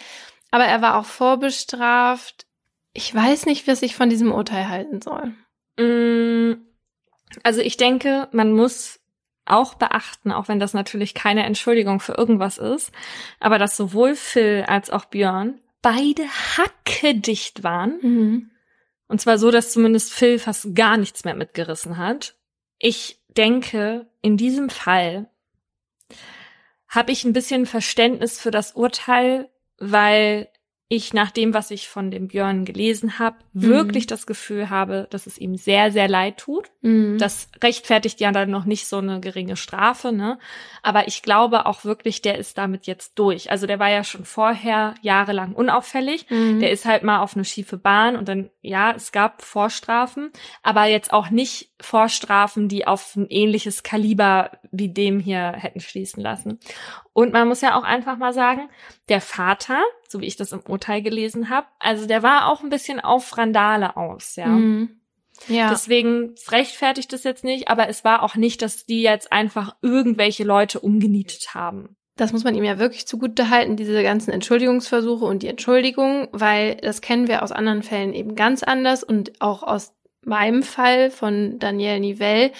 [0.50, 2.46] aber er war auch vorbestraft.
[2.92, 5.34] Ich weiß nicht, was ich von diesem Urteil halten soll.
[5.78, 6.60] Mm,
[7.44, 8.98] also ich denke, man muss
[9.44, 12.90] auch beachten, auch wenn das natürlich keine Entschuldigung für irgendwas ist,
[13.38, 17.98] aber dass sowohl Phil als auch Björn beide hackedicht waren.
[18.02, 18.50] Mhm.
[19.06, 22.34] Und zwar so, dass zumindest Phil fast gar nichts mehr mitgerissen hat.
[22.78, 25.28] Ich denke, in diesem Fall
[26.88, 29.48] habe ich ein bisschen Verständnis für das Urteil,
[29.78, 30.48] weil
[30.92, 33.62] ich nach dem, was ich von dem Björn gelesen habe, mhm.
[33.62, 36.70] wirklich das Gefühl habe, dass es ihm sehr, sehr leid tut.
[36.82, 37.16] Mhm.
[37.16, 40.38] Das rechtfertigt ja dann noch nicht so eine geringe Strafe, ne?
[40.82, 43.50] Aber ich glaube auch wirklich, der ist damit jetzt durch.
[43.50, 46.26] Also der war ja schon vorher jahrelang unauffällig.
[46.28, 46.60] Mhm.
[46.60, 50.30] Der ist halt mal auf eine schiefe Bahn und dann, ja, es gab Vorstrafen,
[50.62, 56.22] aber jetzt auch nicht Vorstrafen, die auf ein ähnliches Kaliber wie dem hier hätten schließen
[56.22, 56.60] lassen.
[57.14, 58.70] Und man muss ja auch einfach mal sagen,
[59.08, 62.70] der Vater, so wie ich das im Urteil gelesen habe, also der war auch ein
[62.70, 64.46] bisschen auf Randale aus, ja.
[64.46, 65.00] Mhm.
[65.48, 65.70] Ja.
[65.70, 70.44] Deswegen rechtfertigt es jetzt nicht, aber es war auch nicht, dass die jetzt einfach irgendwelche
[70.44, 71.96] Leute umgenietet haben.
[72.16, 76.76] Das muss man ihm ja wirklich zugute halten, diese ganzen Entschuldigungsversuche und die Entschuldigung, weil
[76.76, 79.94] das kennen wir aus anderen Fällen eben ganz anders und auch aus
[80.24, 82.52] meinem Fall von Danielle Nivelle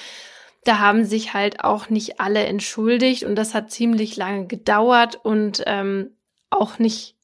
[0.64, 5.62] da haben sich halt auch nicht alle entschuldigt und das hat ziemlich lange gedauert und
[5.66, 6.16] ähm,
[6.51, 7.16] auch nicht,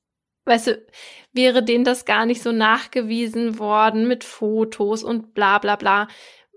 [0.47, 0.87] weißt du,
[1.33, 6.09] wäre denen das gar nicht so nachgewiesen worden mit Fotos und bla bla bla.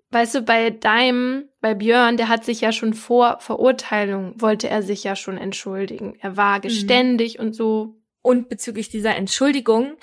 [0.09, 4.81] Weißt du, bei deinem, bei Björn, der hat sich ja schon vor Verurteilung, wollte er
[4.81, 6.17] sich ja schon entschuldigen.
[6.19, 6.61] Er war mhm.
[6.61, 7.45] geständig mhm.
[7.45, 7.95] und so.
[8.23, 9.93] Und bezüglich dieser Entschuldigung,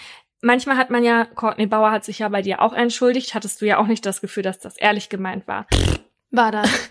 [0.41, 3.67] manchmal hat man ja, Courtney Bauer hat sich ja bei dir auch entschuldigt, hattest du
[3.67, 5.67] ja auch nicht das Gefühl, dass das ehrlich gemeint war.
[6.31, 6.71] War das.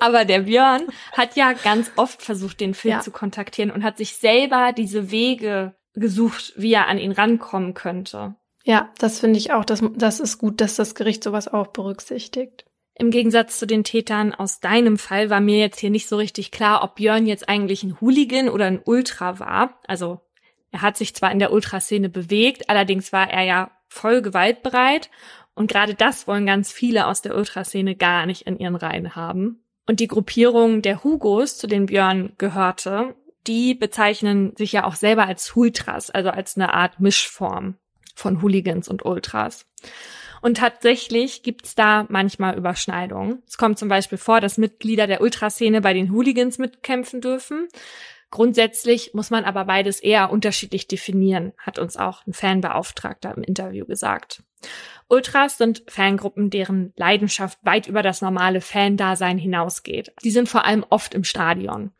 [0.00, 3.00] Aber der Björn hat ja ganz oft versucht, den Phil ja.
[3.00, 8.34] zu kontaktieren und hat sich selber diese Wege gesucht, wie er an ihn rankommen könnte.
[8.64, 9.64] Ja, das finde ich auch.
[9.64, 12.64] Das, das ist gut, dass das Gericht sowas auch berücksichtigt.
[12.94, 16.50] Im Gegensatz zu den Tätern aus deinem Fall war mir jetzt hier nicht so richtig
[16.50, 19.80] klar, ob Björn jetzt eigentlich ein Hooligan oder ein Ultra war.
[19.86, 20.20] Also
[20.70, 25.10] er hat sich zwar in der Ultraszene bewegt, allerdings war er ja voll gewaltbereit
[25.54, 29.64] und gerade das wollen ganz viele aus der Ultraszene gar nicht in ihren Reihen haben.
[29.86, 33.14] Und die Gruppierung der Hugos, zu denen Björn gehörte,
[33.46, 37.76] die bezeichnen sich ja auch selber als Ultras, also als eine Art Mischform
[38.14, 39.66] von Hooligans und Ultras.
[40.42, 43.42] Und tatsächlich gibt's da manchmal Überschneidungen.
[43.46, 47.68] Es kommt zum Beispiel vor, dass Mitglieder der Ultraszene bei den Hooligans mitkämpfen dürfen.
[48.30, 53.86] Grundsätzlich muss man aber beides eher unterschiedlich definieren, hat uns auch ein Fanbeauftragter im Interview
[53.86, 54.44] gesagt.
[55.08, 60.12] Ultras sind Fangruppen, deren Leidenschaft weit über das normale Fandasein hinausgeht.
[60.22, 61.92] Die sind vor allem oft im Stadion.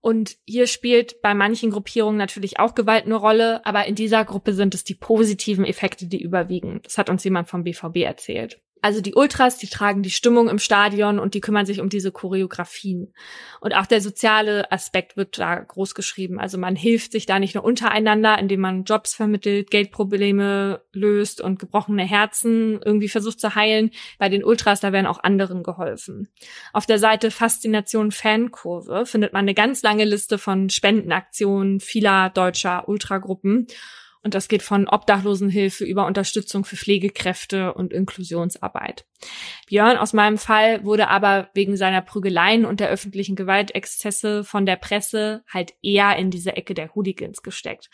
[0.00, 4.52] Und hier spielt bei manchen Gruppierungen natürlich auch Gewalt eine Rolle, aber in dieser Gruppe
[4.52, 6.80] sind es die positiven Effekte, die überwiegen.
[6.82, 8.60] Das hat uns jemand vom BVB erzählt.
[8.84, 12.12] Also die Ultras, die tragen die Stimmung im Stadion und die kümmern sich um diese
[12.12, 13.14] Choreografien.
[13.62, 16.38] Und auch der soziale Aspekt wird da groß geschrieben.
[16.38, 21.58] Also man hilft sich da nicht nur untereinander, indem man Jobs vermittelt, Geldprobleme löst und
[21.58, 23.90] gebrochene Herzen irgendwie versucht zu heilen.
[24.18, 26.28] Bei den Ultras, da werden auch anderen geholfen.
[26.74, 32.86] Auf der Seite Faszination Fankurve findet man eine ganz lange Liste von Spendenaktionen vieler deutscher
[32.86, 33.66] Ultragruppen.
[34.24, 39.04] Und das geht von Obdachlosenhilfe über Unterstützung für Pflegekräfte und Inklusionsarbeit.
[39.68, 44.76] Björn aus meinem Fall wurde aber wegen seiner Prügeleien und der öffentlichen Gewaltexzesse von der
[44.76, 47.90] Presse halt eher in diese Ecke der Hooligans gesteckt.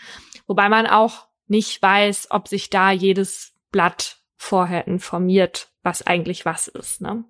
[0.47, 6.69] Wobei man auch nicht weiß, ob sich da jedes Blatt vorher informiert, was eigentlich was
[6.69, 7.01] ist.
[7.01, 7.25] Ne?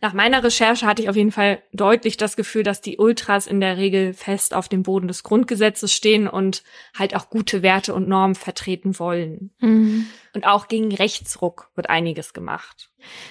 [0.00, 3.60] Nach meiner Recherche hatte ich auf jeden Fall deutlich das Gefühl, dass die Ultras in
[3.60, 6.62] der Regel fest auf dem Boden des Grundgesetzes stehen und
[6.94, 9.50] halt auch gute Werte und Normen vertreten wollen.
[9.60, 10.06] Mhm.
[10.34, 12.90] Und auch gegen Rechtsruck wird einiges gemacht.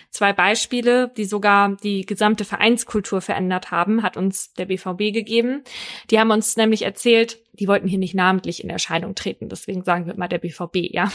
[0.09, 5.63] Zwei Beispiele, die sogar die gesamte Vereinskultur verändert haben, hat uns der BVB gegeben.
[6.09, 10.07] Die haben uns nämlich erzählt, die wollten hier nicht namentlich in Erscheinung treten, deswegen sagen
[10.07, 11.11] wir mal der BVB, ja.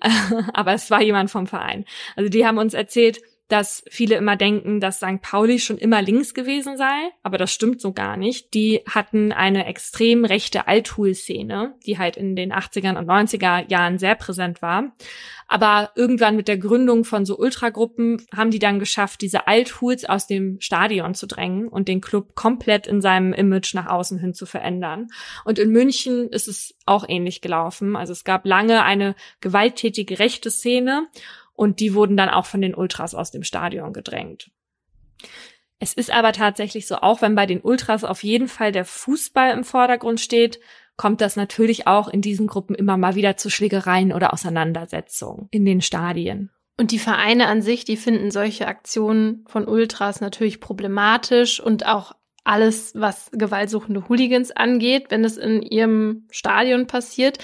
[0.52, 1.84] Aber es war jemand vom Verein.
[2.16, 3.20] Also die haben uns erzählt,
[3.52, 5.20] dass viele immer denken, dass St.
[5.20, 8.54] Pauli schon immer links gewesen sei, aber das stimmt so gar nicht.
[8.54, 14.14] Die hatten eine extrem rechte Althul-Szene, die halt in den 80er und 90er Jahren sehr
[14.14, 14.94] präsent war.
[15.48, 20.26] Aber irgendwann mit der Gründung von so Ultragruppen haben die dann geschafft, diese Althuls aus
[20.26, 24.46] dem Stadion zu drängen und den Club komplett in seinem Image nach außen hin zu
[24.46, 25.08] verändern.
[25.44, 27.96] Und in München ist es auch ähnlich gelaufen.
[27.96, 31.08] Also es gab lange eine gewalttätige rechte Szene
[31.54, 34.50] und die wurden dann auch von den Ultras aus dem Stadion gedrängt.
[35.78, 39.50] Es ist aber tatsächlich so, auch wenn bei den Ultras auf jeden Fall der Fußball
[39.52, 40.60] im Vordergrund steht,
[40.96, 45.64] kommt das natürlich auch in diesen Gruppen immer mal wieder zu Schlägereien oder Auseinandersetzungen in
[45.64, 46.50] den Stadien.
[46.78, 52.14] Und die Vereine an sich, die finden solche Aktionen von Ultras natürlich problematisch und auch
[52.44, 57.38] alles, was gewaltsuchende Hooligans angeht, wenn es in ihrem Stadion passiert.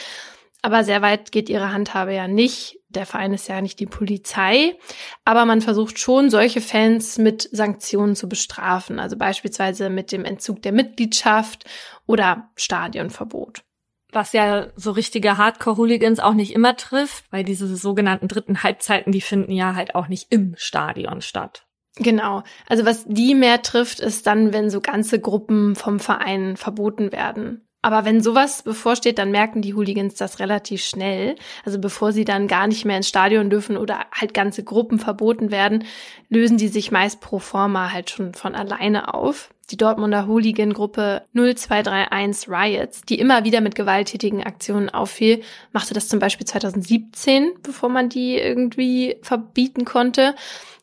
[0.62, 2.80] Aber sehr weit geht ihre Handhabe ja nicht.
[2.88, 4.76] Der Verein ist ja nicht die Polizei.
[5.24, 8.98] Aber man versucht schon, solche Fans mit Sanktionen zu bestrafen.
[8.98, 11.64] Also beispielsweise mit dem Entzug der Mitgliedschaft
[12.06, 13.62] oder Stadionverbot.
[14.10, 19.20] Was ja so richtige Hardcore-Hooligans auch nicht immer trifft, weil diese sogenannten dritten Halbzeiten, die
[19.20, 21.66] finden ja halt auch nicht im Stadion statt.
[21.96, 22.42] Genau.
[22.68, 27.67] Also was die mehr trifft, ist dann, wenn so ganze Gruppen vom Verein verboten werden.
[27.80, 31.36] Aber wenn sowas bevorsteht, dann merken die Hooligans das relativ schnell.
[31.64, 35.52] Also bevor sie dann gar nicht mehr ins Stadion dürfen oder halt ganze Gruppen verboten
[35.52, 35.84] werden,
[36.28, 39.50] lösen die sich meist pro forma halt schon von alleine auf.
[39.70, 45.42] Die Dortmunder Hooligan-Gruppe 0231 Riots, die immer wieder mit gewalttätigen Aktionen auffiel,
[45.72, 50.34] machte das zum Beispiel 2017, bevor man die irgendwie verbieten konnte.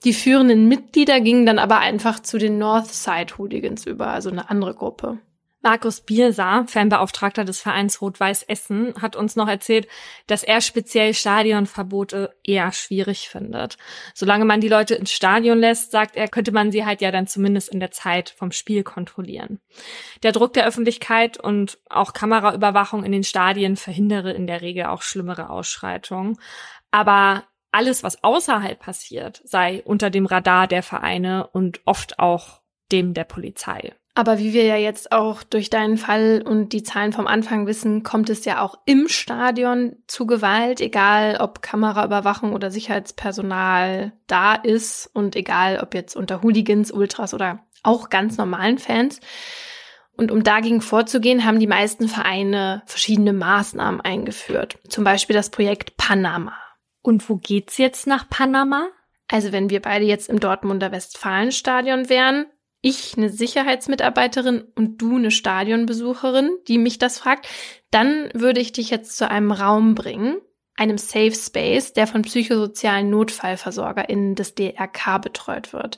[0.03, 4.75] Die führenden Mitglieder gingen dann aber einfach zu den Northside Hooligans über, also eine andere
[4.75, 5.17] Gruppe.
[5.65, 9.87] Markus Biersa, Fanbeauftragter des Vereins Rot-Weiß Essen, hat uns noch erzählt,
[10.27, 13.79] dass er speziell Stadionverbote eher schwierig findet.
[14.13, 17.25] Solange man die Leute ins Stadion lässt, sagt er, könnte man sie halt ja dann
[17.25, 19.59] zumindest in der Zeit vom Spiel kontrollieren.
[20.21, 25.01] Der Druck der Öffentlichkeit und auch Kameraüberwachung in den Stadien verhindere in der Regel auch
[25.01, 26.37] schlimmere Ausschreitungen.
[26.91, 32.61] Aber alles, was außerhalb passiert, sei unter dem Radar der Vereine und oft auch
[32.91, 33.95] dem der Polizei.
[34.17, 38.03] Aber wie wir ja jetzt auch durch deinen Fall und die Zahlen vom Anfang wissen,
[38.03, 45.09] kommt es ja auch im Stadion zu Gewalt, egal ob Kameraüberwachung oder Sicherheitspersonal da ist
[45.13, 49.19] und egal ob jetzt unter Hooligans, Ultras oder auch ganz normalen Fans.
[50.15, 54.79] Und um dagegen vorzugehen, haben die meisten Vereine verschiedene Maßnahmen eingeführt.
[54.87, 56.53] Zum Beispiel das Projekt Panama.
[57.01, 58.87] Und wo geht's jetzt nach Panama?
[59.29, 62.45] Also wenn wir beide jetzt im Dortmunder Westfalenstadion wären,
[62.85, 67.47] ich eine Sicherheitsmitarbeiterin und du eine Stadionbesucherin, die mich das fragt,
[67.89, 70.37] dann würde ich dich jetzt zu einem Raum bringen,
[70.75, 75.97] einem Safe Space, der von psychosozialen NotfallversorgerInnen des DRK betreut wird.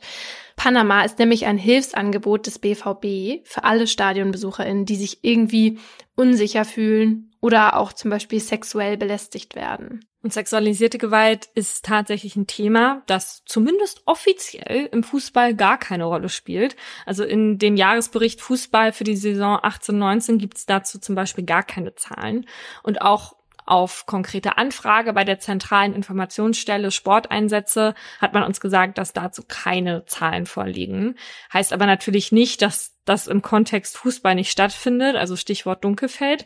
[0.56, 5.80] Panama ist nämlich ein Hilfsangebot des BVB für alle StadionbesucherInnen, die sich irgendwie
[6.16, 10.06] unsicher fühlen oder auch zum Beispiel sexuell belästigt werden.
[10.28, 16.28] Und sexualisierte Gewalt ist tatsächlich ein Thema, das zumindest offiziell im Fußball gar keine Rolle
[16.28, 16.76] spielt.
[17.06, 21.64] Also in dem Jahresbericht Fußball für die Saison 18-19 gibt es dazu zum Beispiel gar
[21.64, 22.46] keine Zahlen.
[22.84, 23.37] Und auch
[23.68, 30.06] auf konkrete Anfrage bei der zentralen Informationsstelle Sporteinsätze hat man uns gesagt, dass dazu keine
[30.06, 31.16] Zahlen vorliegen.
[31.54, 36.46] Heißt aber natürlich nicht, dass das im Kontext Fußball nicht stattfindet, also Stichwort Dunkelfeld.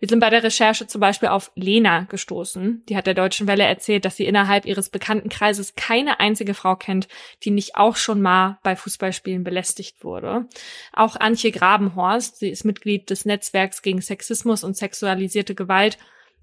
[0.00, 2.82] Wir sind bei der Recherche zum Beispiel auf Lena gestoßen.
[2.88, 7.06] Die hat der Deutschen Welle erzählt, dass sie innerhalb ihres Bekanntenkreises keine einzige Frau kennt,
[7.44, 10.46] die nicht auch schon mal bei Fußballspielen belästigt wurde.
[10.92, 15.96] Auch Antje Grabenhorst, sie ist Mitglied des Netzwerks gegen Sexismus und sexualisierte Gewalt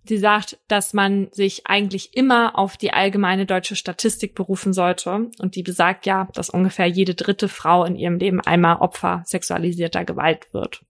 [0.07, 5.29] Sie sagt, dass man sich eigentlich immer auf die allgemeine deutsche Statistik berufen sollte.
[5.39, 10.05] Und die besagt ja, dass ungefähr jede dritte Frau in ihrem Leben einmal Opfer sexualisierter
[10.05, 10.81] Gewalt wird.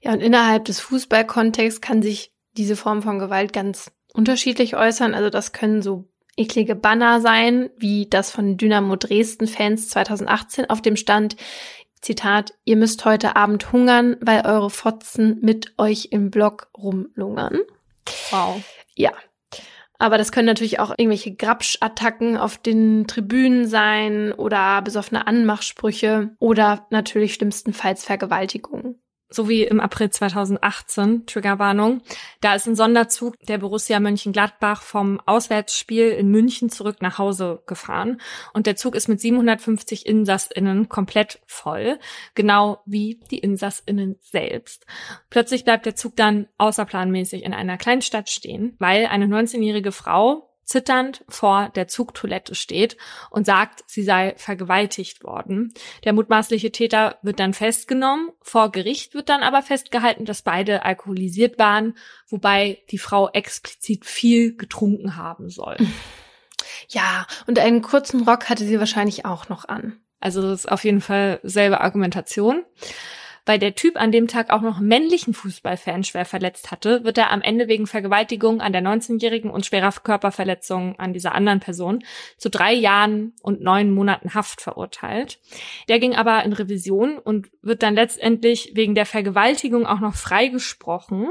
[0.00, 5.14] Ja, und innerhalb des Fußballkontexts kann sich diese Form von Gewalt ganz unterschiedlich äußern.
[5.14, 10.80] Also das können so eklige Banner sein, wie das von Dynamo Dresden Fans 2018 auf
[10.82, 11.36] dem Stand,
[12.00, 17.58] Zitat, ihr müsst heute Abend hungern, weil eure Fotzen mit euch im Block rumlungern.
[18.30, 18.62] Wow.
[18.94, 19.12] Ja.
[19.98, 26.86] Aber das können natürlich auch irgendwelche Grabschattacken auf den Tribünen sein oder besoffene Anmachsprüche oder
[26.90, 28.99] natürlich schlimmstenfalls Vergewaltigungen
[29.30, 32.02] so wie im April 2018, Triggerwarnung.
[32.40, 38.20] Da ist ein Sonderzug der Borussia Mönchengladbach vom Auswärtsspiel in München zurück nach Hause gefahren.
[38.52, 41.98] Und der Zug ist mit 750 InsassInnen komplett voll.
[42.34, 44.84] Genau wie die InsassInnen selbst.
[45.30, 51.24] Plötzlich bleibt der Zug dann außerplanmäßig in einer Kleinstadt stehen, weil eine 19-jährige Frau zitternd
[51.28, 52.96] vor der Zugtoilette steht
[53.30, 55.74] und sagt, sie sei vergewaltigt worden.
[56.04, 58.30] Der mutmaßliche Täter wird dann festgenommen.
[58.40, 61.94] Vor Gericht wird dann aber festgehalten, dass beide alkoholisiert waren,
[62.28, 65.76] wobei die Frau explizit viel getrunken haben soll.
[66.88, 70.00] Ja, und einen kurzen Rock hatte sie wahrscheinlich auch noch an.
[70.20, 72.64] Also das ist auf jeden Fall selbe Argumentation.
[73.46, 77.30] Weil der Typ an dem Tag auch noch männlichen Fußballfan schwer verletzt hatte, wird er
[77.30, 82.04] am Ende wegen Vergewaltigung an der 19-Jährigen und schwerer Körperverletzung an dieser anderen Person
[82.36, 85.40] zu drei Jahren und neun Monaten Haft verurteilt.
[85.88, 91.28] Der ging aber in Revision und wird dann letztendlich wegen der Vergewaltigung auch noch freigesprochen.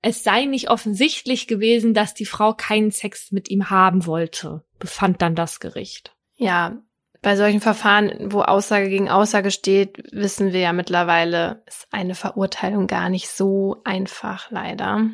[0.00, 5.22] Es sei nicht offensichtlich gewesen, dass die Frau keinen Sex mit ihm haben wollte, befand
[5.22, 6.14] dann das Gericht.
[6.36, 6.82] Ja,
[7.22, 12.88] bei solchen Verfahren, wo Aussage gegen Aussage steht, wissen wir ja mittlerweile, ist eine Verurteilung
[12.88, 15.06] gar nicht so einfach, leider.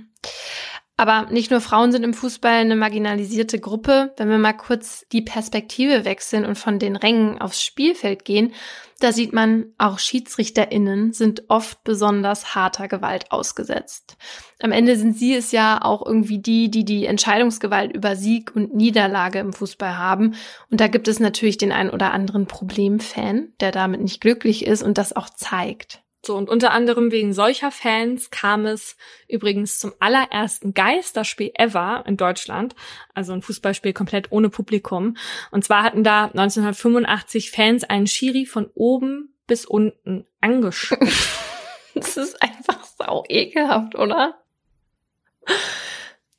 [0.98, 4.12] Aber nicht nur Frauen sind im Fußball eine marginalisierte Gruppe.
[4.16, 8.52] Wenn wir mal kurz die Perspektive wechseln und von den Rängen aufs Spielfeld gehen,
[8.98, 14.16] da sieht man, auch SchiedsrichterInnen sind oft besonders harter Gewalt ausgesetzt.
[14.60, 18.74] Am Ende sind sie es ja auch irgendwie die, die die Entscheidungsgewalt über Sieg und
[18.74, 20.34] Niederlage im Fußball haben.
[20.68, 24.82] Und da gibt es natürlich den einen oder anderen Problemfan, der damit nicht glücklich ist
[24.82, 26.02] und das auch zeigt.
[26.28, 28.98] So, und unter anderem wegen solcher Fans kam es
[29.28, 32.74] übrigens zum allerersten Geisterspiel ever in Deutschland.
[33.14, 35.16] Also ein Fußballspiel komplett ohne Publikum.
[35.52, 40.98] Und zwar hatten da 1985 Fans einen Schiri von oben bis unten angeschaut.
[41.94, 44.38] das ist einfach sau ekelhaft, oder?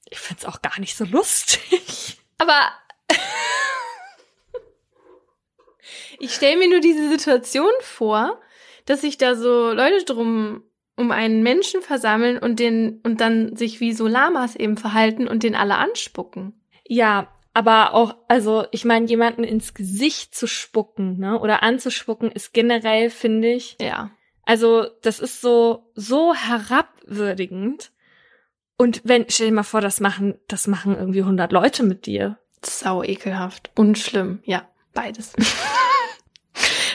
[0.07, 2.20] Ich find's auch gar nicht so lustig.
[2.38, 2.72] Aber
[6.20, 8.40] ich stelle mir nur diese Situation vor,
[8.90, 10.64] dass sich da so Leute drum
[10.95, 15.44] um einen Menschen versammeln und den und dann sich wie so Lamas eben verhalten und
[15.44, 16.60] den alle anspucken.
[16.86, 22.52] Ja, aber auch, also ich meine, jemanden ins Gesicht zu spucken, ne, oder anzuspucken, ist
[22.52, 23.78] generell, finde ich.
[23.80, 24.11] Ja.
[24.44, 27.91] Also, das ist so, so herabwürdigend.
[28.78, 32.40] Und wenn, stell dir mal vor, das machen, das machen irgendwie 100 Leute mit dir.
[32.64, 34.40] Sau ekelhaft und schlimm.
[34.44, 35.34] Ja, beides.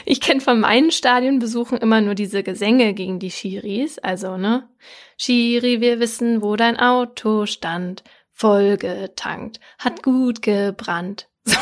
[0.05, 3.99] Ich kenne von meinen Stadionbesuchen immer nur diese Gesänge gegen die Schiris.
[3.99, 4.69] Also, ne?
[5.17, 8.05] Schiri, wir wissen, wo dein Auto stand.
[8.33, 11.29] Voll getankt, hat gut gebrannt.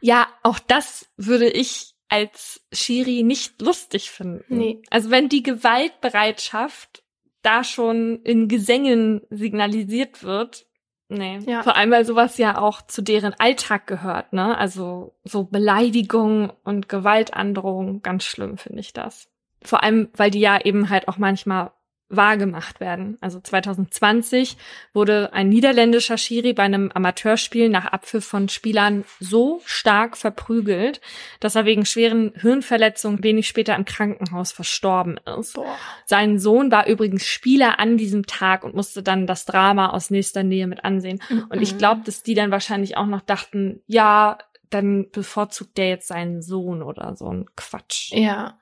[0.00, 4.44] ja, auch das würde ich als Schiri nicht lustig finden.
[4.48, 4.82] Nee.
[4.90, 7.04] Also wenn die Gewaltbereitschaft
[7.42, 10.66] da schon in Gesängen signalisiert wird,
[11.10, 11.40] Nee.
[11.44, 11.64] Ja.
[11.64, 14.56] Vor allem, weil sowas ja auch zu deren Alltag gehört, ne?
[14.56, 19.28] Also so Beleidigung und Gewaltandrohung, ganz schlimm finde ich das.
[19.62, 21.72] Vor allem, weil die ja eben halt auch manchmal
[22.10, 23.16] wahrgemacht werden.
[23.20, 24.56] Also 2020
[24.92, 31.00] wurde ein niederländischer Schiri bei einem Amateurspiel nach Abpfiff von Spielern so stark verprügelt,
[31.38, 35.54] dass er wegen schweren Hirnverletzungen wenig später im Krankenhaus verstorben ist.
[35.54, 35.76] Boah.
[36.04, 40.42] Sein Sohn war übrigens Spieler an diesem Tag und musste dann das Drama aus nächster
[40.42, 41.22] Nähe mit ansehen.
[41.28, 41.46] Mhm.
[41.48, 44.38] Und ich glaube, dass die dann wahrscheinlich auch noch dachten, ja,
[44.68, 48.12] dann bevorzugt der jetzt seinen Sohn oder so ein Quatsch.
[48.12, 48.58] Ja.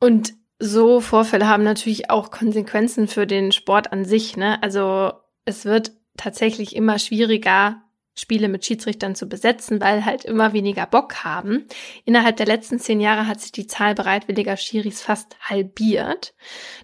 [0.00, 4.36] Und so Vorfälle haben natürlich auch Konsequenzen für den Sport an sich.
[4.36, 4.62] Ne?
[4.62, 5.12] Also
[5.44, 7.82] es wird tatsächlich immer schwieriger,
[8.18, 11.66] Spiele mit Schiedsrichtern zu besetzen, weil halt immer weniger Bock haben.
[12.06, 16.34] Innerhalb der letzten zehn Jahre hat sich die Zahl bereitwilliger Schiris fast halbiert.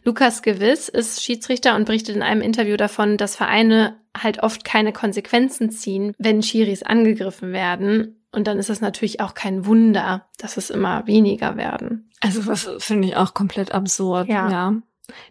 [0.04, 4.92] Lukas Gewiss ist Schiedsrichter und berichtet in einem Interview davon, dass Vereine halt oft keine
[4.92, 8.24] Konsequenzen ziehen, wenn Schiris angegriffen werden.
[8.32, 12.10] Und dann ist es natürlich auch kein Wunder, dass es immer weniger werden.
[12.20, 14.28] Also das finde ich auch komplett absurd.
[14.28, 14.50] Ja.
[14.50, 14.74] ja.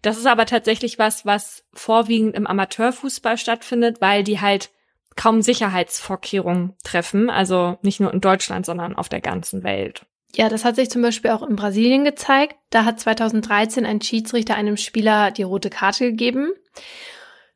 [0.02, 4.70] Das ist aber tatsächlich was, was vorwiegend im Amateurfußball stattfindet, weil die halt
[5.16, 7.30] kaum Sicherheitsvorkehrungen treffen.
[7.30, 10.06] Also nicht nur in Deutschland, sondern auf der ganzen Welt.
[10.36, 12.56] Ja, das hat sich zum Beispiel auch in Brasilien gezeigt.
[12.70, 16.52] Da hat 2013 ein Schiedsrichter einem Spieler die rote Karte gegeben.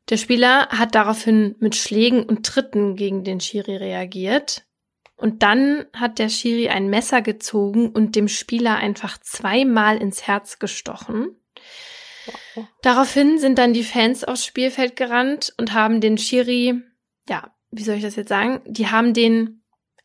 [0.08, 4.64] Der Spieler hat daraufhin mit Schlägen und Tritten gegen den Schiri reagiert.
[5.16, 10.58] Und dann hat der Schiri ein Messer gezogen und dem Spieler einfach zweimal ins Herz
[10.58, 11.36] gestochen.
[12.82, 16.82] Daraufhin sind dann die Fans aufs Spielfeld gerannt und haben den Schiri,
[17.28, 18.60] ja, wie soll ich das jetzt sagen?
[18.66, 19.62] Die haben den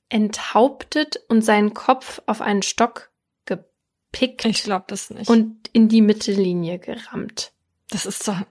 [0.09, 3.11] enthauptet und seinen Kopf auf einen Stock
[3.45, 4.45] gepickt.
[4.45, 5.29] Ich glaube das nicht.
[5.29, 7.53] Und in die Mittellinie gerammt.
[7.89, 8.41] Das ist doch,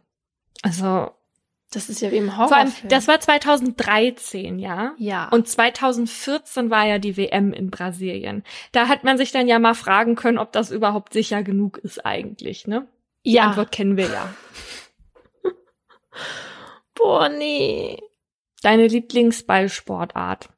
[0.62, 1.10] also
[1.70, 2.48] das ist ja wie im Horror.
[2.48, 4.94] Vor allem, das war 2013, ja.
[4.98, 5.28] Ja.
[5.28, 8.42] Und 2014 war ja die WM in Brasilien.
[8.72, 12.04] Da hat man sich dann ja mal fragen können, ob das überhaupt sicher genug ist
[12.04, 12.88] eigentlich, ne?
[13.24, 13.44] Die ja.
[13.44, 14.34] Antwort kennen wir ja.
[16.94, 17.98] Boah, nee.
[18.62, 20.48] Deine Lieblingsballsportart.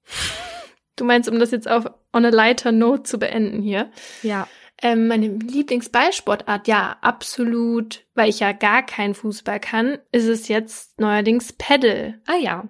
[0.97, 3.91] Du meinst, um das jetzt auf on a lighter note zu beenden hier?
[4.23, 4.49] Ja.
[4.83, 11.01] Ähm, meine Lieblingsballsportart, ja, absolut, weil ich ja gar keinen Fußball kann, ist es jetzt
[11.01, 12.21] neuerdings Paddle.
[12.27, 12.69] Ah ja.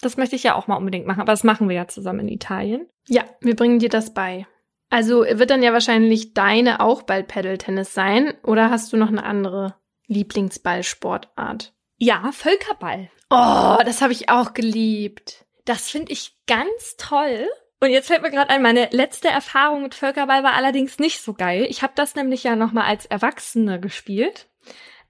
[0.00, 2.28] Das möchte ich ja auch mal unbedingt machen, aber das machen wir ja zusammen in
[2.28, 2.86] Italien.
[3.08, 4.46] Ja, wir bringen dir das bei.
[4.88, 9.24] Also wird dann ja wahrscheinlich deine auch bald Paddle-Tennis sein, oder hast du noch eine
[9.24, 9.74] andere
[10.06, 11.72] Lieblingsballsportart?
[11.98, 13.10] Ja, Völkerball.
[13.30, 15.46] Oh, das habe ich auch geliebt.
[15.64, 17.46] Das finde ich ganz toll.
[17.82, 21.34] Und jetzt fällt mir gerade ein, meine letzte Erfahrung mit Völkerball war allerdings nicht so
[21.34, 21.66] geil.
[21.68, 24.48] Ich habe das nämlich ja noch mal als Erwachsene gespielt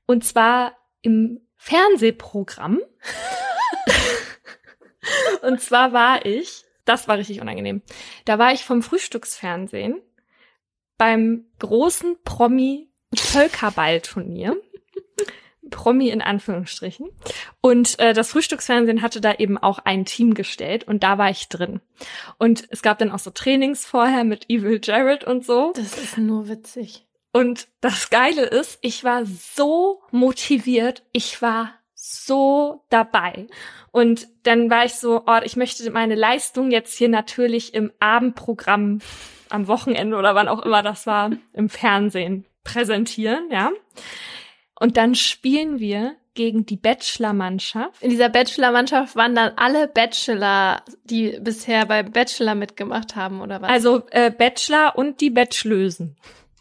[0.06, 2.80] und zwar im Fernsehprogramm.
[5.42, 7.82] und zwar war ich, das war richtig unangenehm.
[8.24, 10.00] Da war ich vom Frühstücksfernsehen
[10.96, 14.56] beim großen Promi Völkerballturnier.
[15.72, 17.08] Promi in Anführungsstrichen.
[17.60, 21.48] Und äh, das Frühstücksfernsehen hatte da eben auch ein Team gestellt und da war ich
[21.48, 21.80] drin.
[22.38, 25.72] Und es gab dann auch so Trainings vorher mit Evil Jared und so.
[25.74, 27.06] Das ist nur witzig.
[27.32, 33.46] Und das Geile ist, ich war so motiviert, ich war so dabei.
[33.90, 39.00] Und dann war ich so, oh, ich möchte meine Leistung jetzt hier natürlich im Abendprogramm
[39.48, 43.70] am Wochenende oder wann auch immer das war, im Fernsehen präsentieren, ja.
[44.82, 48.02] Und dann spielen wir gegen die Bachelor-Mannschaft.
[48.02, 53.70] In dieser Bachelor-Mannschaft waren dann alle Bachelor, die bisher bei Bachelor mitgemacht haben, oder was?
[53.70, 56.16] Also äh, Bachelor und die Bachelösen.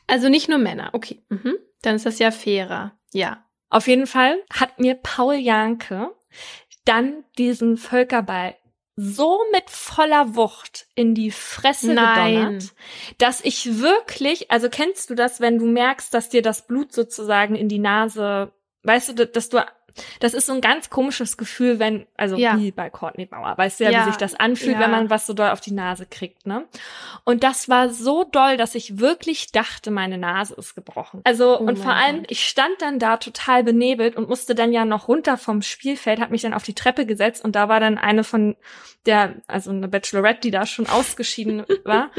[0.05, 1.23] Also nicht nur Männer, okay.
[1.29, 1.55] Mhm.
[1.81, 2.91] Dann ist das ja fairer.
[3.11, 3.43] Ja.
[3.71, 6.11] Auf jeden Fall hat mir Paul Janke
[6.85, 8.53] dann diesen Völkerball
[8.95, 12.35] so mit voller Wucht in die Fresse Nein.
[12.35, 12.73] gedonnert,
[13.17, 17.55] dass ich wirklich, also kennst du das, wenn du merkst, dass dir das Blut sozusagen
[17.55, 18.51] in die Nase,
[18.83, 19.65] weißt du, dass du
[20.19, 22.57] das ist so ein ganz komisches Gefühl, wenn, also Ja.
[22.57, 24.79] wie bei Courtney Bauer, weißt du ja, Ja, wie sich das anfühlt, ja.
[24.79, 26.65] wenn man was so doll auf die Nase kriegt, ne?
[27.23, 31.21] Und das war so doll, dass ich wirklich dachte, meine Nase ist gebrochen.
[31.23, 32.31] Also, Oh und vor allem, Gott.
[32.31, 36.31] ich stand dann da total benebelt und musste dann ja noch runter vom Spielfeld, hab
[36.31, 38.55] mich dann auf die Treppe gesetzt und da war dann eine von
[39.05, 42.11] der, also eine Bachelorette, die da schon ausgeschieden war.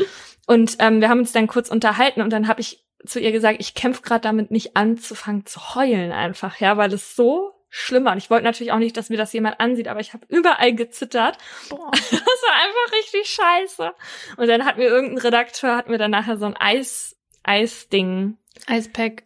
[0.46, 3.56] Und ähm, wir haben uns dann kurz unterhalten und dann habe ich zu ihr gesagt,
[3.60, 8.12] ich kämpfe gerade damit nicht anzufangen zu heulen einfach, ja, weil es so schlimm war.
[8.12, 10.74] Und ich wollte natürlich auch nicht, dass mir das jemand ansieht, aber ich habe überall
[10.74, 11.38] gezittert.
[11.70, 11.90] Boah.
[12.00, 13.94] Das war einfach richtig scheiße.
[14.36, 18.36] Und dann hat mir irgendein Redakteur, hat mir dann nachher so ein Eis, Eisding,
[18.66, 19.22] Eispack.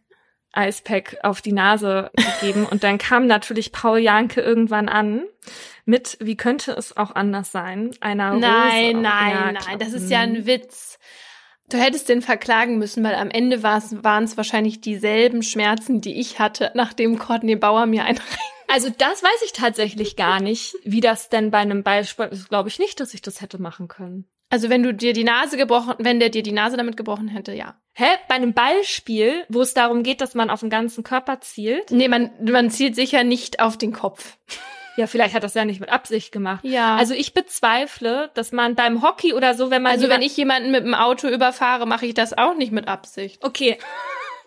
[0.52, 2.66] Eispack auf die Nase gegeben.
[2.66, 5.24] Und dann kam natürlich Paul Janke irgendwann an
[5.84, 8.40] mit, wie könnte es auch anders sein, einer Rose.
[8.40, 10.98] Nein, nein, Ja, nein, das ist ja ein Witz.
[11.68, 16.38] Du hättest den verklagen müssen, weil am Ende waren es wahrscheinlich dieselben Schmerzen, die ich
[16.38, 18.20] hatte, nachdem Courtney Bauer mir einen
[18.68, 22.48] Also das weiß ich tatsächlich gar nicht, wie das denn bei einem Ballsport ist.
[22.48, 24.26] Glaube ich nicht, dass ich das hätte machen können.
[24.48, 27.52] Also wenn du dir die Nase gebrochen, wenn der dir die Nase damit gebrochen hätte,
[27.52, 27.80] ja.
[27.94, 28.06] Hä?
[28.28, 31.90] Bei einem Ballspiel, wo es darum geht, dass man auf den ganzen Körper zielt?
[31.90, 34.36] Nee, man, man zielt sicher nicht auf den Kopf.
[34.96, 36.64] Ja, vielleicht hat das ja nicht mit Absicht gemacht.
[36.64, 36.96] Ja.
[36.96, 40.70] Also, ich bezweifle, dass man beim Hockey oder so, wenn man also wenn ich jemanden
[40.70, 43.44] mit dem Auto überfahre, mache ich das auch nicht mit Absicht.
[43.44, 43.78] okay,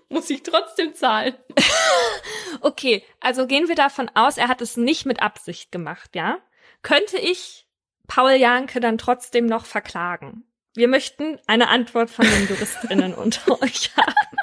[0.09, 1.35] Muss ich trotzdem zahlen.
[2.61, 6.39] okay, also gehen wir davon aus, er hat es nicht mit Absicht gemacht, ja?
[6.81, 7.67] Könnte ich
[8.07, 10.45] Paul Janke dann trotzdem noch verklagen?
[10.73, 14.37] Wir möchten eine Antwort von den JuristInnen unter euch haben.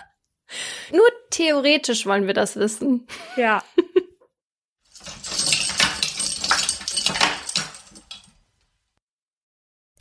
[0.92, 3.08] Nur theoretisch wollen wir das wissen.
[3.36, 3.64] Ja.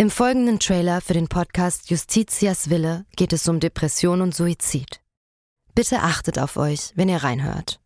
[0.06, 5.02] Im folgenden Trailer für den Podcast Justitias Wille geht es um Depression und Suizid.
[5.73, 7.80] Bitte achtet auf euch, wenn ihr reinhört.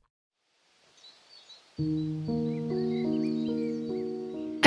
[1.77, 1.85] Ein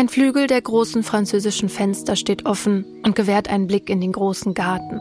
[0.08, 4.98] Flügel der großen französischen Fenster steht offen und gewährt einen Blick in den großen Garten.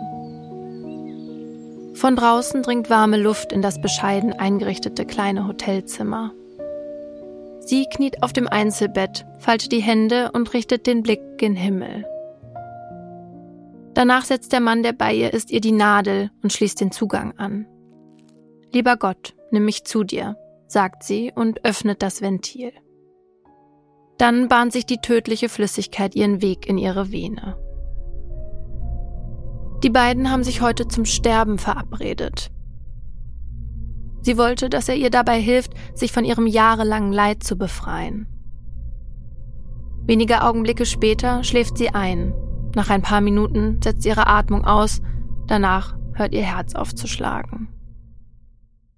[1.95, 6.34] Von draußen dringt warme Luft in das bescheiden eingerichtete kleine Hotelzimmer.
[7.61, 12.06] Sie kniet auf dem Einzelbett, faltet die Hände und richtet den Blick gen Himmel.
[13.93, 17.38] Danach setzt der Mann, der bei ihr ist, ihr die Nadel und schließt den Zugang
[17.38, 17.68] an.
[18.72, 20.38] Lieber Gott, nimm mich zu dir,
[20.68, 22.72] sagt sie und öffnet das Ventil.
[24.18, 27.57] Dann bahnt sich die tödliche Flüssigkeit ihren Weg in ihre Vene.
[29.84, 32.51] Die beiden haben sich heute zum Sterben verabredet.
[34.22, 38.27] Sie wollte, dass er ihr dabei hilft, sich von ihrem jahrelangen Leid zu befreien.
[40.05, 42.34] Wenige Augenblicke später schläft sie ein.
[42.76, 45.02] Nach ein paar Minuten setzt ihre Atmung aus,
[45.48, 47.69] danach hört ihr Herz aufzuschlagen.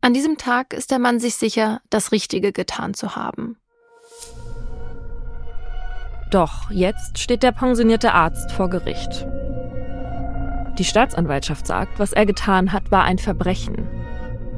[0.01, 3.57] An diesem Tag ist der Mann sich sicher, das Richtige getan zu haben.
[6.29, 9.25] Doch jetzt steht der pensionierte Arzt vor Gericht.
[10.77, 13.87] Die Staatsanwaltschaft sagt, was er getan hat, war ein Verbrechen.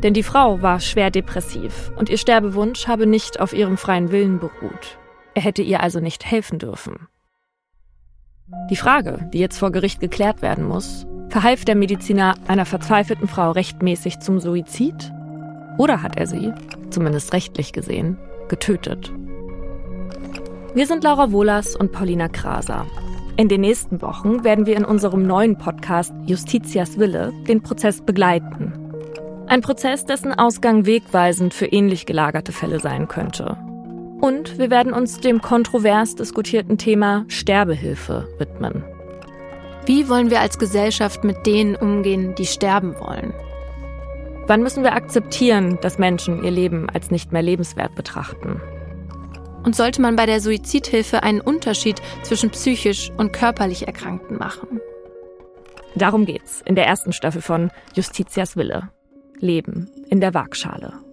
[0.02, 4.40] Denn die Frau war schwer depressiv und ihr Sterbewunsch habe nicht auf ihrem freien Willen
[4.40, 4.98] beruht.
[5.34, 7.08] Er hätte ihr also nicht helfen dürfen.
[8.70, 13.52] Die Frage, die jetzt vor Gericht geklärt werden muss, verhalf der Mediziner einer verzweifelten Frau
[13.52, 15.12] rechtmäßig zum Suizid?
[15.78, 16.54] Oder hat er sie,
[16.90, 18.18] zumindest rechtlich gesehen,
[18.48, 19.12] getötet?
[20.74, 22.86] Wir sind Laura Wohlers und Paulina Kraser.
[23.38, 28.74] In den nächsten Wochen werden wir in unserem neuen Podcast Justitias Wille den Prozess begleiten
[29.48, 33.58] ein Prozess, dessen Ausgang wegweisend für ähnlich gelagerte Fälle sein könnte.
[34.22, 38.84] Und wir werden uns dem kontrovers diskutierten Thema Sterbehilfe widmen.
[39.86, 43.34] Wie wollen wir als Gesellschaft mit denen umgehen, die sterben wollen?
[44.48, 48.62] Wann müssen wir akzeptieren, dass Menschen ihr Leben als nicht mehr lebenswert betrachten?
[49.64, 54.80] Und sollte man bei der Suizidhilfe einen Unterschied zwischen psychisch und körperlich Erkrankten machen?
[55.96, 58.90] Darum geht's in der ersten Staffel von Justitias Wille.
[59.40, 61.05] Leben in der Waagschale.